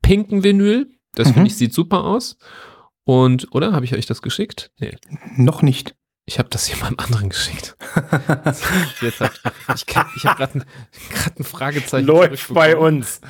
[0.03, 0.91] pinken Vinyl.
[1.15, 1.33] Das Mhm.
[1.35, 2.37] finde ich sieht super aus.
[3.05, 3.73] Und, oder?
[3.73, 4.71] Habe ich euch das geschickt?
[4.79, 4.97] Nee.
[5.37, 5.95] Noch nicht.
[6.31, 7.75] Ich habe das jemandem anderen geschickt.
[9.03, 9.33] Jetzt hab,
[9.75, 10.65] ich kann- ich habe gerade ein,
[11.13, 12.07] grad ein Fragezeichen.
[12.07, 13.21] Läuft bei uns.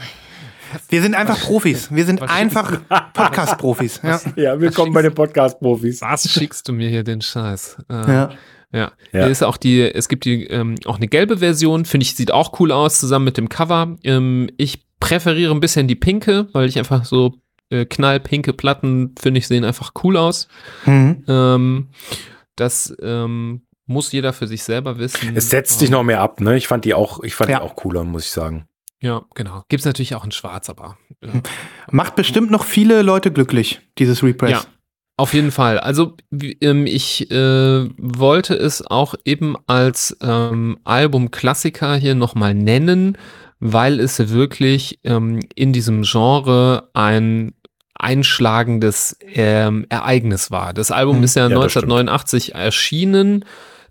[0.91, 1.89] Wir sind einfach Profis.
[1.91, 2.79] Wir sind einfach
[3.15, 4.01] Podcast-Profis.
[4.03, 4.21] Ja.
[4.37, 6.03] Ja, willkommen bei den Podcast-Profis.
[6.03, 7.79] Was schickst du mir hier den Scheiß?
[7.89, 8.07] Äh, Ja.
[8.13, 8.31] Ja.
[8.73, 8.93] Ja.
[9.13, 12.31] Hier ist auch die, es gibt die ähm, auch eine gelbe Version, finde ich, sieht
[12.33, 13.97] auch cool aus, zusammen mit dem Cover.
[14.05, 17.33] Ähm, ich präferiere ein bisschen die pinke, weil ich einfach so
[17.71, 20.49] äh, knallpinke Platten, finde ich, sehen einfach cool aus.
[20.85, 21.25] Mhm.
[21.29, 21.89] Ähm,
[22.61, 25.37] das ähm, muss jeder für sich selber wissen.
[25.37, 26.57] Es setzt sich noch mehr ab, ne?
[26.57, 27.59] Ich fand die auch, ich fand Ja.
[27.59, 28.67] die auch cooler, muss ich sagen.
[29.03, 29.65] Ja, genau.
[29.69, 30.97] Gibt es natürlich auch in Schwarz, aber.
[31.23, 31.29] Äh,
[31.91, 34.51] Macht bestimmt noch viele Leute glücklich, dieses Repress.
[34.51, 34.63] Ja.
[35.17, 35.79] Auf jeden Fall.
[35.79, 36.17] Also
[36.63, 43.19] ähm, ich äh, wollte es auch eben als ähm, Album-Klassiker hier nochmal nennen,
[43.59, 47.53] weil es wirklich ähm, in diesem Genre ein
[48.03, 50.73] einschlagendes ähm, Ereignis war.
[50.73, 51.25] Das Album Mhm.
[51.25, 53.45] ist ja, Ja, das 1989 erschienen.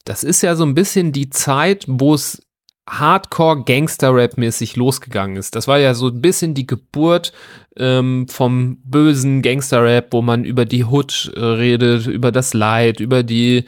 [0.05, 2.41] Das ist ja so ein bisschen die Zeit, wo es
[2.89, 5.55] Hardcore Gangster-Rap-mäßig losgegangen ist.
[5.55, 7.31] Das war ja so ein bisschen die Geburt
[7.77, 13.23] ähm, vom bösen Gangster-Rap, wo man über die Hood äh, redet, über das Leid, über
[13.23, 13.65] die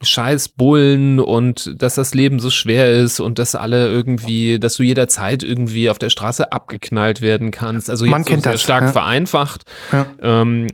[0.00, 4.82] scheiß Bullen und dass das Leben so schwer ist und dass alle irgendwie, dass du
[4.82, 7.88] jederzeit irgendwie auf der Straße abgeknallt werden kannst.
[7.88, 8.92] Also Man jetzt kennt sehr das, stark ja.
[8.92, 9.62] vereinfacht.
[9.92, 10.06] Ja.
[10.20, 10.66] Ähm,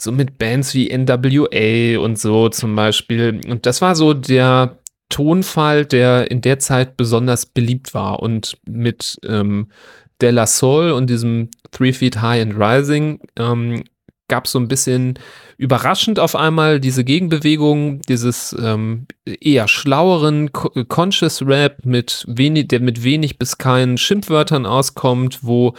[0.00, 3.40] so mit Bands wie NWA und so zum Beispiel.
[3.48, 4.76] Und das war so der
[5.08, 8.20] Tonfall, der in der Zeit besonders beliebt war.
[8.20, 9.68] Und mit ähm,
[10.20, 13.84] De La Soul und diesem Three Feet High and Rising ähm,
[14.28, 15.18] gab es so ein bisschen
[15.56, 22.80] überraschend auf einmal diese Gegenbewegung, dieses ähm, eher schlaueren Co Conscious Rap mit wenig, der
[22.80, 25.74] mit wenig bis keinen Schimpfwörtern auskommt, wo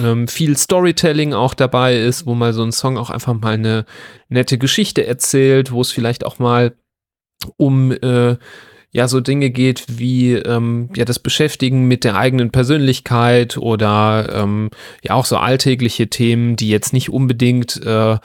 [0.00, 3.84] ähm, viel Storytelling auch dabei ist, wo mal so ein Song auch einfach mal eine
[4.28, 6.74] nette Geschichte erzählt, wo es vielleicht auch mal
[7.56, 8.36] um äh,
[8.92, 14.70] ja so Dinge geht wie ähm, ja das Beschäftigen mit der eigenen Persönlichkeit oder ähm,
[15.02, 18.18] ja auch so alltägliche Themen, die jetzt nicht unbedingt äh,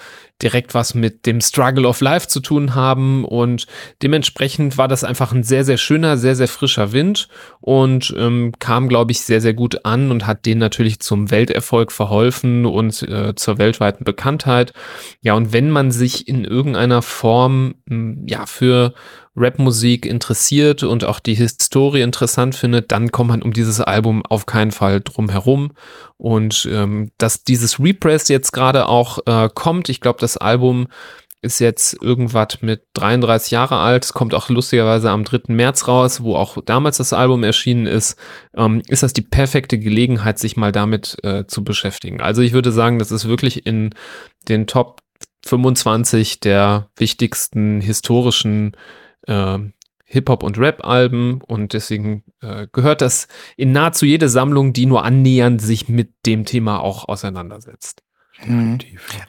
[0.44, 3.66] direkt was mit dem Struggle of Life zu tun haben und
[4.02, 7.30] dementsprechend war das einfach ein sehr sehr schöner, sehr sehr frischer Wind
[7.62, 11.92] und ähm, kam glaube ich sehr sehr gut an und hat denen natürlich zum Welterfolg
[11.92, 14.74] verholfen und äh, zur weltweiten Bekanntheit.
[15.22, 18.94] Ja und wenn man sich in irgendeiner Form mh, ja für
[19.36, 24.46] Rapmusik interessiert und auch die Historie interessant findet, dann kommt man um dieses Album auf
[24.46, 25.72] keinen Fall drum herum.
[26.18, 30.88] Und ähm, dass dieses Repress jetzt gerade auch äh, kommt, ich glaube, das Album
[31.44, 35.54] ist jetzt irgendwas mit 33 Jahre alt, kommt auch lustigerweise am 3.
[35.54, 38.18] März raus, wo auch damals das Album erschienen ist,
[38.56, 42.22] ähm, ist das die perfekte Gelegenheit, sich mal damit äh, zu beschäftigen.
[42.22, 43.94] Also ich würde sagen, das ist wirklich in
[44.48, 45.02] den Top
[45.46, 48.78] 25 der wichtigsten historischen
[49.28, 49.60] äh,
[50.06, 53.28] Hip-Hop- und Rap-Alben und deswegen äh, gehört das
[53.58, 58.04] in nahezu jede Sammlung, die nur annähernd sich mit dem Thema auch auseinandersetzt.
[58.46, 58.80] Mhm.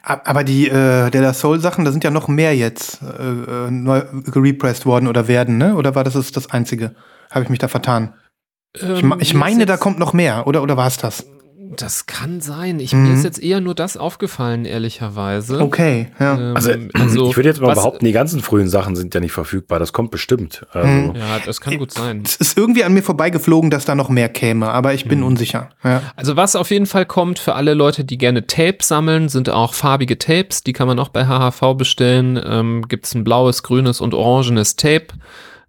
[0.03, 3.67] A- Aber die äh, De La Soul Sachen, da sind ja noch mehr jetzt äh,
[3.67, 5.75] äh, neu gerepressed worden oder werden, ne?
[5.75, 6.95] Oder war das das, das einzige?
[7.31, 8.13] Habe ich mich da vertan?
[8.73, 10.61] Ich, me- ich meine, da kommt noch mehr, oder?
[10.61, 11.25] Oder war es das?
[11.75, 12.79] Das kann sein.
[12.79, 13.03] Ich, Mhm.
[13.09, 15.59] Mir ist jetzt eher nur das aufgefallen, ehrlicherweise.
[15.61, 16.37] Okay, ja.
[16.37, 16.55] Ähm,
[16.93, 19.79] Also, ich würde jetzt mal was- behaupten, die ganzen frühen Sachen sind ja nicht verfügbar.
[19.79, 20.65] Das kommt bestimmt.
[20.71, 21.13] Also.
[21.17, 22.23] Ja, das kann gut sein.
[22.25, 25.69] Es ist irgendwie an mir vorbeigeflogen, dass da noch mehr käme, aber ich bin unsicher.
[25.83, 26.01] Ja.
[26.15, 29.73] Also was auf jeden Fall kommt für alle Leute, die gerne Tapes sammeln, sind auch
[29.73, 30.63] farbige Tapes.
[30.63, 32.39] Die kann man auch bei HHV bestellen.
[32.43, 35.07] Ähm, Gibt es ein blaues, grünes und orangenes Tape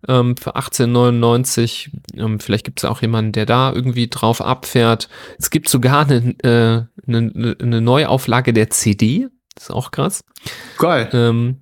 [0.08, 1.90] ähm, für 18,99.
[2.16, 5.08] Ähm, vielleicht gibt es auch jemanden, der da irgendwie drauf abfährt.
[5.38, 9.28] Es gibt sogar eine, äh, eine, eine Neuauflage der CD.
[9.54, 10.24] Das ist auch krass.
[10.78, 11.08] Geil.
[11.12, 11.58] Ähm,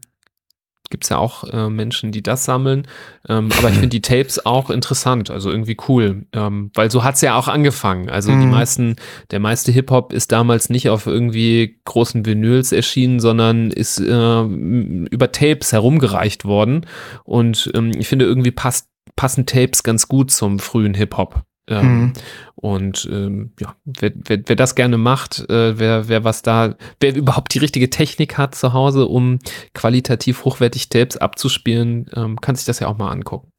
[0.95, 2.87] Gibt es ja auch äh, Menschen, die das sammeln.
[3.29, 6.27] Ähm, aber ich finde die Tapes auch interessant, also irgendwie cool.
[6.33, 8.09] Ähm, weil so hat's ja auch angefangen.
[8.11, 8.51] Also die Mhm.
[8.53, 8.97] meisten,
[9.33, 15.33] der meiste Hip-Hop ist damals nicht auf irgendwie großen Vinyls erschienen, sondern ist äh, über
[15.33, 16.87] Tapes herumgereicht worden.
[17.25, 21.43] Und ähm, ich finde, irgendwie passt, passen Tapes ganz gut zum frühen Hip-Hop.
[21.67, 22.13] Ähm, Mhm.
[22.57, 27.15] Und ähm, ja, wer, wer, wer das gerne macht, äh, wer, wer was da, wer
[27.15, 29.39] überhaupt die richtige Technik hat zu Hause, um
[29.75, 33.51] qualitativ hochwertig Tapes abzuspielen, ähm, kann sich das ja auch mal angucken.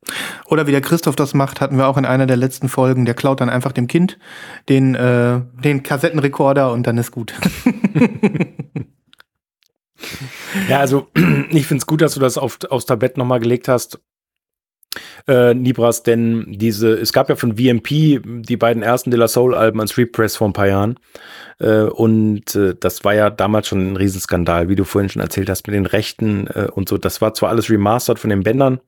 [0.47, 3.05] Oder wie der Christoph das macht, hatten wir auch in einer der letzten Folgen.
[3.05, 4.17] Der klaut dann einfach dem Kind
[4.69, 7.33] den, äh, den Kassettenrekorder und dann ist gut.
[10.69, 11.07] Ja, also
[11.49, 13.99] ich finde es gut, dass du das auf, aufs Tablett nochmal gelegt hast,
[15.27, 19.79] äh, Nibras, denn diese, es gab ja von VMP die beiden ersten De La Soul-Alben
[19.81, 20.97] als Repress vor ein paar Jahren.
[21.59, 25.49] Äh, und äh, das war ja damals schon ein Riesenskandal, wie du vorhin schon erzählt
[25.49, 26.97] hast, mit den Rechten äh, und so.
[26.97, 28.79] Das war zwar alles remastered von den Bändern,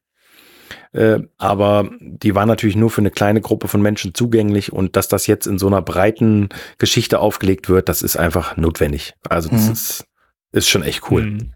[0.94, 5.08] Äh, aber die war natürlich nur für eine kleine Gruppe von Menschen zugänglich und dass
[5.08, 9.14] das jetzt in so einer breiten Geschichte aufgelegt wird, das ist einfach notwendig.
[9.30, 9.74] Also das Mhm.
[9.74, 10.06] ist,
[10.54, 11.24] ist schon echt cool.
[11.24, 11.54] Mhm.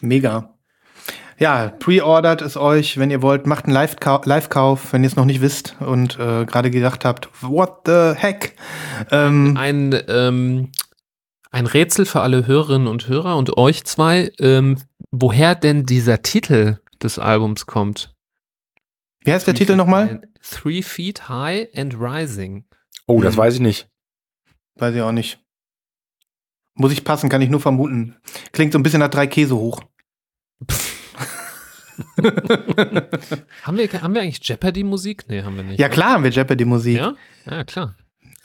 [0.00, 0.53] Mega.
[1.38, 5.24] Ja, pre-ordert es euch, wenn ihr wollt, macht einen Live-Kau- Live-Kauf, wenn ihr es noch
[5.24, 8.56] nicht wisst und äh, gerade gedacht habt, what the heck?
[9.10, 10.70] Ähm, Ein, ähm,
[11.50, 14.78] ein Rätsel für alle Hörerinnen und Hörer und euch zwei, ähm,
[15.10, 18.14] woher denn dieser Titel des Albums kommt.
[19.24, 20.22] wie heißt der Three Titel nochmal?
[20.42, 22.64] Three Feet High and Rising.
[23.06, 23.38] Oh, das Mhm.
[23.38, 23.88] weiß ich nicht.
[24.76, 25.40] Weiß ich auch nicht.
[26.76, 28.16] Muss ich passen, kann ich nur vermuten.
[28.52, 29.80] Klingt so ein bisschen nach drei Käse hoch.
[33.62, 35.24] Haben wir, haben wir eigentlich Jeopardy-Musik?
[35.28, 35.78] Nee, haben wir nicht.
[35.78, 36.96] Ja, klar haben wir Jeopardy-Musik.
[36.96, 37.14] Ja?
[37.48, 37.94] Ja, klar.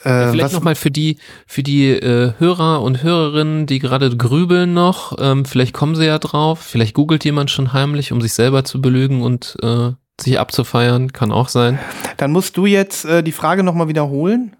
[0.03, 4.73] Äh, Vielleicht was- nochmal für die, für die äh, Hörer und Hörerinnen, die gerade grübeln
[4.73, 8.63] noch, ähm, vielleicht kommen sie ja drauf, vielleicht googelt jemand schon heimlich, um sich selber
[8.63, 11.79] zu belügen und äh, sich abzufeiern, kann auch sein.
[12.17, 14.55] Dann musst du jetzt äh, die Frage nochmal wiederholen.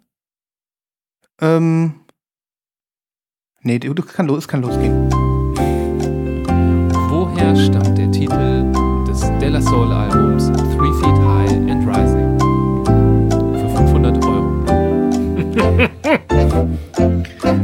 [1.42, 2.02] Ähm.
[3.62, 5.10] Nee, du, du kann, los, es kann losgehen.
[7.10, 8.72] Woher stammt der Titel
[9.50, 12.38] Della Soul Albums Three Feet High and Rising?
[13.58, 14.46] Für 500 Euro.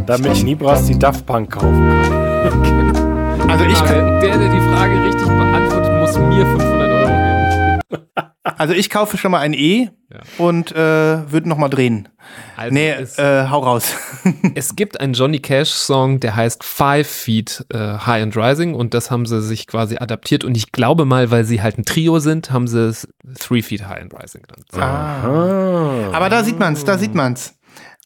[0.08, 3.52] Damit Nibras die Daft Punk kaufen kann.
[3.52, 8.32] Also ich, Ah, kann, der, der die Frage richtig beantwortet, muss mir 500 Euro geben.
[8.58, 10.20] also ich kaufe schon mal ein E Ja.
[10.38, 12.08] und äh, würde nochmal drehen.
[12.56, 13.94] Also nee, es, äh, hau raus.
[14.56, 18.94] es gibt einen Johnny Cash Song, der heißt Five Feet äh, High and Rising und
[18.94, 22.20] das haben sie sich quasi adaptiert und ich glaube mal, weil sie halt ein Trio
[22.20, 23.08] sind, haben sie es
[23.40, 24.68] Three Feet High and Rising genannt.
[24.76, 26.12] Ah.
[26.14, 27.56] Aber da sieht man's, da sieht man's.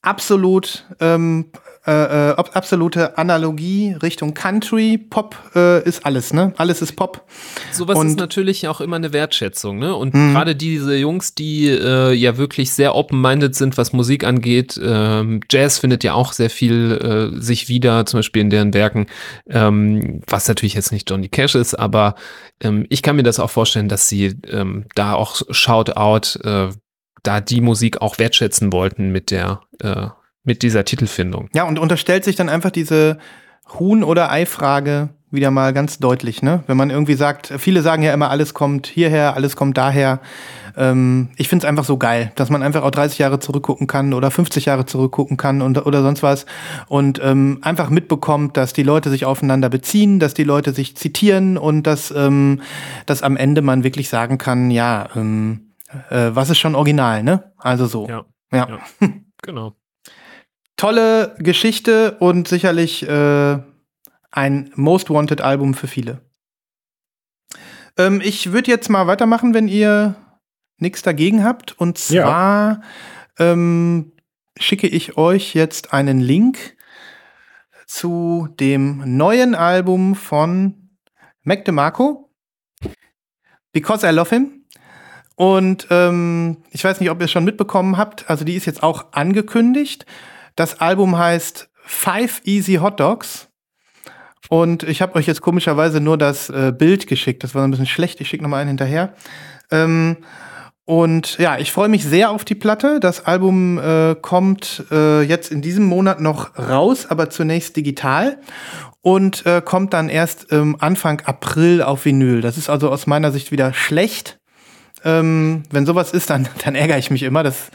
[0.02, 1.52] Absolut, ähm,
[1.90, 6.53] äh, äh, absolute Analogie Richtung Country, Pop äh, ist alles, ne?
[6.57, 7.26] Alles ist Pop.
[7.72, 9.95] Sowas Und- ist natürlich auch immer eine Wertschätzung, ne?
[9.95, 10.34] Und Mhm.
[10.34, 15.80] gerade diese Jungs, die äh, ja wirklich sehr open-minded sind, was Musik angeht, ähm, Jazz
[15.80, 19.07] findet ja auch sehr viel äh, sich wieder, zum Beispiel in deren Werken,
[19.49, 22.16] ähm, was natürlich jetzt nicht Johnny Cash ist, aber
[22.61, 26.70] ähm, ich kann mir das auch vorstellen, dass sie ähm, da auch Shoutout, äh,
[27.24, 30.07] da die Musik auch wertschätzen wollten mit der, äh,
[30.44, 31.49] mit dieser Titelfindung.
[31.53, 33.18] Ja, und unterstellt sich dann einfach diese
[33.78, 36.64] Huhn- oder Ei-Frage wieder mal ganz deutlich, ne?
[36.66, 40.22] Wenn man irgendwie sagt, viele sagen ja immer, alles kommt hierher, alles kommt daher.
[40.76, 44.32] Ähm, ich find's einfach so geil, dass man einfach auch 30 Jahre zurückgucken kann oder
[44.32, 46.45] 50 Jahre zurückgucken kann und, oder sonst was
[46.88, 51.57] und ähm, einfach mitbekommt, dass die Leute sich aufeinander beziehen, dass die Leute sich zitieren
[51.57, 52.61] und dass, ähm,
[53.06, 55.74] dass am Ende man wirklich sagen kann, ja, ähm,
[56.10, 57.52] äh, was ist schon original, ne?
[57.57, 58.07] Also so.
[58.07, 58.26] Ja.
[58.52, 58.68] ja.
[58.68, 58.80] Ja.
[59.41, 59.74] Genau.
[60.80, 63.58] Tolle Geschichte und sicherlich äh,
[64.32, 66.22] ein Most Wanted Album für viele.
[67.98, 70.16] Ähm, ich würde jetzt mal weitermachen, wenn ihr
[70.78, 71.78] nichts dagegen habt.
[71.80, 72.24] Und Ja.
[72.24, 72.82] zwar
[73.38, 74.14] ähm,
[74.58, 76.78] schicke ich euch jetzt einen Link
[77.86, 80.92] zu dem neuen Album von
[81.44, 82.32] Mac DeMarco.
[83.74, 84.66] Because I Love Him.
[85.36, 88.30] Und ähm, ich weiß nicht, ob ihr es schon mitbekommen habt.
[88.30, 90.06] Also die ist jetzt auch angekündigt.
[90.60, 93.48] Das Album heißt Five Easy Hot Dogs.
[94.49, 97.45] Und ich habe euch jetzt komischerweise nur das äh, Bild geschickt.
[97.45, 98.19] Das war ein bisschen schlecht.
[98.19, 99.14] Ich schicke noch mal einen hinterher.
[99.72, 100.18] Ähm,
[100.84, 102.99] und ja, ich freue mich sehr auf die Platte.
[102.99, 108.41] Das Album äh, kommt äh, jetzt in diesem Monat noch raus, aber zunächst digital
[108.99, 112.41] und äh, kommt dann erst ähm, Anfang April auf Vinyl.
[112.41, 114.40] Das ist also aus meiner Sicht wieder schlecht.
[115.06, 117.44] Ähm, wenn sowas ist, dann, dann ärgere ich mich immer.
[117.44, 117.72] Das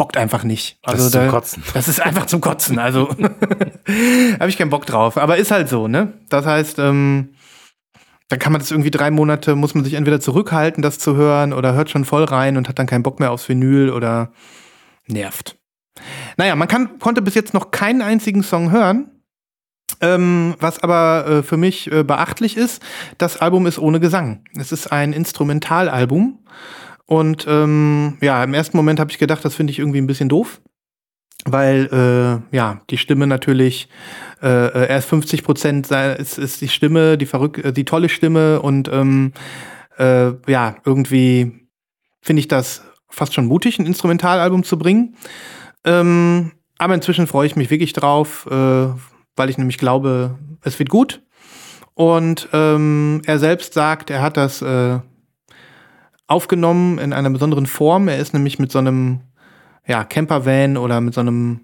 [0.00, 0.78] bockt einfach nicht.
[0.82, 1.62] Das Also ist zum da- Kotzen.
[1.74, 2.78] Das ist einfach zum Kotzen.
[2.78, 3.10] Also
[4.40, 5.18] habe ich keinen Bock drauf.
[5.18, 6.14] Aber ist halt so, ne?
[6.30, 7.34] Das heißt, ähm,
[8.28, 11.52] da kann man das irgendwie drei Monate, muss man sich entweder zurückhalten, das zu hören,
[11.52, 14.32] oder hört schon voll rein und hat dann keinen Bock mehr aufs Vinyl oder
[15.06, 15.58] nervt.
[16.38, 19.10] Naja, man kann, konnte bis jetzt noch keinen einzigen Song hören.
[20.00, 22.82] Ähm, was aber äh, für mich äh, beachtlich ist,
[23.18, 24.44] das Album ist ohne Gesang.
[24.58, 26.38] Es ist ein Instrumentalalbum.
[27.10, 30.28] Und ähm, ja, im ersten Moment habe ich gedacht, das finde ich irgendwie ein bisschen
[30.28, 30.60] doof.
[31.44, 33.88] Weil, äh, ja, die Stimme natürlich,
[34.40, 38.62] äh, äh, erst 50 Prozent ist, ist die Stimme, die verrück äh, die tolle Stimme
[38.62, 39.32] und ähm,
[39.98, 41.66] äh, ja, irgendwie
[42.22, 45.16] finde ich das fast schon mutig, ein Instrumentalalbum zu bringen.
[45.82, 48.86] Ähm, aber inzwischen freue ich mich wirklich drauf, äh,
[49.34, 51.22] weil ich nämlich glaube, es wird gut.
[51.94, 55.00] Und ähm, er selbst sagt, er hat das äh,
[56.30, 58.08] aufgenommen in einer besonderen Form.
[58.08, 59.20] Er ist nämlich mit so einem
[59.86, 61.60] ja, Campervan oder mit so einem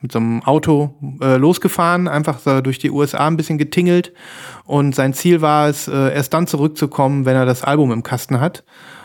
[0.00, 4.12] mit so einem Auto äh, losgefahren, einfach so durch die USA ein bisschen getingelt.
[4.64, 8.38] Und sein Ziel war es, äh, erst dann zurückzukommen, wenn er das Album im Kasten
[8.38, 8.64] hat.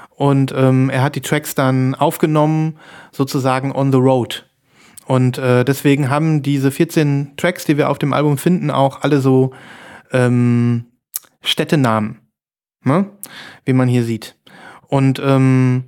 [0.10, 2.80] Und ähm, er hat die Tracks dann aufgenommen,
[3.14, 4.50] sozusagen on the road.
[5.06, 9.22] Und äh, deswegen haben diese 14 Tracks, die wir auf dem Album finden, auch alle
[9.22, 9.52] so
[10.12, 10.86] ähm,
[11.40, 12.20] Städtenamen,
[12.84, 13.06] ne?
[13.64, 14.36] wie man hier sieht.
[14.90, 15.86] Und ähm,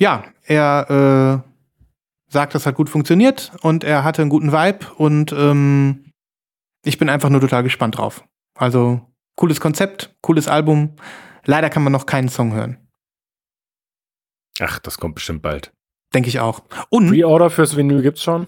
[0.00, 5.32] ja, er äh, sagt, das hat gut funktioniert und er hatte einen guten Vibe und
[5.32, 6.10] ähm,
[6.84, 8.24] ich bin einfach nur total gespannt drauf.
[8.58, 9.00] Also
[9.36, 10.96] cooles Konzept, cooles Album.
[11.44, 12.78] Leider kann man noch keinen Song hören.
[14.60, 15.72] Ach, das kommt bestimmt bald.
[16.14, 16.62] Denke ich auch.
[16.90, 18.46] Und Pre-Order fürs Vinyl gibt's schon?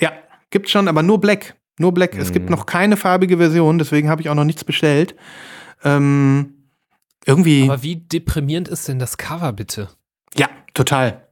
[0.00, 0.12] ja,
[0.50, 1.56] gibt's schon, aber nur Black.
[1.78, 2.14] Nur Black.
[2.16, 2.56] Es gibt Mhm.
[2.56, 5.16] noch keine farbige Version, deswegen habe ich auch noch nichts bestellt.
[5.84, 6.61] Ähm,
[7.26, 9.88] irgendwie, Aber wie deprimierend ist denn das Cover bitte?
[10.36, 11.26] ja, total.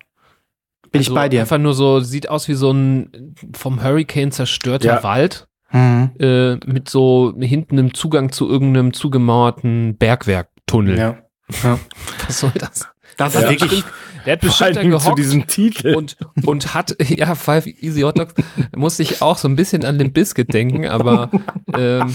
[0.93, 1.41] Bin ich Also bei dir.
[1.43, 5.03] Einfach nur so, sieht aus wie so ein vom Hurricane zerstörter Ja.
[5.05, 6.11] Wald Mhm.
[6.19, 10.99] äh, mit so hinten einem Zugang zu irgendeinem zugemauerten Bergwerktunnel.
[10.99, 11.19] Ja.
[12.27, 12.89] Was soll das?
[13.17, 13.41] Das Ja.
[13.43, 13.85] ist wirklich.
[14.27, 15.95] Der hat bestimmt da allen Dingen zu gehockt diesem Titel.
[15.95, 18.35] und, und hat, ja, Five Easy Hot Dogs,
[18.77, 21.31] musste ich auch so ein bisschen an den Biscuit denken, aber
[21.79, 22.13] ähm,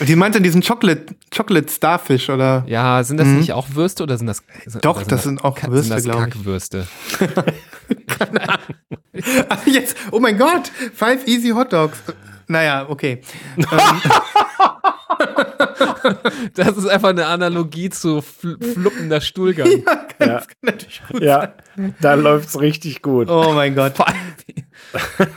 [0.00, 2.64] Die meinte diesen Chocolate, Chocolate Starfish oder?
[2.66, 3.38] ja, sind das Mhm.
[3.38, 4.42] nicht auch Würste oder sind das
[4.82, 6.34] Doch, oder das sind auch Ka- Würste, sind das glaub ich.
[6.34, 6.86] Kackwürste?
[9.48, 11.98] Ah, Jetzt, oh mein Gott, Five Easy Hot Dogs.
[12.48, 13.22] Naja, okay.
[16.54, 19.68] Das ist einfach eine Analogie zu fl fluppender Stuhlgang.
[19.68, 20.26] Ja, Ja.
[20.26, 21.52] das kann natürlich gut ja,
[22.00, 23.28] da läuft's richtig gut.
[23.30, 23.94] Oh mein Gott.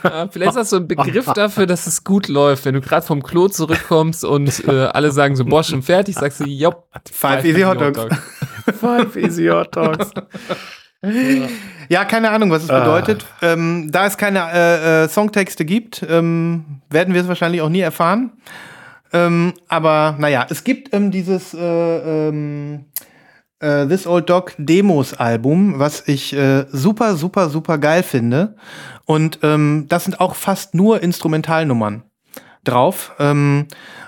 [0.04, 3.22] Ja, Vielleicht hast du einen Begriff dafür, dass es gut läuft, wenn du gerade vom
[3.22, 7.62] Klo zurückkommst und äh, alle sagen so, boah, schon fertig, sagst du, jopp, Five Easy
[7.62, 8.00] Hot Dogs.
[8.80, 10.10] Five Easy Hot Dogs.
[11.88, 12.80] Ja, keine Ahnung, was es Ah.
[12.80, 13.24] bedeutet.
[13.40, 17.80] Ähm, da es keine äh, äh, Songtexte gibt, ähm, werden wir es wahrscheinlich auch nie
[17.80, 18.32] erfahren.
[19.12, 21.58] Ähm, aber naja, es gibt ähm, dieses äh,
[22.28, 22.86] ähm,
[23.60, 28.56] äh, This Old Dog Demos Album, was ich äh, super, super, super geil finde.
[29.04, 32.02] Und ähm, das sind auch fast nur Instrumentalnummern
[32.64, 33.12] drauf.
[33.18, 33.66] Ähm,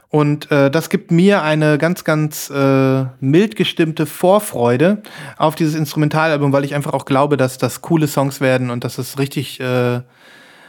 [0.09, 5.02] und äh, das gibt mir eine ganz, ganz äh, mild gestimmte Vorfreude
[5.36, 8.98] auf dieses Instrumentalalbum, weil ich einfach auch glaube, dass das coole Songs werden und dass
[8.98, 10.01] es richtig äh,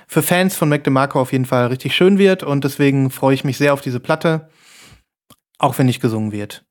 [0.08, 2.44] für Fans von Mac DeMarco auf jeden Fall richtig schön wird.
[2.44, 4.49] Und deswegen freue ich mich sehr auf diese Platte,
[5.58, 6.64] auch wenn nicht gesungen wird.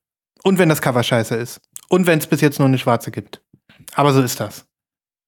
[0.45, 1.61] Und wenn das Cover scheiße ist.
[1.91, 3.43] Und wenn es bis jetzt nur eine schwarze gibt.
[3.95, 4.65] Aber so ist das.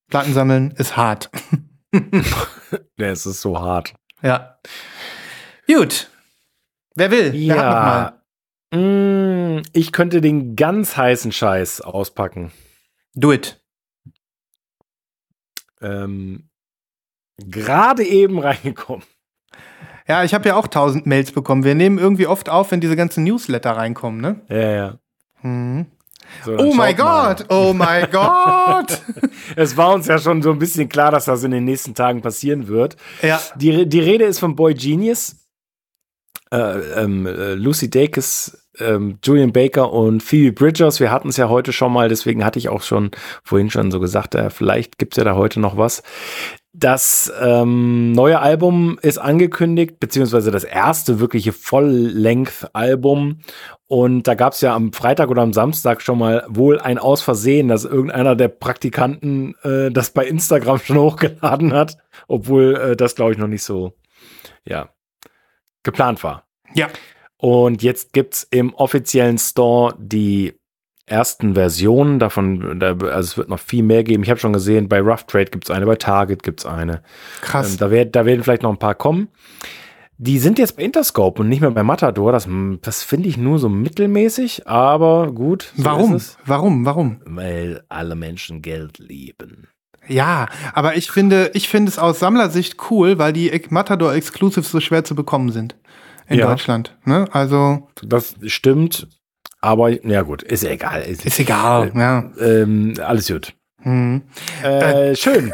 [0.09, 1.31] Platten sammeln ist hart.
[2.97, 3.93] Ja, es ist so hart.
[4.23, 4.59] Ja.
[5.67, 6.11] Gut.
[6.95, 7.33] Wer will?
[7.35, 8.23] Wer hat noch mal?
[8.73, 9.59] Ja.
[9.59, 12.51] Mm, ich könnte den ganz heißen Scheiß auspacken.
[13.15, 13.63] Do it.
[15.83, 16.49] Ähm,
[17.39, 19.05] Gerade eben reingekommen.
[20.09, 21.65] Ja, ich habe ja auch tausend Mails bekommen.
[21.65, 24.41] Wir nehmen irgendwie oft auf, wenn diese ganzen Newsletter reinkommen, ne?
[24.49, 24.99] Ja, ja.
[25.43, 25.87] Mhm.
[26.45, 26.97] So, Oh mein.
[26.97, 29.01] Gott, oh mein Gott.
[29.57, 32.23] Es war uns ja schon so ein bisschen klar, dass das in den nächsten Tagen
[32.23, 32.97] passieren wird.
[33.23, 35.37] Ja, Die, die Rede ist von Boy Genius,
[36.51, 41.01] äh, ähm, äh, Lucy Dacus, ähm, Julian Baker und Phoebe Bridgers.
[41.01, 43.11] Wir hatten es ja heute schon mal, deswegen hatte ich auch schon
[43.43, 46.03] vorhin schon so gesagt, äh, vielleicht gibt es ja da heute noch was.
[46.75, 53.41] Das ähm, neue Album ist angekündigt, beziehungsweise das erste wirkliche Voll-Length-Album.
[53.89, 57.69] Und da gab es ja am Freitag oder am Samstag schon mal wohl ein Ausversehen,
[57.69, 63.33] dass irgendeiner der Praktikanten äh, das bei Instagram schon hochgeladen hat, obwohl äh, das, glaube
[63.33, 63.93] ich, noch nicht so,
[64.65, 64.89] ja,
[65.83, 66.45] geplant war.
[66.75, 66.89] ja.
[67.43, 70.55] Und jetzt gibt's im offiziellen Store die
[71.07, 72.79] ersten Versionen davon.
[72.79, 74.23] Da, also es wird noch viel mehr geben.
[74.23, 77.03] Ich habe schon gesehen, bei Rough Trade gibt's eine, bei Target gibt's eine.
[77.41, 77.73] Krass.
[77.73, 79.27] Ähm, da, werd, da werden vielleicht noch ein paar kommen.
[80.19, 82.31] Die sind jetzt bei Interscope und nicht mehr bei Matador.
[82.31, 82.49] Das,
[82.81, 85.73] das finde ich nur so mittelmäßig, aber gut.
[85.77, 86.15] so Warum?
[86.15, 86.39] es.
[86.47, 86.85] Warum?
[86.85, 87.23] Warum?
[87.25, 89.67] Weil alle Menschen Geld lieben.
[90.07, 94.79] Ja, aber ich finde, ich finde es aus Sammlersicht cool, weil die Matador Exclusives so
[94.79, 95.75] schwer zu bekommen sind
[96.29, 96.47] in Ja.
[96.49, 96.97] Deutschland.
[97.05, 97.27] Ne?
[97.33, 99.09] Also Das stimmt,
[99.61, 101.03] aber ja gut, ist egal.
[101.03, 101.93] Ist, ist egal.
[101.95, 102.31] Ja.
[102.41, 103.55] ähm, alles gut.
[103.85, 104.23] Mhm.
[104.63, 105.53] Äh, schön.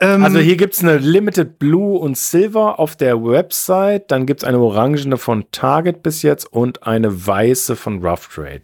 [0.00, 4.10] Ähm, Also hier gibt's eine Limited Blue und Silver auf der Website.
[4.10, 8.62] Dann gibt's eine orangene von Target bis jetzt und eine weiße von Rough Trade.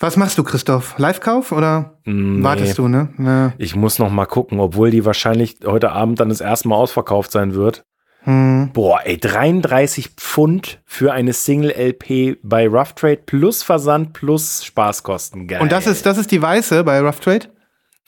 [0.00, 0.96] was machst du, Christoph?
[0.98, 2.42] Live-Kauf oder Nee.
[2.42, 2.88] wartest du?
[2.88, 3.08] Ne?
[3.18, 3.52] Ja.
[3.58, 7.30] Ich muss noch mal gucken, obwohl die wahrscheinlich heute Abend dann das erste Mal ausverkauft
[7.32, 7.84] sein wird.
[8.28, 8.70] Hm.
[8.74, 15.48] Boah, ey, 33 Pfund für eine Single LP bei Rough Trade plus Versand plus Spaßkosten.
[15.48, 15.62] Geil.
[15.62, 17.46] Und das ist, das ist die weiße bei Rough Trade?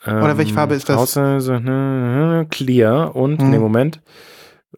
[0.05, 0.97] Oder welche Farbe ist das?
[0.97, 3.49] Außer, so, ne, clear und, Hm.
[3.49, 4.01] nee, Moment.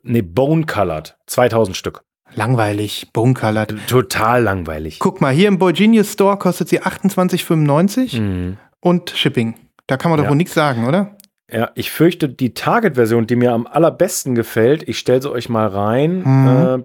[0.01, 1.17] Nee, Bone Colored.
[1.27, 2.03] 2000 Stück.
[2.35, 3.75] Langweilig, bone colored.
[3.87, 4.97] Total langweilig.
[4.99, 8.57] Guck mal, hier im Boy Genius Store kostet sie 28,95 Mhm.
[8.79, 9.55] und Shipping.
[9.87, 10.29] Da kann man doch Ja.
[10.29, 11.15] wohl nichts sagen, oder?
[11.53, 15.67] Ja, ich fürchte, die Target-Version, die mir am allerbesten gefällt, ich stelle sie euch mal
[15.67, 16.47] rein, Mhm.
[16.81, 16.83] äh,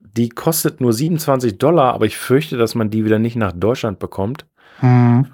[0.00, 4.00] die kostet nur 27 Dollar, aber ich fürchte, dass man die wieder nicht nach Deutschland
[4.00, 4.46] bekommt.
[4.80, 5.26] Hm.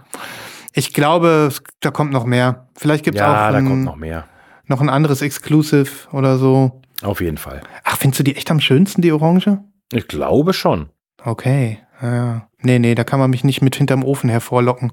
[0.74, 1.48] Ich glaube,
[1.81, 2.69] da kommt noch mehr.
[2.77, 4.27] Vielleicht gibt es ja, auch da ein, kommt noch mehr.
[4.66, 6.82] noch ein anderes Exclusive oder so.
[7.03, 7.62] Auf jeden Fall.
[7.85, 9.59] Ach, findest du die echt am schönsten, die Orange?
[9.93, 10.90] Ich glaube schon.
[11.24, 11.78] Okay.
[12.03, 12.48] Ja.
[12.61, 14.93] Nee, nee, da kann man mich nicht mit hinterm Ofen hervorlocken.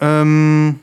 [0.00, 0.80] Ähm,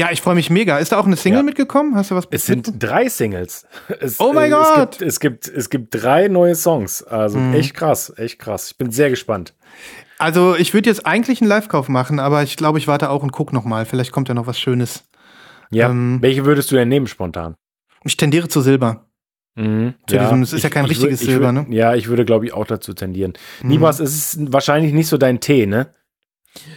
[0.00, 0.78] ja, ich freue mich mega.
[0.78, 1.42] Ist da auch eine Single Ja.
[1.44, 1.94] mitgekommen?
[1.94, 3.66] Hast du was Es sind drei Singles.
[4.00, 5.00] Es, Oh mein äh, Gott!
[5.00, 7.02] Es gibt, es, gibt, es gibt drei neue Songs.
[7.02, 7.54] Also Mhm.
[7.54, 8.70] echt krass, echt krass.
[8.72, 9.54] Ich bin sehr gespannt.
[10.18, 13.32] Also, ich würde jetzt eigentlich einen Live-Kauf machen, aber ich glaube, ich warte auch und
[13.32, 13.86] guck noch mal.
[13.86, 15.04] Vielleicht kommt ja noch was Schönes.
[15.70, 17.54] Ja, Ähm, welche würdest du denn nehmen spontan?
[18.04, 19.06] Ich tendiere zu Silber.
[19.56, 19.94] Mhm.
[20.06, 21.66] Zu diesem- es ist ja kein ich richtiges ich Silber, ne?
[21.70, 23.32] Ja, ich würde, glaube ich, auch dazu tendieren.
[23.62, 23.68] Mhm.
[23.70, 25.94] Nibras, es ist wahrscheinlich nicht so dein Tee, ne?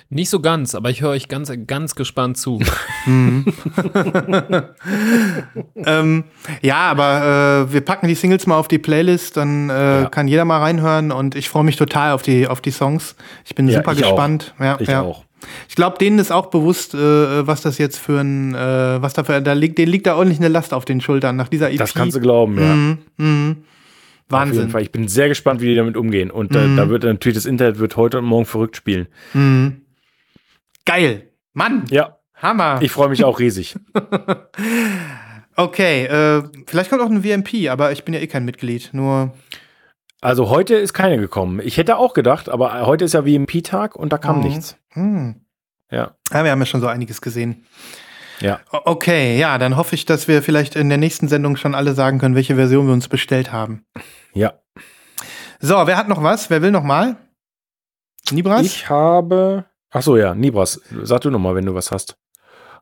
[0.09, 2.59] Nicht so ganz, aber ich höre euch ganz, ganz gespannt zu.
[3.05, 3.45] Mhm.
[5.75, 6.23] ähm,
[6.61, 10.09] ja, aber äh, wir packen die Singles mal auf die Playlist, dann äh, Ja.
[10.09, 13.15] kann jeder mal reinhören und ich freue mich total auf die, auf die Songs.
[13.45, 14.09] Ich bin Ja, super ich auch.
[14.11, 14.53] gespannt.
[14.59, 15.01] Ja, Ich ja.
[15.01, 15.23] auch.
[15.67, 19.41] Ich glaube, denen ist auch bewusst, äh, was das jetzt für ein, äh, was dafür,
[19.41, 21.77] da liegt, denen liegt da ordentlich eine Last auf den Schultern nach dieser EP.
[21.79, 22.75] Das kannst du glauben, ja.
[23.25, 23.57] Mhm,
[24.29, 24.35] mhm.
[24.35, 24.69] Auf jeden Wahnsinn.
[24.71, 24.81] Fall.
[24.81, 26.31] Ich bin sehr gespannt, wie die damit umgehen.
[26.31, 26.75] Und Mhm.
[26.77, 29.07] da wird natürlich das Internet wird heute und morgen verrückt spielen.
[29.33, 29.81] Mhm.
[30.85, 31.29] Geil.
[31.53, 32.79] Mann, Ja, Hammer.
[32.81, 33.75] ich freue mich auch riesig.
[35.55, 38.89] okay, äh, vielleicht kommt auch ein VMP, aber ich bin ja eh kein Mitglied.
[38.93, 39.33] Nur
[40.21, 41.59] Also heute ist keine gekommen.
[41.63, 44.43] Ich hätte auch gedacht, aber heute ist ja VMP-Tag und da kam Mhm.
[44.43, 44.77] nichts.
[44.89, 45.35] Hm.
[45.91, 46.15] Ja.
[46.31, 47.65] Ja, wir haben ja schon so einiges gesehen.
[48.43, 48.59] Ja.
[48.71, 52.19] Okay, ja, dann hoffe ich, dass wir vielleicht in der nächsten Sendung schon alle sagen
[52.19, 53.85] können, welche Version wir uns bestellt haben.
[54.33, 54.53] Ja.
[55.59, 56.49] So, wer hat noch was?
[56.49, 57.15] Wer will noch mal?
[58.31, 58.65] Nibras?
[58.65, 59.65] Ich habe.
[59.91, 62.17] Ach so, ja, Nibras, sag du noch mal, wenn du was hast.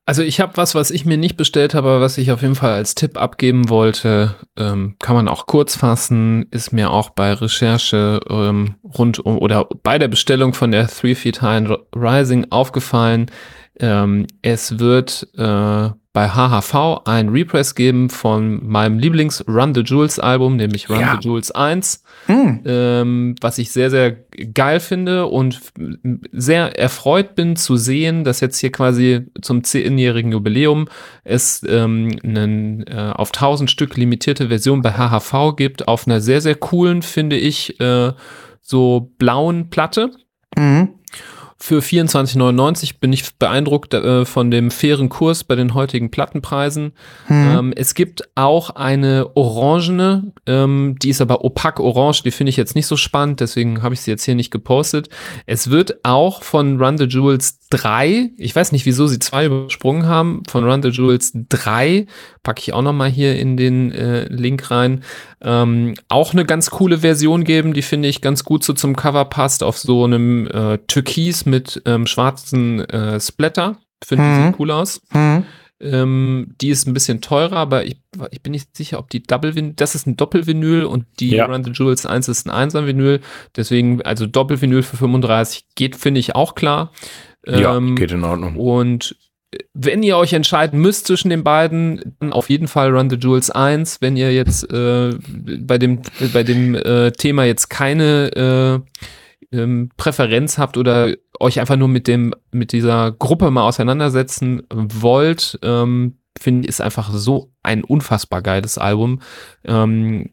[0.05, 2.55] Also ich habe was, was ich mir nicht bestellt habe, aber was ich auf jeden
[2.55, 4.35] Fall als Tipp abgeben wollte.
[4.57, 9.69] Ähm, kann man auch kurz fassen, ist mir auch bei Recherche ähm, rund um oder
[9.83, 13.29] bei der Bestellung von der Three Feet High Rising aufgefallen.
[13.81, 20.19] Ähm, es wird äh, bei HHV ein Repress geben von meinem Lieblings Run the Jewels
[20.19, 21.17] Album, nämlich Run Ja.
[21.19, 22.59] the Jewels 1 Hm.
[22.65, 24.11] ähm, was ich sehr, sehr
[24.53, 25.59] geil finde und
[26.31, 30.87] sehr erfreut bin zu sehen, dass jetzt hier quasi zum zehnjährigen Jubiläum
[31.23, 36.41] es ähm, einen äh, auf 1000 Stück limitierte Version bei HHV gibt, auf einer sehr,
[36.41, 38.11] sehr coolen, finde ich, äh,
[38.61, 40.11] so blauen Platte.
[40.57, 40.89] Mhm.
[41.63, 46.93] Für 24,99 bin ich beeindruckt äh, von dem fairen Kurs bei den heutigen Plattenpreisen.
[47.27, 47.51] Hm.
[47.51, 52.57] Ähm, es gibt auch eine orangene, ähm, die ist aber opak orange, die finde ich
[52.57, 55.09] jetzt nicht so spannend, deswegen habe ich sie jetzt hier nicht gepostet.
[55.45, 60.07] Es wird auch von Run the Jewels 3, ich weiß nicht, wieso sie zwei übersprungen
[60.07, 62.07] haben, von Run the Jewels 3,
[62.43, 65.03] packe ich auch nochmal hier in den äh, Link rein,
[65.41, 69.25] ähm, auch eine ganz coole Version geben, die finde ich ganz gut so zum Cover
[69.25, 73.77] passt, auf so einem äh, Türkis mit ähm, schwarzen äh, Splatter.
[74.03, 74.37] Finde Mhm.
[74.37, 75.01] die sieht cool aus.
[75.11, 75.43] Hm.
[75.79, 77.97] Ähm, die ist ein bisschen teurer, aber ich,
[78.29, 81.45] ich bin nicht sicher, ob die Double Vinyl, das ist ein Doppelvinyl und die Ja.
[81.47, 83.19] Run the Jewels 1 ist ein Einser Vinyl.
[83.55, 86.91] Deswegen, also Doppelvinyl für 35 geht, finde ich auch klar.
[87.47, 88.57] ja, Ähm, geht in Ordnung.
[88.57, 89.15] und
[89.73, 93.51] wenn ihr euch entscheiden müsst zwischen den beiden, dann auf jeden Fall Run the Jewels
[93.51, 94.01] 1.
[94.01, 95.13] Wenn ihr jetzt äh,
[95.59, 96.01] bei dem,
[96.33, 98.83] bei dem äh, Thema jetzt keine
[99.51, 104.63] äh, ähm, Präferenz habt oder euch einfach nur mit dem, mit dieser Gruppe mal auseinandersetzen
[104.69, 109.21] wollt, ähm, finde ich, ist einfach so ein unfassbar geiles Album.
[109.65, 110.29] Ähm,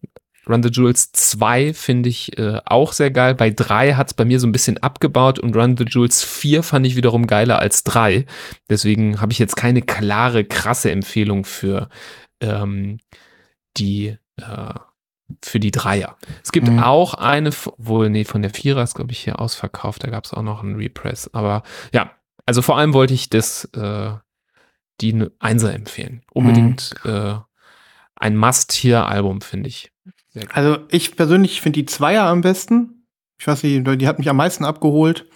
[0.49, 3.35] Run the Jewels 2 finde ich äh, auch sehr geil.
[3.35, 6.63] Bei 3 hat es bei mir so ein bisschen abgebaut und Run the Jewels 4
[6.63, 8.25] fand ich wiederum geiler als 3.
[8.71, 11.89] Deswegen habe ich jetzt keine klare, krasse Empfehlung für
[12.41, 12.99] ähm,
[13.77, 14.75] die äh,
[15.45, 16.17] für die Dreier.
[16.43, 16.79] Es gibt Mhm.
[16.79, 20.03] auch eine, wohl, nee, von der Vierer ist, glaube ich, hier ausverkauft.
[20.03, 21.29] Da gab es auch noch einen Repress.
[21.35, 22.11] Aber ja,
[22.47, 24.13] also vor allem wollte ich das, äh,
[25.03, 26.23] die Einser empfehlen.
[26.33, 27.35] Unbedingt äh,
[28.17, 29.93] ein Must-Here-Album, finde ich.
[30.53, 33.07] Also ich persönlich finde die Zweier am besten.
[33.39, 35.27] Ich weiß nicht, die hat mich am meisten abgeholt.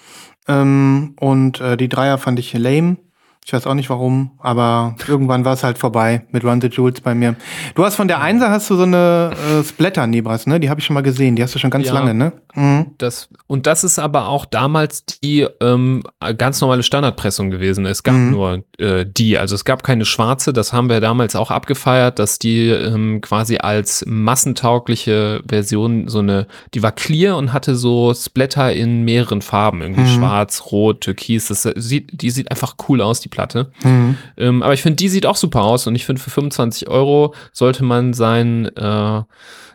[0.48, 2.96] Ähm, und äh, die Dreier fand ich lame.
[3.44, 7.00] Ich weiß auch nicht warum, aber irgendwann war es halt vorbei mit Run the Jewels
[7.00, 7.34] bei mir.
[7.74, 10.60] Du hast von der Einser hast du so eine äh, Splatter Nebras, ne?
[10.60, 11.34] Die habe ich schon mal gesehen.
[11.34, 11.92] Die hast du schon ganz Ja.
[11.94, 12.32] lange, ne?
[12.54, 12.92] Mhm.
[12.98, 16.04] Das, und das ist aber auch damals die ähm,
[16.38, 17.84] ganz normale Standardpressung gewesen.
[17.84, 18.30] Es gab Mhm.
[18.30, 22.38] nur äh, die, also es gab keine schwarze, das haben wir damals auch abgefeiert, dass
[22.38, 28.72] die ähm, quasi als massentaugliche Version so eine, die war clear und hatte so Splatter
[28.72, 30.06] in mehreren Farben, irgendwie Mhm.
[30.18, 33.72] schwarz, rot, türkis, das sieht, die sieht einfach cool aus, die Platte.
[33.82, 34.16] Mhm.
[34.36, 37.34] Ähm, aber ich finde, die sieht auch super aus und ich finde, für 25 Euro
[37.52, 39.22] sollte man sein, äh,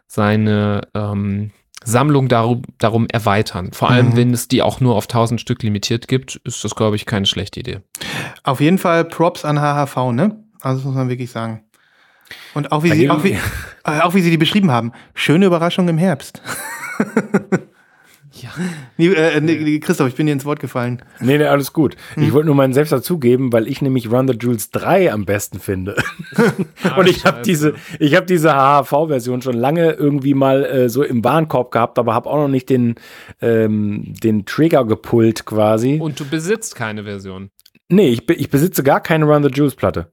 [0.07, 1.51] seine ähm,
[1.83, 3.71] Sammlung darum, darum erweitern.
[3.73, 4.15] Vor allem, Mhm.
[4.15, 7.25] wenn es die auch nur auf 1000 Stück limitiert gibt, ist das, glaube ich, keine
[7.25, 7.79] schlechte Idee.
[8.43, 10.43] Auf jeden Fall Props an HHV, ne?
[10.61, 11.63] Also das muss man wirklich sagen.
[12.53, 13.37] Und auch wie, sie, auch, wie,
[13.85, 14.91] äh, auch wie sie die beschrieben haben.
[15.13, 16.41] Schöne Überraschung im Herbst.
[18.41, 18.49] Ja.
[18.97, 21.01] Nee, äh, nee, Christoph, ich bin dir ins Wort gefallen.
[21.19, 21.95] Nee, nee, alles gut.
[22.15, 25.59] Ich wollte nur meinen Selbst dazugeben, weil ich nämlich Run the Jewels 3 am besten
[25.59, 25.95] finde.
[26.97, 27.41] Und ich habe scheiße.
[27.43, 32.13] diese, ich habe diese HHV-Version schon lange irgendwie mal äh, so im Warenkorb gehabt, aber
[32.13, 32.95] habe auch noch nicht den,
[33.41, 35.97] ähm, den Trigger gepullt quasi.
[36.01, 37.49] Und du besitzt keine Version.
[37.89, 40.11] nee, ich, be- ich besitze gar keine Run the Jewels Platte.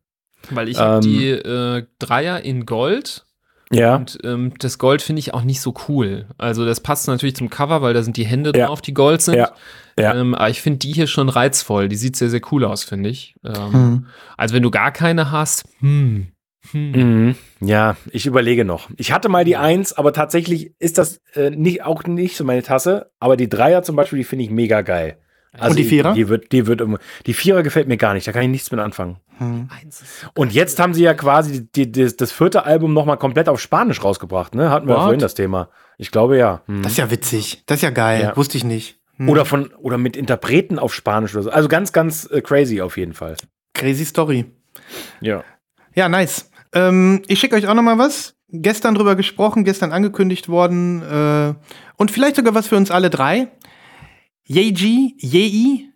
[0.50, 0.82] Weil ich Ähm.
[0.82, 3.23] habe die äh, Dreier in Gold
[3.72, 3.96] Ja.
[3.96, 6.26] und ähm, das Gold finde ich auch nicht so cool.
[6.38, 8.66] Also das passt natürlich zum Cover, weil da sind die Hände Ja.
[8.66, 9.34] drauf, die Gold sind.
[9.36, 9.52] Ja.
[9.98, 10.14] Ja.
[10.14, 11.88] Ähm, aber ich finde die hier schon reizvoll.
[11.88, 13.34] Die sieht sehr, sehr cool aus, finde ich.
[13.44, 14.06] Ähm, Hm.
[14.36, 16.26] Also wenn du gar keine hast, hm.
[16.72, 16.90] hm.
[16.92, 17.34] Mhm.
[17.60, 18.90] Ja, ich überlege noch.
[18.96, 22.62] Ich hatte mal die Eins, aber tatsächlich ist das äh, nicht, auch nicht so meine
[22.62, 23.10] Tasse.
[23.20, 25.16] Aber die Dreier zum Beispiel, die finde ich mega geil.
[25.58, 26.14] Also Und die Vierer?
[26.14, 26.98] Die, wird, die wird immer.
[27.26, 28.26] Die Vierer gefällt mir gar nicht.
[28.26, 29.18] Da kann ich nichts mit anfangen.
[29.38, 29.68] Hm.
[30.34, 33.60] Und jetzt haben sie ja quasi die, die, das, das vierte Album nochmal komplett auf
[33.60, 34.70] Spanisch rausgebracht, ne?
[34.70, 35.68] Hatten wir ja vorhin das Thema.
[35.96, 36.62] Ich glaube ja.
[36.66, 36.82] Hm.
[36.82, 37.62] Das ist ja witzig.
[37.66, 38.22] Das ist ja geil.
[38.22, 38.36] Ja.
[38.36, 38.98] Wusste ich nicht.
[39.16, 39.28] Hm.
[39.28, 41.50] Oder von oder mit Interpreten auf Spanisch oder so.
[41.50, 43.36] Also ganz, ganz äh, crazy auf jeden Fall.
[43.74, 44.46] Crazy Story.
[45.20, 45.44] Ja.
[45.94, 46.50] Ja, nice.
[46.72, 48.34] Ähm, ich schicke euch auch noch mal was.
[48.48, 51.02] Gestern drüber gesprochen, gestern angekündigt worden.
[51.02, 51.54] Äh,
[51.96, 53.48] und vielleicht sogar was für uns alle drei.
[54.46, 55.88] Yeji, Yei,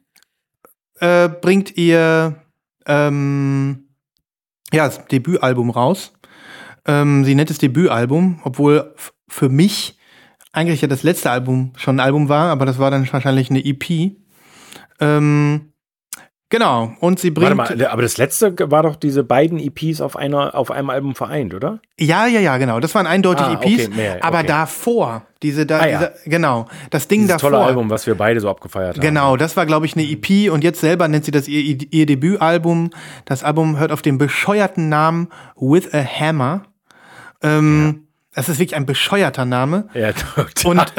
[1.01, 2.43] äh, bringt ihr
[2.87, 3.89] ähm,
[4.73, 6.13] ja, das Debütalbum raus.
[6.87, 8.95] Ähm, sie nennt es Debütalbum, obwohl
[9.29, 9.99] für mich
[10.53, 13.65] eigentlich ja das letzte Album schon ein Album war, aber das war dann wahrscheinlich eine
[13.65, 14.17] EP.
[15.01, 15.73] Ähm,
[16.49, 17.57] genau, und sie bringt.
[17.57, 21.15] Warte mal, aber das letzte war doch diese beiden EPs auf einer auf einem Album
[21.15, 21.81] vereint, oder?
[21.99, 22.81] Ja, ja, ja, genau.
[22.81, 23.87] Das waren eindeutig Ah, EPs.
[23.87, 24.47] okay, mehr, Aber okay.
[24.49, 25.99] davor, diese da, Ah, ja.
[25.99, 27.51] dieser, genau, das Ding Dieses davor.
[27.51, 29.03] tolle Album, was wir beide so abgefeiert haben.
[29.03, 32.07] Genau, das war, glaube ich, eine EP und jetzt selber nennt sie das ihr, ihr
[32.07, 32.91] Debütalbum.
[33.25, 36.63] Das Album hört auf den bescheuerten Namen With a Hammer.
[37.43, 38.05] Ähm,
[38.35, 39.89] Das ist wirklich ein bescheuerter Name.
[39.95, 40.71] Ja, total.
[40.71, 40.93] Und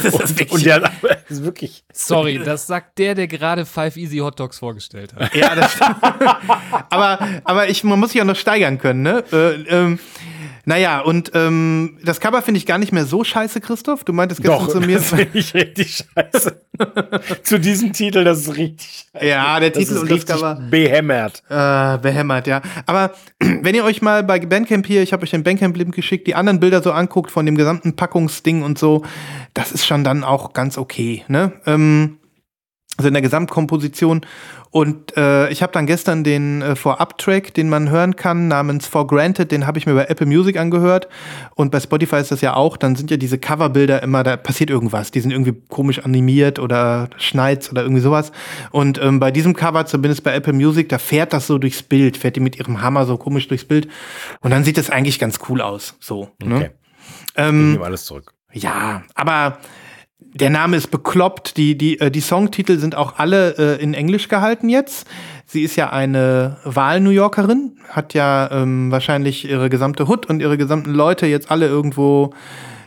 [0.02, 1.84] das ist und, wirklich, und der das ist wirklich.
[1.92, 5.34] Sorry, das sagt der, der gerade Five Easy Hot Dogs vorgestellt hat.
[5.34, 5.96] ja, das stimmt.
[6.90, 9.24] aber, aber ich, man muss sich auch noch steigern können, ne?
[9.32, 9.98] Äh, ähm,
[10.64, 14.04] naja, und ähm, das Cover finde ich gar nicht mehr so scheiße, Christoph.
[14.04, 14.98] Du meintest gestern Doch, zu mir.
[14.98, 16.60] das finde ich richtig scheiße.
[17.42, 19.26] Zu diesem Titel, das ist richtig scheiße.
[19.26, 20.54] Ja, der Das Titel ist und das richtig Cover.
[20.70, 21.42] behämmert.
[21.48, 22.62] Äh, behämmert, ja.
[22.86, 26.34] Aber wenn ihr euch mal bei Bandcamp hier, ich habe euch den Bandcamp-Link geschickt, die
[26.34, 29.04] anderen Bilder so anguckt von dem gesamten Packungsding und so,
[29.54, 31.52] das ist schon dann auch ganz okay, ne?
[31.66, 32.16] Ähm,
[33.00, 34.20] also in der Gesamtkomposition.
[34.72, 39.04] Und äh, ich habe dann gestern den äh, Vorab-Track, den man hören kann, namens For
[39.06, 41.08] Granted, den habe ich mir bei Apple Music angehört.
[41.56, 42.76] Und bei Spotify ist das ja auch.
[42.76, 45.10] Dann sind ja diese Coverbilder immer, da passiert irgendwas.
[45.10, 48.30] Die sind irgendwie komisch animiert oder schneit's oder irgendwie sowas.
[48.70, 52.16] Und ähm, bei diesem Cover, zumindest bei Apple Music, da fährt das so durchs Bild,
[52.16, 53.88] fährt die mit ihrem Hammer so komisch durchs Bild.
[54.40, 55.96] Und dann sieht das eigentlich ganz cool aus.
[55.98, 56.28] So.
[56.40, 56.54] Ne?
[56.54, 56.70] Okay.
[57.26, 58.34] Ich Ähm, nehme alles zurück.
[58.52, 59.58] ja, aber
[60.34, 61.56] der Name ist bekloppt.
[61.56, 65.06] Die, die, äh, die Songtitel sind auch alle äh, in Englisch gehalten jetzt.
[65.46, 70.56] Sie ist ja eine Wahl-New Yorkerin, hat ja ähm, wahrscheinlich ihre gesamte Hood und ihre
[70.56, 72.32] gesamten Leute jetzt alle irgendwo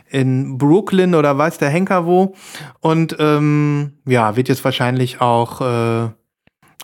[0.08, 2.34] in Brooklyn oder weiß der Henker wo.
[2.80, 6.08] Und ähm, ja, wird jetzt wahrscheinlich auch äh,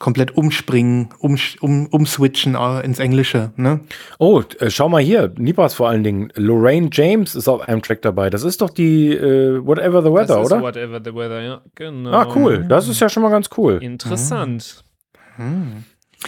[0.00, 3.52] komplett umspringen, um, um, umswitchen äh, ins Englische.
[3.54, 3.80] Ne?
[4.18, 6.32] Oh, äh, schau mal hier, Nibras vor allen Dingen.
[6.34, 8.30] Lorraine James ist auf einem Track dabei.
[8.30, 10.62] Das ist doch die äh, Whatever the Weather, das ist oder?
[10.62, 11.60] Whatever the weather, ja.
[11.76, 12.10] Genau.
[12.10, 12.64] Ah, cool.
[12.68, 13.78] Das ist ja schon mal ganz cool.
[13.80, 14.82] Interessant.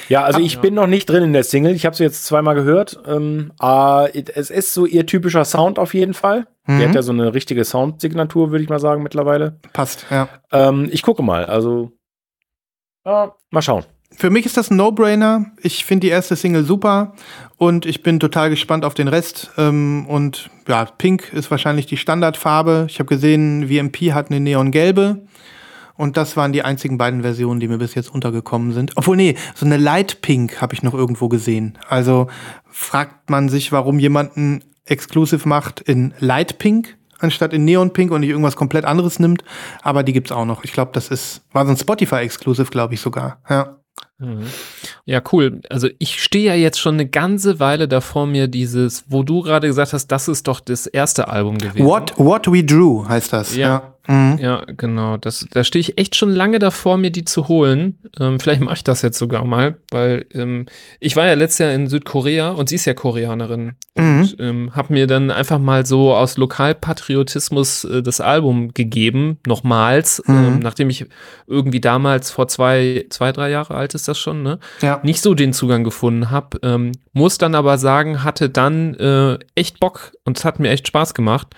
[0.09, 1.75] Ja, also Ah, ich bin noch nicht drin in der Single.
[1.75, 2.99] Ich habe sie jetzt zweimal gehört.
[3.07, 6.47] Ähm, äh, es ist so ihr typischer Sound auf jeden Fall.
[6.67, 6.89] Die Mhm.
[6.89, 9.59] hat ja so eine richtige Soundsignatur, würde ich mal sagen, mittlerweile.
[9.73, 10.29] Passt, ja.
[10.53, 11.45] Ähm, ich gucke mal.
[11.45, 11.93] Also,
[13.05, 13.85] äh, mal schauen.
[14.15, 15.47] Für mich ist das ein No-Brainer.
[15.63, 17.15] Ich finde die erste Single super
[17.57, 19.51] und ich bin total gespannt auf den Rest.
[19.57, 22.87] Ähm, und ja, Pink ist wahrscheinlich die Standardfarbe.
[22.89, 25.27] Ich habe gesehen, VMP hat eine neongelbe.
[25.95, 28.93] Und das waren die einzigen beiden Versionen, die mir bis jetzt untergekommen sind.
[28.97, 31.79] Obwohl, nee, so eine Light Pink habe ich noch irgendwo gesehen.
[31.89, 32.29] Also
[32.71, 38.21] fragt man sich, warum jemanden Exclusive macht in Light Pink anstatt in Neon Pink und
[38.21, 39.43] nicht irgendwas komplett anderes nimmt.
[39.83, 40.65] Aber die gibt's auch noch.
[40.65, 43.39] Ich glaube, das ist, war so ein Spotify-Exclusive, glaube ich sogar.
[43.49, 43.79] Ja.
[44.19, 44.47] Mhm.
[45.05, 45.61] Ja, cool.
[45.69, 49.67] Also ich stehe ja jetzt schon eine ganze Weile davor mir dieses, wo du gerade
[49.67, 51.85] gesagt hast, das ist doch das erste Album gewesen.
[51.87, 53.57] What, What We Drew heißt das.
[53.57, 53.92] Ja.
[54.07, 54.39] Mhm.
[54.41, 55.17] Ja, genau.
[55.17, 57.99] Das, da stehe ich echt schon lange davor, mir die zu holen.
[58.19, 60.67] Ähm, vielleicht mache ich das jetzt sogar mal, weil ähm,
[61.01, 63.75] ich war ja letztes Jahr in Südkorea und sie ist ja Koreanerin.
[63.97, 64.21] Mhm.
[64.21, 70.23] Und ähm, habe mir dann einfach mal so aus Lokalpatriotismus äh, das Album gegeben, nochmals,
[70.27, 70.35] Mhm.
[70.35, 71.07] ähm, nachdem ich
[71.47, 74.59] irgendwie damals vor zwei, zwei, drei Jahre alt ist das schon, ne?
[74.81, 75.01] Ja.
[75.03, 76.59] Nicht so den Zugang gefunden habe.
[76.63, 80.89] Ähm, muss dann aber sagen, hatte dann äh, echt Bock und es hat mir echt
[80.89, 81.49] Spaß gemacht.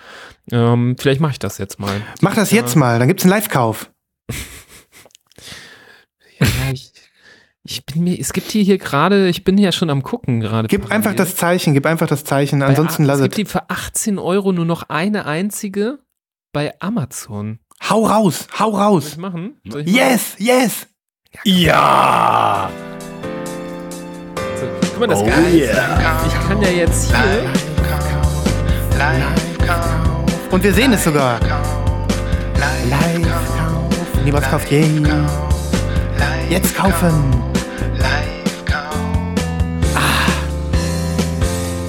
[0.53, 2.01] Ähm, vielleicht mache ich das jetzt mal.
[2.21, 3.91] Mach das jetzt mal, dann gibt's einen Live-Kauf.
[6.41, 6.93] Ja, ich,
[7.63, 10.69] ich bin mir, es gibt hier, hier gerade, ich bin ja schon am gucken gerade.
[10.69, 13.25] Gib einfach das Zeichen, gib einfach das Zeichen, Bei ansonsten lass Es es.
[13.37, 16.01] gibt die für 18 Euro nur noch eine einzige
[16.53, 17.61] bei Amazon.
[17.89, 19.07] Hau raus, hau Soll raus.
[19.09, 19.61] ich machen?
[19.69, 20.87] Soll ich Yes, yes.
[21.45, 22.69] Ja!
[22.71, 24.55] machen?
[24.61, 26.27] So, guck mal, das Oh Geile ist, yeah.
[26.27, 27.53] ich kann ja jetzt hier,
[30.55, 31.41] Und wir sehen es sogar.
[32.89, 34.23] Live-Kauf.
[34.25, 34.85] Niemals kauft je.
[36.49, 37.43] Jetzt kaufen.
[39.97, 40.31] Ah.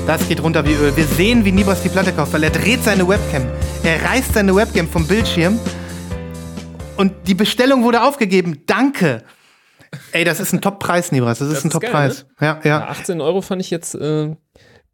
[0.07, 0.97] Das geht runter wie Öl.
[0.97, 3.43] Wir sehen, wie Nibos die Platte kauft, weil er dreht seine Webcam.
[3.83, 5.59] Er reißt seine Webcam vom Bildschirm.
[6.97, 8.63] Und die Bestellung wurde aufgegeben.
[8.65, 9.21] Danke.
[10.11, 11.37] Ey, das ist ein Top-Preis, Nibras.
[11.37, 12.25] Das ist Das ein ist geil, Top-Preis.
[12.41, 12.87] Ja, ja, ja.
[12.87, 14.35] 18 Euro fand ich jetzt, äh,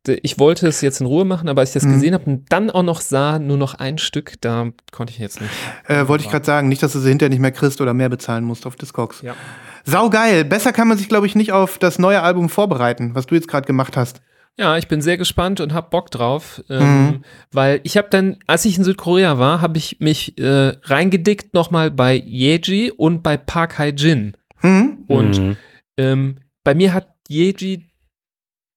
[0.08, 1.94] ich wollte es jetzt in Ruhe machen, aber als ich das Mhm.
[1.94, 5.42] gesehen habe und dann auch noch sah, nur noch ein Stück, da konnte ich jetzt
[5.42, 5.52] nicht.
[5.88, 6.70] Äh, Wollte ich gerade sagen.
[6.70, 9.22] Nicht, dass du sie hinterher nicht mehr kriegst oder mehr bezahlen musst auf Discogs.
[9.22, 9.36] Ja.
[9.84, 10.46] Sau geil.
[10.46, 13.48] Besser kann man sich, glaube ich, nicht auf das neue Album vorbereiten, was du jetzt
[13.48, 14.22] gerade gemacht hast.
[14.58, 17.24] Ja, ich bin sehr gespannt und hab Bock drauf, ähm, Mhm.
[17.52, 21.90] weil ich habe dann, als ich in Südkorea war, habe ich mich äh, reingedickt nochmal
[21.90, 24.36] bei Yeji und bei Park Hae Jin.
[24.58, 25.06] Hm?
[25.08, 25.58] Und Mhm.
[25.98, 27.88] ähm, bei mir hat Yeji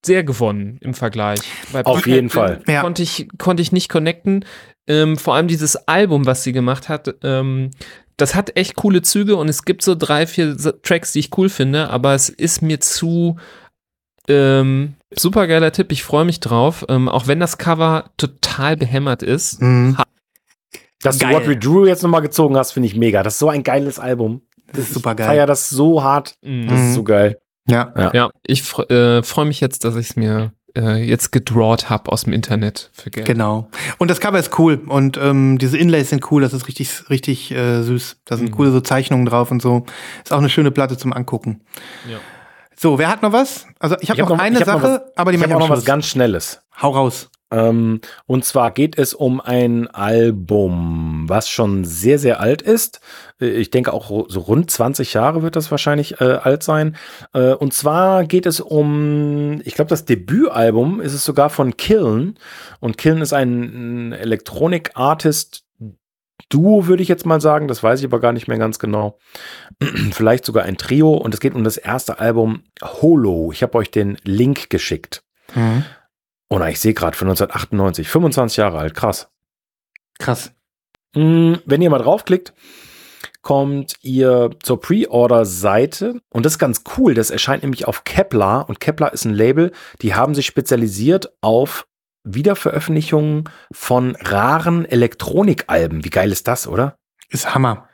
[0.06, 1.40] sehr gewonnen im Vergleich.
[1.72, 2.62] Bei Auf jeden Fall.
[2.66, 2.80] Ja.
[2.82, 4.44] Konnte ich, konnte ich nicht connecten.
[4.86, 7.70] Ähm, vor allem dieses Album, was sie gemacht hat, ähm,
[8.16, 11.48] das hat echt coole Züge und es gibt so drei, vier Tracks, die ich cool
[11.48, 13.36] finde, aber es ist mir zu
[14.28, 15.90] ähm, super geiler Tipp.
[15.92, 19.60] Ich freue mich drauf, ähm, auch wenn das Cover total behämmert ist.
[19.60, 19.96] Hm.
[21.02, 21.30] Dass Geil.
[21.30, 23.22] du What We Drew jetzt nochmal gezogen hast, finde ich mega.
[23.22, 24.40] Das ist so ein geiles Album.
[24.72, 25.46] Das ist super Ich feier geil.
[25.46, 26.36] das so hart.
[26.40, 26.68] Das Mhm.
[26.70, 27.38] ist so geil.
[27.66, 27.92] Ja.
[28.12, 32.10] Ja, ich fre- äh, freue mich jetzt, dass ich es mir äh, jetzt gedrawt habe
[32.12, 33.26] aus dem Internet für Geld.
[33.26, 33.68] Genau.
[33.98, 36.42] Und das Cover ist cool und ähm, diese Inlays sind cool.
[36.42, 38.16] Das ist richtig, richtig äh, süß.
[38.24, 38.54] Da sind Mhm.
[38.54, 39.86] coole so Zeichnungen drauf und so.
[40.24, 41.60] Ist auch eine schöne Platte zum Angucken.
[42.10, 42.18] Ja.
[42.76, 43.66] So, wer hat noch was?
[43.78, 45.40] Also ich habe Ich hab noch, noch- eine ich hab noch Sache, aber die Ich
[45.40, 46.60] mache habe ich auch noch was ganz Schnelles.
[46.82, 47.30] Hau raus.
[47.50, 53.00] Ähm, und zwar geht es um ein Album, was schon sehr, sehr alt ist.
[53.40, 56.96] Äh, Ich denke auch so rund 20 Jahre wird das wahrscheinlich äh, alt sein.
[57.32, 62.38] Äh, und zwar geht es um, ich glaube, das Debütalbum ist es sogar von Killen.
[62.80, 65.64] Und Killen ist ein, ein Elektronik-Artist.
[66.48, 69.18] Duo würde ich jetzt mal sagen, das weiß ich aber gar nicht mehr ganz genau.
[70.12, 73.50] Vielleicht sogar ein Trio und es geht um das erste Album Holo.
[73.52, 75.22] Ich habe euch den Link geschickt.
[75.54, 75.84] Mhm.
[76.48, 79.28] Oh nein, ich sehe gerade von 1998, 25 Jahre alt, krass.
[80.18, 80.52] Krass.
[81.14, 82.52] Mm, Wenn ihr mal draufklickt,
[83.42, 87.14] kommt ihr zur Pre-Order-Seite und das ist ganz cool.
[87.14, 89.72] Das erscheint nämlich auf Kepler und Kepler ist ein Label,
[90.02, 91.86] die haben sich spezialisiert auf
[92.24, 96.04] Wiederveröffentlichungen von raren Elektronikalben.
[96.04, 96.96] Wie geil ist das, oder?
[97.28, 97.88] Ist Hammer.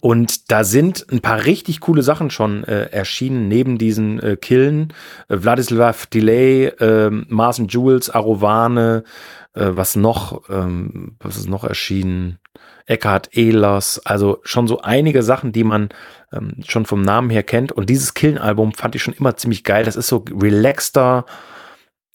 [0.00, 4.92] Und da sind ein paar richtig coole Sachen schon äh, erschienen, neben diesen äh, Killen.
[5.28, 6.72] Äh, Vladislav Delay,
[7.28, 9.04] Mars and Jules, Arovane,
[9.54, 12.38] äh, was noch, ähm, was ist noch erschienen?
[12.86, 15.90] Eckhard Ehlers, also schon so einige Sachen, die man
[16.32, 17.70] ähm, schon vom Namen her kennt.
[17.70, 19.84] Und dieses Killen-Album fand ich schon immer ziemlich geil.
[19.84, 21.24] Das ist so relaxter,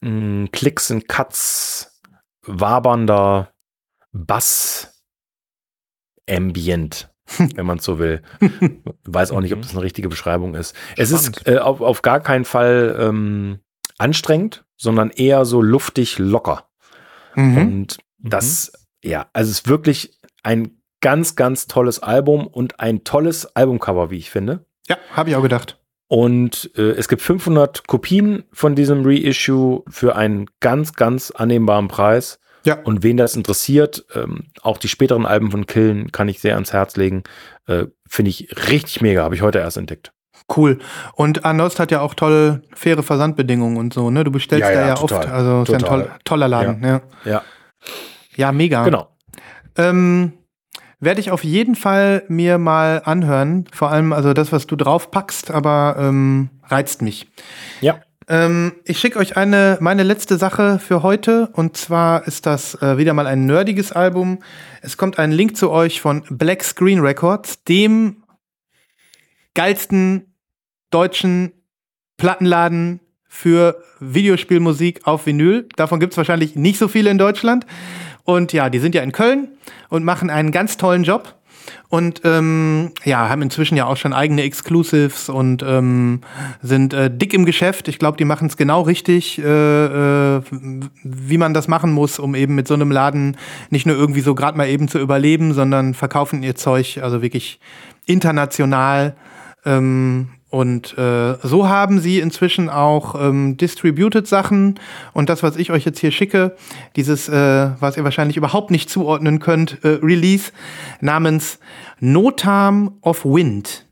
[0.02, 2.02] mh, Klicks and Cuts,
[2.42, 3.54] wabernder
[4.12, 4.92] Bass.
[7.56, 8.22] Wenn man so will.
[9.04, 10.76] Weiß auch nicht, ob das eine richtige Beschreibung ist.
[10.96, 11.60] Es ist Spannend.
[11.60, 13.60] äh, auf, auf gar keinen Fall ähm,
[13.98, 16.70] anstrengend, sondern eher so luftig locker.
[17.36, 17.58] Mhm.
[17.58, 18.72] Und das,
[19.04, 24.18] ja, also es ist wirklich ein ganz, ganz tolles Album und ein tolles Albumcover, wie
[24.18, 24.66] ich finde.
[24.88, 25.80] Ja, habe ich auch gedacht.
[26.08, 32.40] Und äh, es gibt 500 Kopien von diesem Reissue für einen ganz, ganz annehmbaren Preis.
[32.66, 32.80] Ja.
[32.84, 36.74] Und wen das interessiert, ähm, auch die späteren Alben von Killen kann ich sehr ans
[36.74, 37.24] Herz legen.
[37.68, 40.12] Äh, finde ich richtig mega, habe ich heute erst entdeckt.
[40.56, 40.80] Cool.
[41.14, 44.24] Und Anost hat ja auch tolle, faire Versandbedingungen und so, ne?
[44.24, 45.20] Du bestellst Ja, da ja, ja total.
[45.20, 45.30] oft.
[45.30, 46.02] Also ist ja ein Total.
[46.04, 47.02] toll, toller Laden, ja.
[47.24, 47.42] Ja,
[48.36, 48.84] Ja, mega.
[48.84, 49.10] genau.
[49.78, 50.34] Ähm,
[51.00, 53.66] Werde ich auf jeden Fall mir mal anhören.
[53.74, 57.28] Vor allem, also das, was du drauf packst, aber ähm, reizt mich.
[57.82, 58.00] Ja.
[58.28, 61.50] Ähm, ich schicke euch eine, meine letzte Sache für heute.
[61.54, 64.40] Und zwar ist das äh, wieder mal ein nerdiges Album.
[64.82, 68.24] Es kommt ein Link zu euch von Black Screen Records, dem
[69.54, 70.34] geilsten
[70.90, 71.52] deutschen
[72.18, 75.68] Plattenladen für Videospielmusik auf Vinyl.
[75.76, 77.66] Davon gibt es wahrscheinlich nicht so viele in Deutschland.
[78.24, 79.50] Und ja, die sind ja in Köln
[79.90, 81.36] und machen einen ganz tollen Job.
[81.90, 86.22] Und ähm, ja, haben inzwischen ja auch schon eigene Exclusives und ähm,
[86.62, 87.88] sind äh, dick im Geschäft.
[87.88, 89.46] Ich glaube, die machen es genau richtig, äh,
[90.38, 90.42] äh,
[91.04, 93.38] wie man das machen muss, um eben mit so einem Laden
[93.70, 97.60] nicht nur irgendwie so gerade mal eben zu überleben, sondern verkaufen ihr Zeug also wirklich
[98.06, 99.16] international.
[99.66, 104.80] Ähm, und äh, so haben sie inzwischen auch ähm, distributed Sachen
[105.12, 106.56] und das, was ich euch jetzt hier schicke,
[106.96, 110.54] dieses, äh, was ihr wahrscheinlich überhaupt nicht zuordnen könnt, äh, Release
[111.02, 111.60] namens
[112.00, 113.86] Notam of Wind.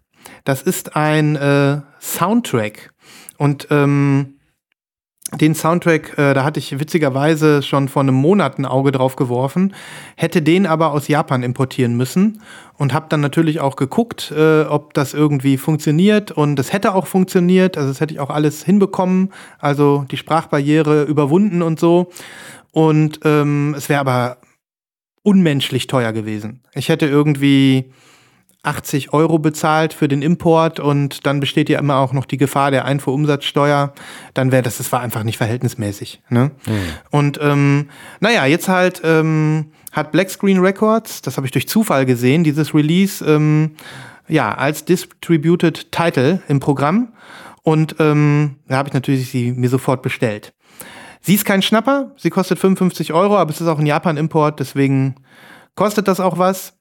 [0.45, 2.94] Das ist ein äh, Soundtrack
[3.38, 4.35] und ähm,
[5.39, 9.73] den Soundtrack, äh, da hatte ich witzigerweise schon vor einem Monat ein Auge drauf geworfen,
[10.15, 12.41] hätte den aber aus Japan importieren müssen
[12.77, 17.07] und habe dann natürlich auch geguckt, äh, ob das irgendwie funktioniert und es hätte auch
[17.07, 22.11] funktioniert, also das hätte ich auch alles hinbekommen, also die Sprachbarriere überwunden und so
[22.72, 24.38] und ähm, es wäre aber
[25.23, 26.61] unmenschlich teuer gewesen.
[26.73, 27.91] Ich hätte irgendwie
[28.64, 32.72] 80 Euro bezahlt für den Import und dann besteht ja immer auch noch die Gefahr
[32.72, 33.94] der Einfuhrumsatzsteuer,
[34.34, 36.22] dann wäre das, das war einfach nicht verhältnismäßig.
[36.30, 36.52] Ne?
[37.11, 37.90] Und ähm,
[38.22, 42.73] naja, jetzt halt ähm, hat Black Screen Records, das habe ich durch Zufall gesehen, dieses
[42.73, 43.72] Release ähm,
[44.30, 47.10] ja als Distributed Title im Programm
[47.64, 50.53] und ähm, da habe ich natürlich sie mir sofort bestellt.
[51.19, 55.15] Sie ist kein Schnapper, sie kostet 55 Euro, aber es ist auch ein Japan-Import, deswegen
[55.76, 56.77] kostet das auch was.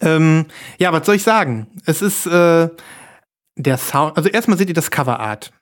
[0.00, 0.46] Ähm,
[0.78, 1.66] ja, was soll ich sagen?
[1.86, 2.68] Es ist äh,
[3.56, 4.16] der Sound.
[4.16, 5.52] Also erstmal seht ihr das Coverart.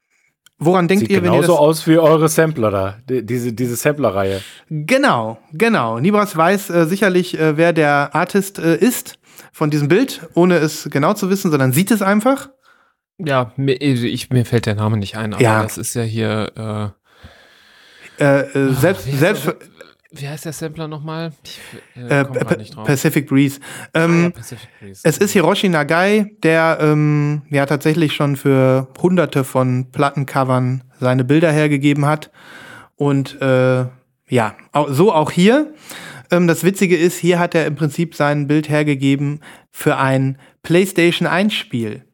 [0.60, 1.60] Woran denkt Sieht ihr, wenn ihr genauso das?
[1.60, 4.42] aus wie eure Sampler da, die, diese, diese Sampler-Reihe.
[4.68, 6.00] Genau, genau.
[6.00, 9.18] Nibras weiß äh, sicherlich, äh, wer der Artist äh, ist
[9.52, 12.50] von diesem Bild, ohne es genau zu wissen, sondern sieht es einfach.
[13.18, 15.62] Ja, mir, ich, mir fällt der Name nicht ein, aber Ja.
[15.62, 16.94] das ist ja hier,
[18.18, 19.56] Äh, äh, selbst, heißt selbst der-
[20.10, 21.32] wie heißt der Sampler nochmal?
[21.96, 22.24] Äh, äh.
[22.84, 23.60] Pacific Breeze.
[23.92, 25.00] Ah, Ähm, ja, Pacific Breeze.
[25.04, 31.52] Es ist Hiroshi Nagai, der ähm, ja tatsächlich schon für hunderte von Plattencovern seine Bilder
[31.52, 32.30] hergegeben hat.
[32.96, 33.84] Und äh,
[34.28, 34.54] ja,
[34.88, 35.72] so auch hier.
[36.30, 39.40] Ähm, das Witzige ist, hier hat er im Prinzip sein Bild hergegeben
[39.70, 42.04] für ein PlayStation 1 Spiel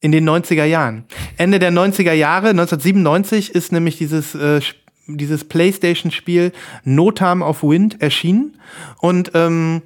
[0.00, 1.04] in den 90er Jahren.
[1.38, 6.52] Ende der 90er Jahre, 1997, ist nämlich dieses, äh, Sp- dieses PlayStation-Spiel
[6.84, 8.58] No Time of Wind erschienen.
[9.00, 9.82] Und ähm,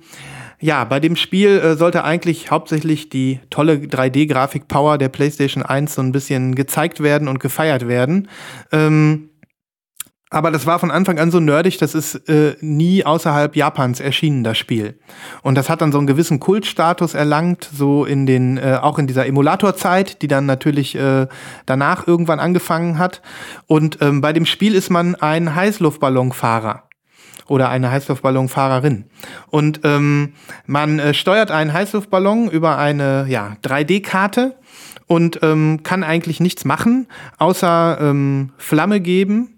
[0.60, 6.02] ja, bei dem Spiel äh, sollte eigentlich hauptsächlich die tolle 3D-Grafik-Power der PlayStation 1 so
[6.02, 8.28] ein bisschen gezeigt werden und gefeiert werden.
[8.70, 9.30] Ähm,
[10.32, 14.44] aber das war von Anfang an so nerdig, das ist äh, nie außerhalb Japans erschienen,
[14.44, 14.98] das Spiel.
[15.42, 19.06] Und das hat dann so einen gewissen Kultstatus erlangt, so in den, äh, auch in
[19.06, 21.26] dieser Emulatorzeit, die dann natürlich äh,
[21.66, 23.20] danach irgendwann angefangen hat.
[23.66, 26.84] Und ähm, bei dem Spiel ist man ein Heißluftballonfahrer
[27.46, 29.04] oder eine Heißluftballonfahrerin.
[29.48, 30.32] Und ähm,
[30.64, 34.56] man äh, steuert einen Heißluftballon über eine ja, 3D-Karte
[35.06, 37.06] und ähm, kann eigentlich nichts machen,
[37.36, 39.51] außer ähm, Flamme geben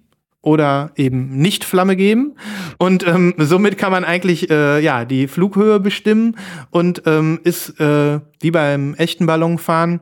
[0.44, 2.34] oder eben nicht Flamme geben.
[2.78, 6.36] Und ähm, somit kann man eigentlich äh, ja die Flughöhe bestimmen
[6.70, 10.00] und ähm, ist äh, wie beim echten Ballonfahren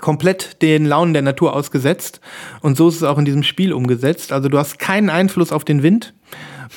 [0.00, 2.20] komplett den Launen der Natur ausgesetzt.
[2.60, 4.32] Und so ist es auch in diesem Spiel umgesetzt.
[4.32, 6.14] Also du hast keinen Einfluss auf den Wind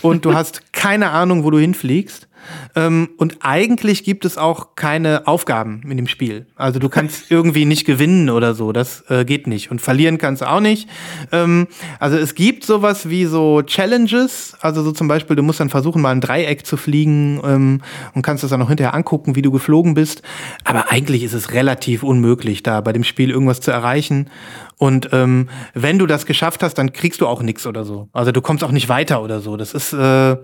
[0.02, 2.28] und du hast keine Ahnung, wo du hinfliegst.
[2.76, 6.48] Ähm, und eigentlich gibt es auch keine Aufgaben in dem Spiel.
[6.56, 8.72] Also du kannst irgendwie nicht gewinnen oder so.
[8.72, 9.72] Das äh, geht nicht.
[9.72, 10.88] Und verlieren kannst du auch nicht.
[11.32, 11.68] Ähm,
[12.00, 14.56] also es gibt sowas wie so Challenges.
[14.62, 17.82] Also so zum Beispiel, du musst dann versuchen, mal ein Dreieck zu fliegen ähm,
[18.14, 20.22] und kannst das dann noch hinterher angucken, wie du geflogen bist.
[20.64, 24.30] Aber eigentlich ist es relativ unmöglich, da bei dem Spiel irgendwas zu erreichen.
[24.78, 28.10] Und ähm, wenn du das geschafft hast, dann kriegst du auch nichts oder so.
[28.12, 29.56] Also du kommst auch nicht weiter oder so.
[29.56, 30.36] Das ist äh,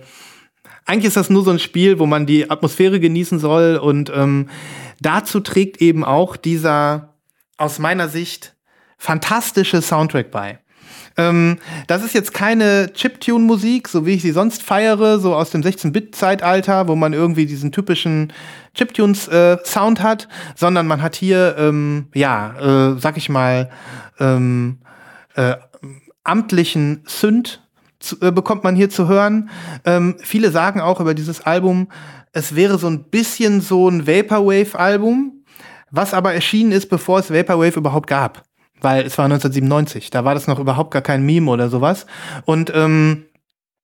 [0.90, 3.78] eigentlich ist das nur so ein Spiel, wo man die Atmosphäre genießen soll.
[3.78, 4.50] Und ähm,
[5.00, 7.14] dazu trägt eben auch dieser
[7.58, 8.56] aus meiner Sicht
[8.98, 10.60] fantastische Soundtrack bei.
[11.16, 15.62] Ähm, das ist jetzt keine Chiptune-Musik, so wie ich sie sonst feiere, so aus dem
[15.62, 18.34] 16-Bit-Zeitalter, wo man irgendwie diesen typischen
[18.74, 23.70] Chiptunes äh, hat, sondern man hat hier, ähm, ja, äh, sag ich mal,
[24.20, 24.80] ähm,
[25.36, 25.56] äh,
[26.24, 27.62] amtlichen Synth
[28.00, 29.50] zu, äh, bekommt man hier zu hören.
[29.86, 31.90] Ähm, viele sagen auch über dieses Album,
[32.32, 35.44] es wäre so ein bisschen so ein Vaporwave-Album,
[35.92, 38.44] was aber erschienen ist, bevor es Vaporwave überhaupt gab.
[38.82, 42.06] Weil es war 1997, da war das noch überhaupt gar kein Meme oder sowas.
[42.46, 43.26] Und ähm,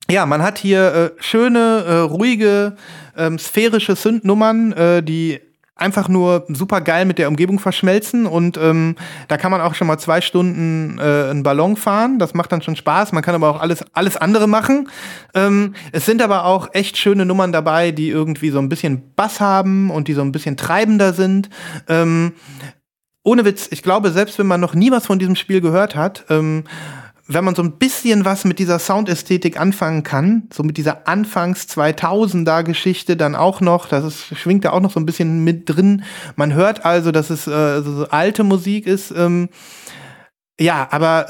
[0.09, 2.75] ja, man hat hier äh, schöne, äh, ruhige,
[3.17, 5.39] ähm, sphärische Synth-Nummern, äh, die
[5.75, 8.95] einfach nur super geil mit der Umgebung verschmelzen und ähm,
[9.27, 12.17] da kann man auch schon mal zwei Stunden äh, einen Ballon fahren.
[12.17, 13.11] Das macht dann schon Spaß.
[13.11, 14.89] Man kann aber auch alles alles andere machen.
[15.33, 19.41] Ähm, es sind aber auch echt schöne Nummern dabei, die irgendwie so ein bisschen Bass
[19.41, 21.49] haben und die so ein bisschen treibender sind.
[21.89, 22.31] Ähm,
[23.23, 26.25] ohne Witz, ich glaube, selbst wenn man noch nie was von diesem Spiel gehört hat,
[26.29, 26.63] ähm,
[27.27, 31.67] wenn man so ein bisschen was mit dieser Soundästhetik anfangen kann, so mit dieser Anfangs
[31.67, 35.67] 2000er Geschichte dann auch noch, das ist, schwingt da auch noch so ein bisschen mit
[35.67, 36.03] drin.
[36.35, 39.11] Man hört also, dass es äh, so alte Musik ist.
[39.11, 39.49] Ähm,
[40.59, 41.29] ja, aber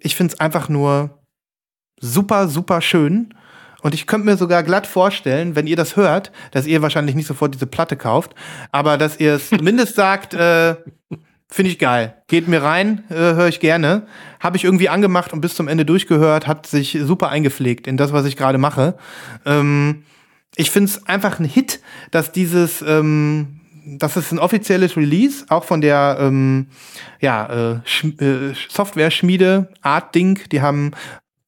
[0.00, 1.18] äh, ich finde es einfach nur
[2.00, 3.34] super, super schön.
[3.82, 7.26] Und ich könnte mir sogar glatt vorstellen, wenn ihr das hört, dass ihr wahrscheinlich nicht
[7.26, 8.32] sofort diese Platte kauft,
[8.70, 10.76] aber dass ihr es zumindest sagt, äh,
[11.52, 12.14] Finde ich geil.
[12.28, 14.06] Geht mir rein, äh, höre ich gerne.
[14.40, 18.10] Habe ich irgendwie angemacht und bis zum Ende durchgehört, hat sich super eingepflegt in das,
[18.10, 18.96] was ich gerade mache.
[19.44, 20.04] Ähm,
[20.56, 21.80] ich finde es einfach ein Hit,
[22.10, 26.68] dass dieses, ähm, das ist ein offizielles Release, auch von der ähm,
[27.20, 30.40] ja, äh, Sch äh, Software-Schmiede Art Ding.
[30.52, 30.92] Die haben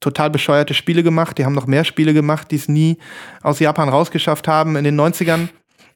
[0.01, 1.39] total bescheuerte Spiele gemacht.
[1.39, 2.98] Die haben noch mehr Spiele gemacht, die es nie
[3.43, 5.48] aus Japan rausgeschafft haben in den 90ern.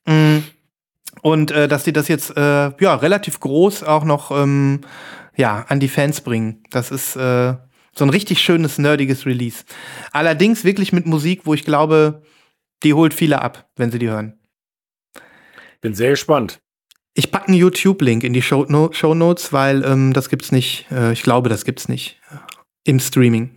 [0.06, 0.38] Mm.
[1.22, 4.82] Und äh, dass die das jetzt äh, ja relativ groß auch noch ähm,
[5.36, 6.62] ja an die Fans bringen.
[6.70, 7.54] Das ist äh,
[7.94, 9.64] so ein richtig schönes nerdiges Release.
[10.12, 12.22] Allerdings wirklich mit Musik, wo ich glaube,
[12.82, 14.38] die holt viele ab, wenn sie die hören.
[15.80, 16.60] Bin sehr gespannt.
[17.14, 20.86] Ich packe einen YouTube-Link in die Show, no Show Notes, weil ähm, das gibt's nicht.
[20.90, 22.20] Äh, ich glaube, das gibt's nicht
[22.84, 23.50] im Streaming.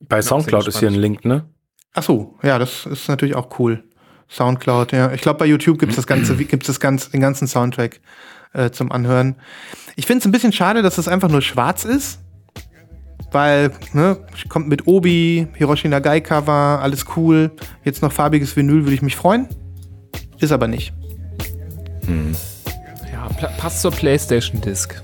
[0.00, 1.48] Bei Soundcloud ist hier ein Link, ne?
[1.94, 3.82] Ach so, ja, das ist natürlich auch cool.
[4.28, 5.12] Soundcloud, ja.
[5.12, 8.00] Ich glaube, bei YouTube gibt's das ganze, gibt's das ganze, den ganzen Soundtrack
[8.52, 9.36] äh, zum Anhören.
[9.96, 12.20] Ich finde es ein bisschen schade, dass es einfach nur schwarz ist.
[13.32, 17.50] Weil, ne, kommt mit Obi, Hiroshi Nagai Cover, alles cool.
[17.84, 19.48] Jetzt noch farbiges Vinyl, würde ich mich freuen.
[20.38, 20.92] Ist aber nicht.
[23.12, 24.94] Ja, pla- passt zur PlayStation Disc.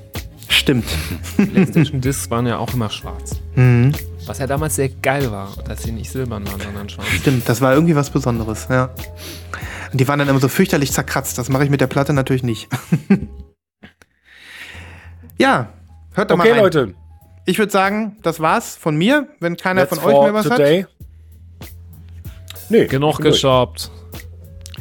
[0.49, 0.85] Stimmt.
[1.37, 3.41] PlayStation Discs waren ja auch immer schwarz.
[3.57, 3.93] Mhm.
[4.27, 7.09] Was ja damals sehr geil war, dass sie nicht silbern waren, sondern schwarz.
[7.09, 8.91] Stimmt, das war irgendwie was Besonderes, ja.
[9.91, 11.39] Und die waren dann immer so fürchterlich zerkratzt.
[11.39, 12.69] Das mache ich mit der Platte natürlich nicht.
[15.39, 15.69] ja,
[16.15, 16.63] hört doch Okay, mal rein.
[16.63, 16.95] Leute.
[17.45, 19.27] Ich würde sagen, das war's von mir.
[19.41, 20.87] Wenn keiner That's von euch mehr was today.
[22.69, 23.91] Nee, Genug geshoppt.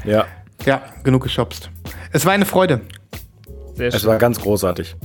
[0.06, 0.28] Ja, hat.
[0.66, 1.72] Ja, genug geshopst.
[2.12, 2.82] Es war eine Freude.
[3.76, 4.10] Sehr es schön.
[4.10, 4.96] war ganz großartig.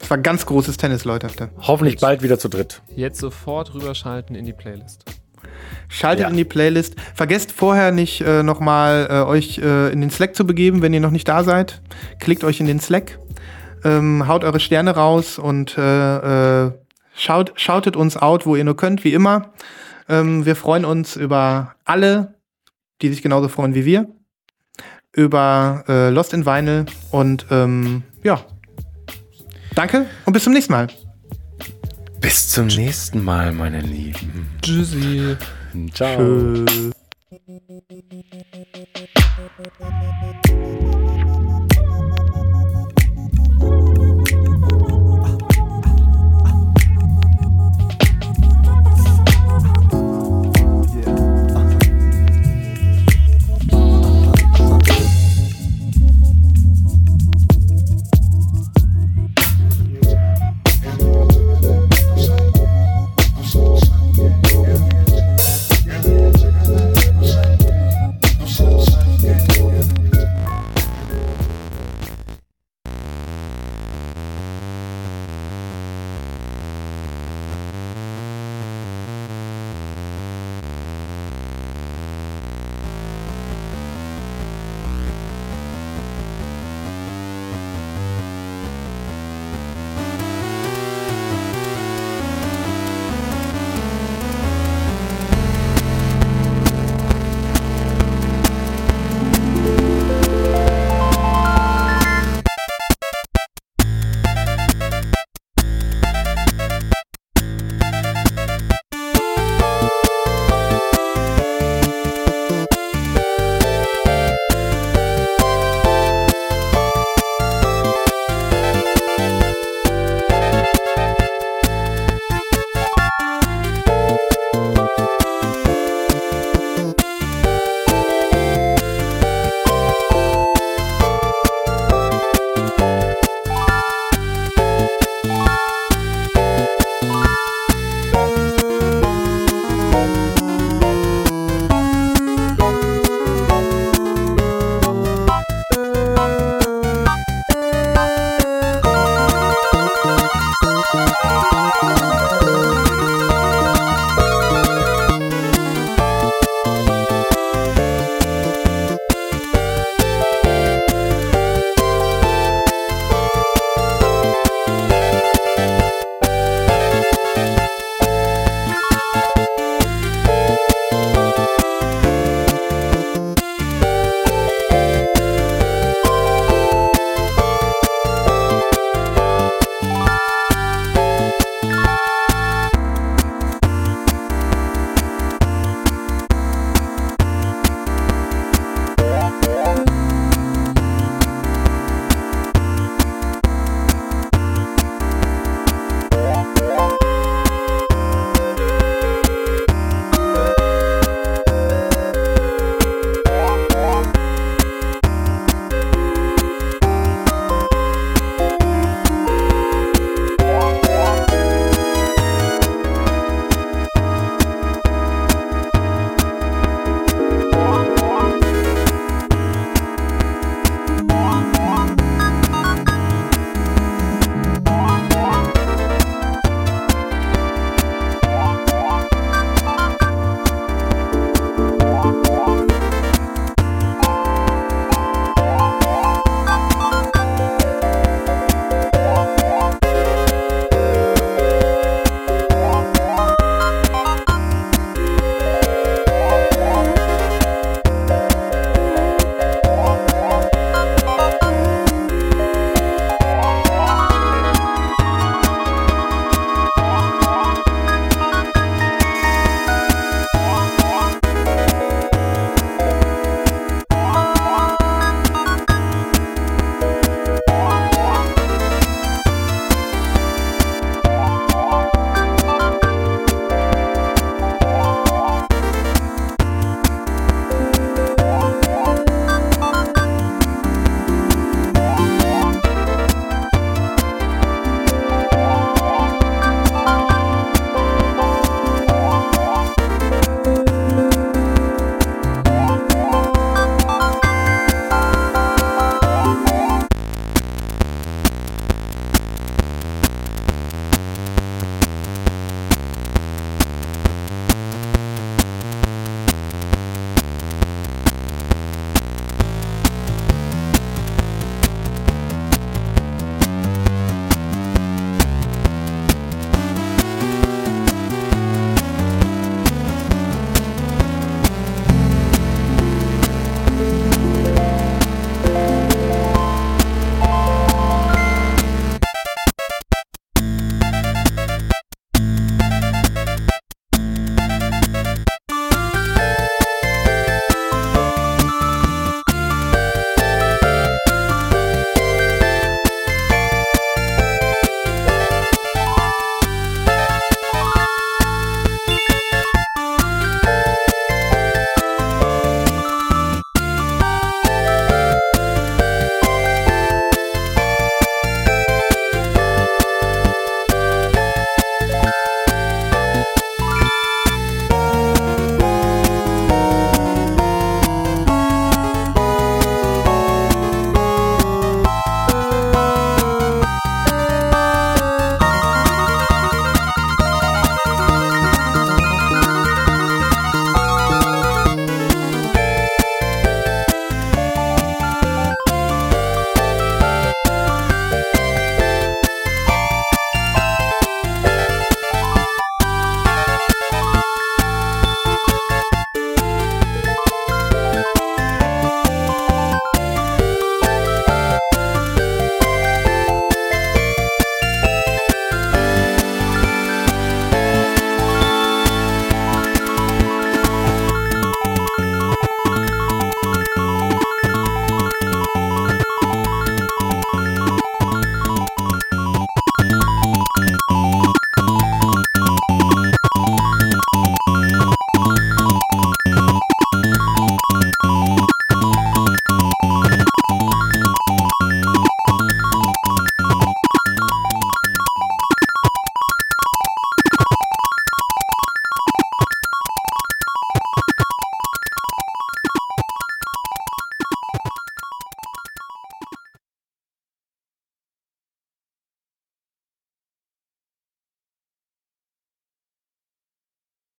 [0.00, 1.28] Es war ganz großes Tennis, Leute.
[1.60, 2.82] Hoffentlich bald wieder zu dritt.
[2.94, 5.04] Jetzt sofort rüberschalten in die Playlist.
[5.88, 6.28] Schaltet Ja.
[6.30, 6.94] in die Playlist.
[7.14, 11.00] Vergesst vorher nicht äh, nochmal äh, euch äh, in den Slack zu begeben, wenn ihr
[11.00, 11.80] noch nicht da seid.
[12.20, 13.18] Klickt euch in den Slack,
[13.84, 16.72] ähm, haut eure Sterne raus und äh, äh,
[17.14, 19.52] schaut, schautet uns out, wo ihr nur könnt, wie immer.
[20.08, 22.34] Ähm, wir freuen uns über alle,
[23.02, 24.06] die sich genauso freuen wie wir.
[25.12, 28.40] Über äh, Lost in Vinyl und ähm, ja.
[29.78, 30.88] Danke und bis zum nächsten Mal.
[32.20, 34.48] Bis zum nächsten Mal, meine Lieben.
[34.60, 35.36] Tschüssi.
[35.94, 36.64] Ciao.
[36.64, 36.90] Tschö.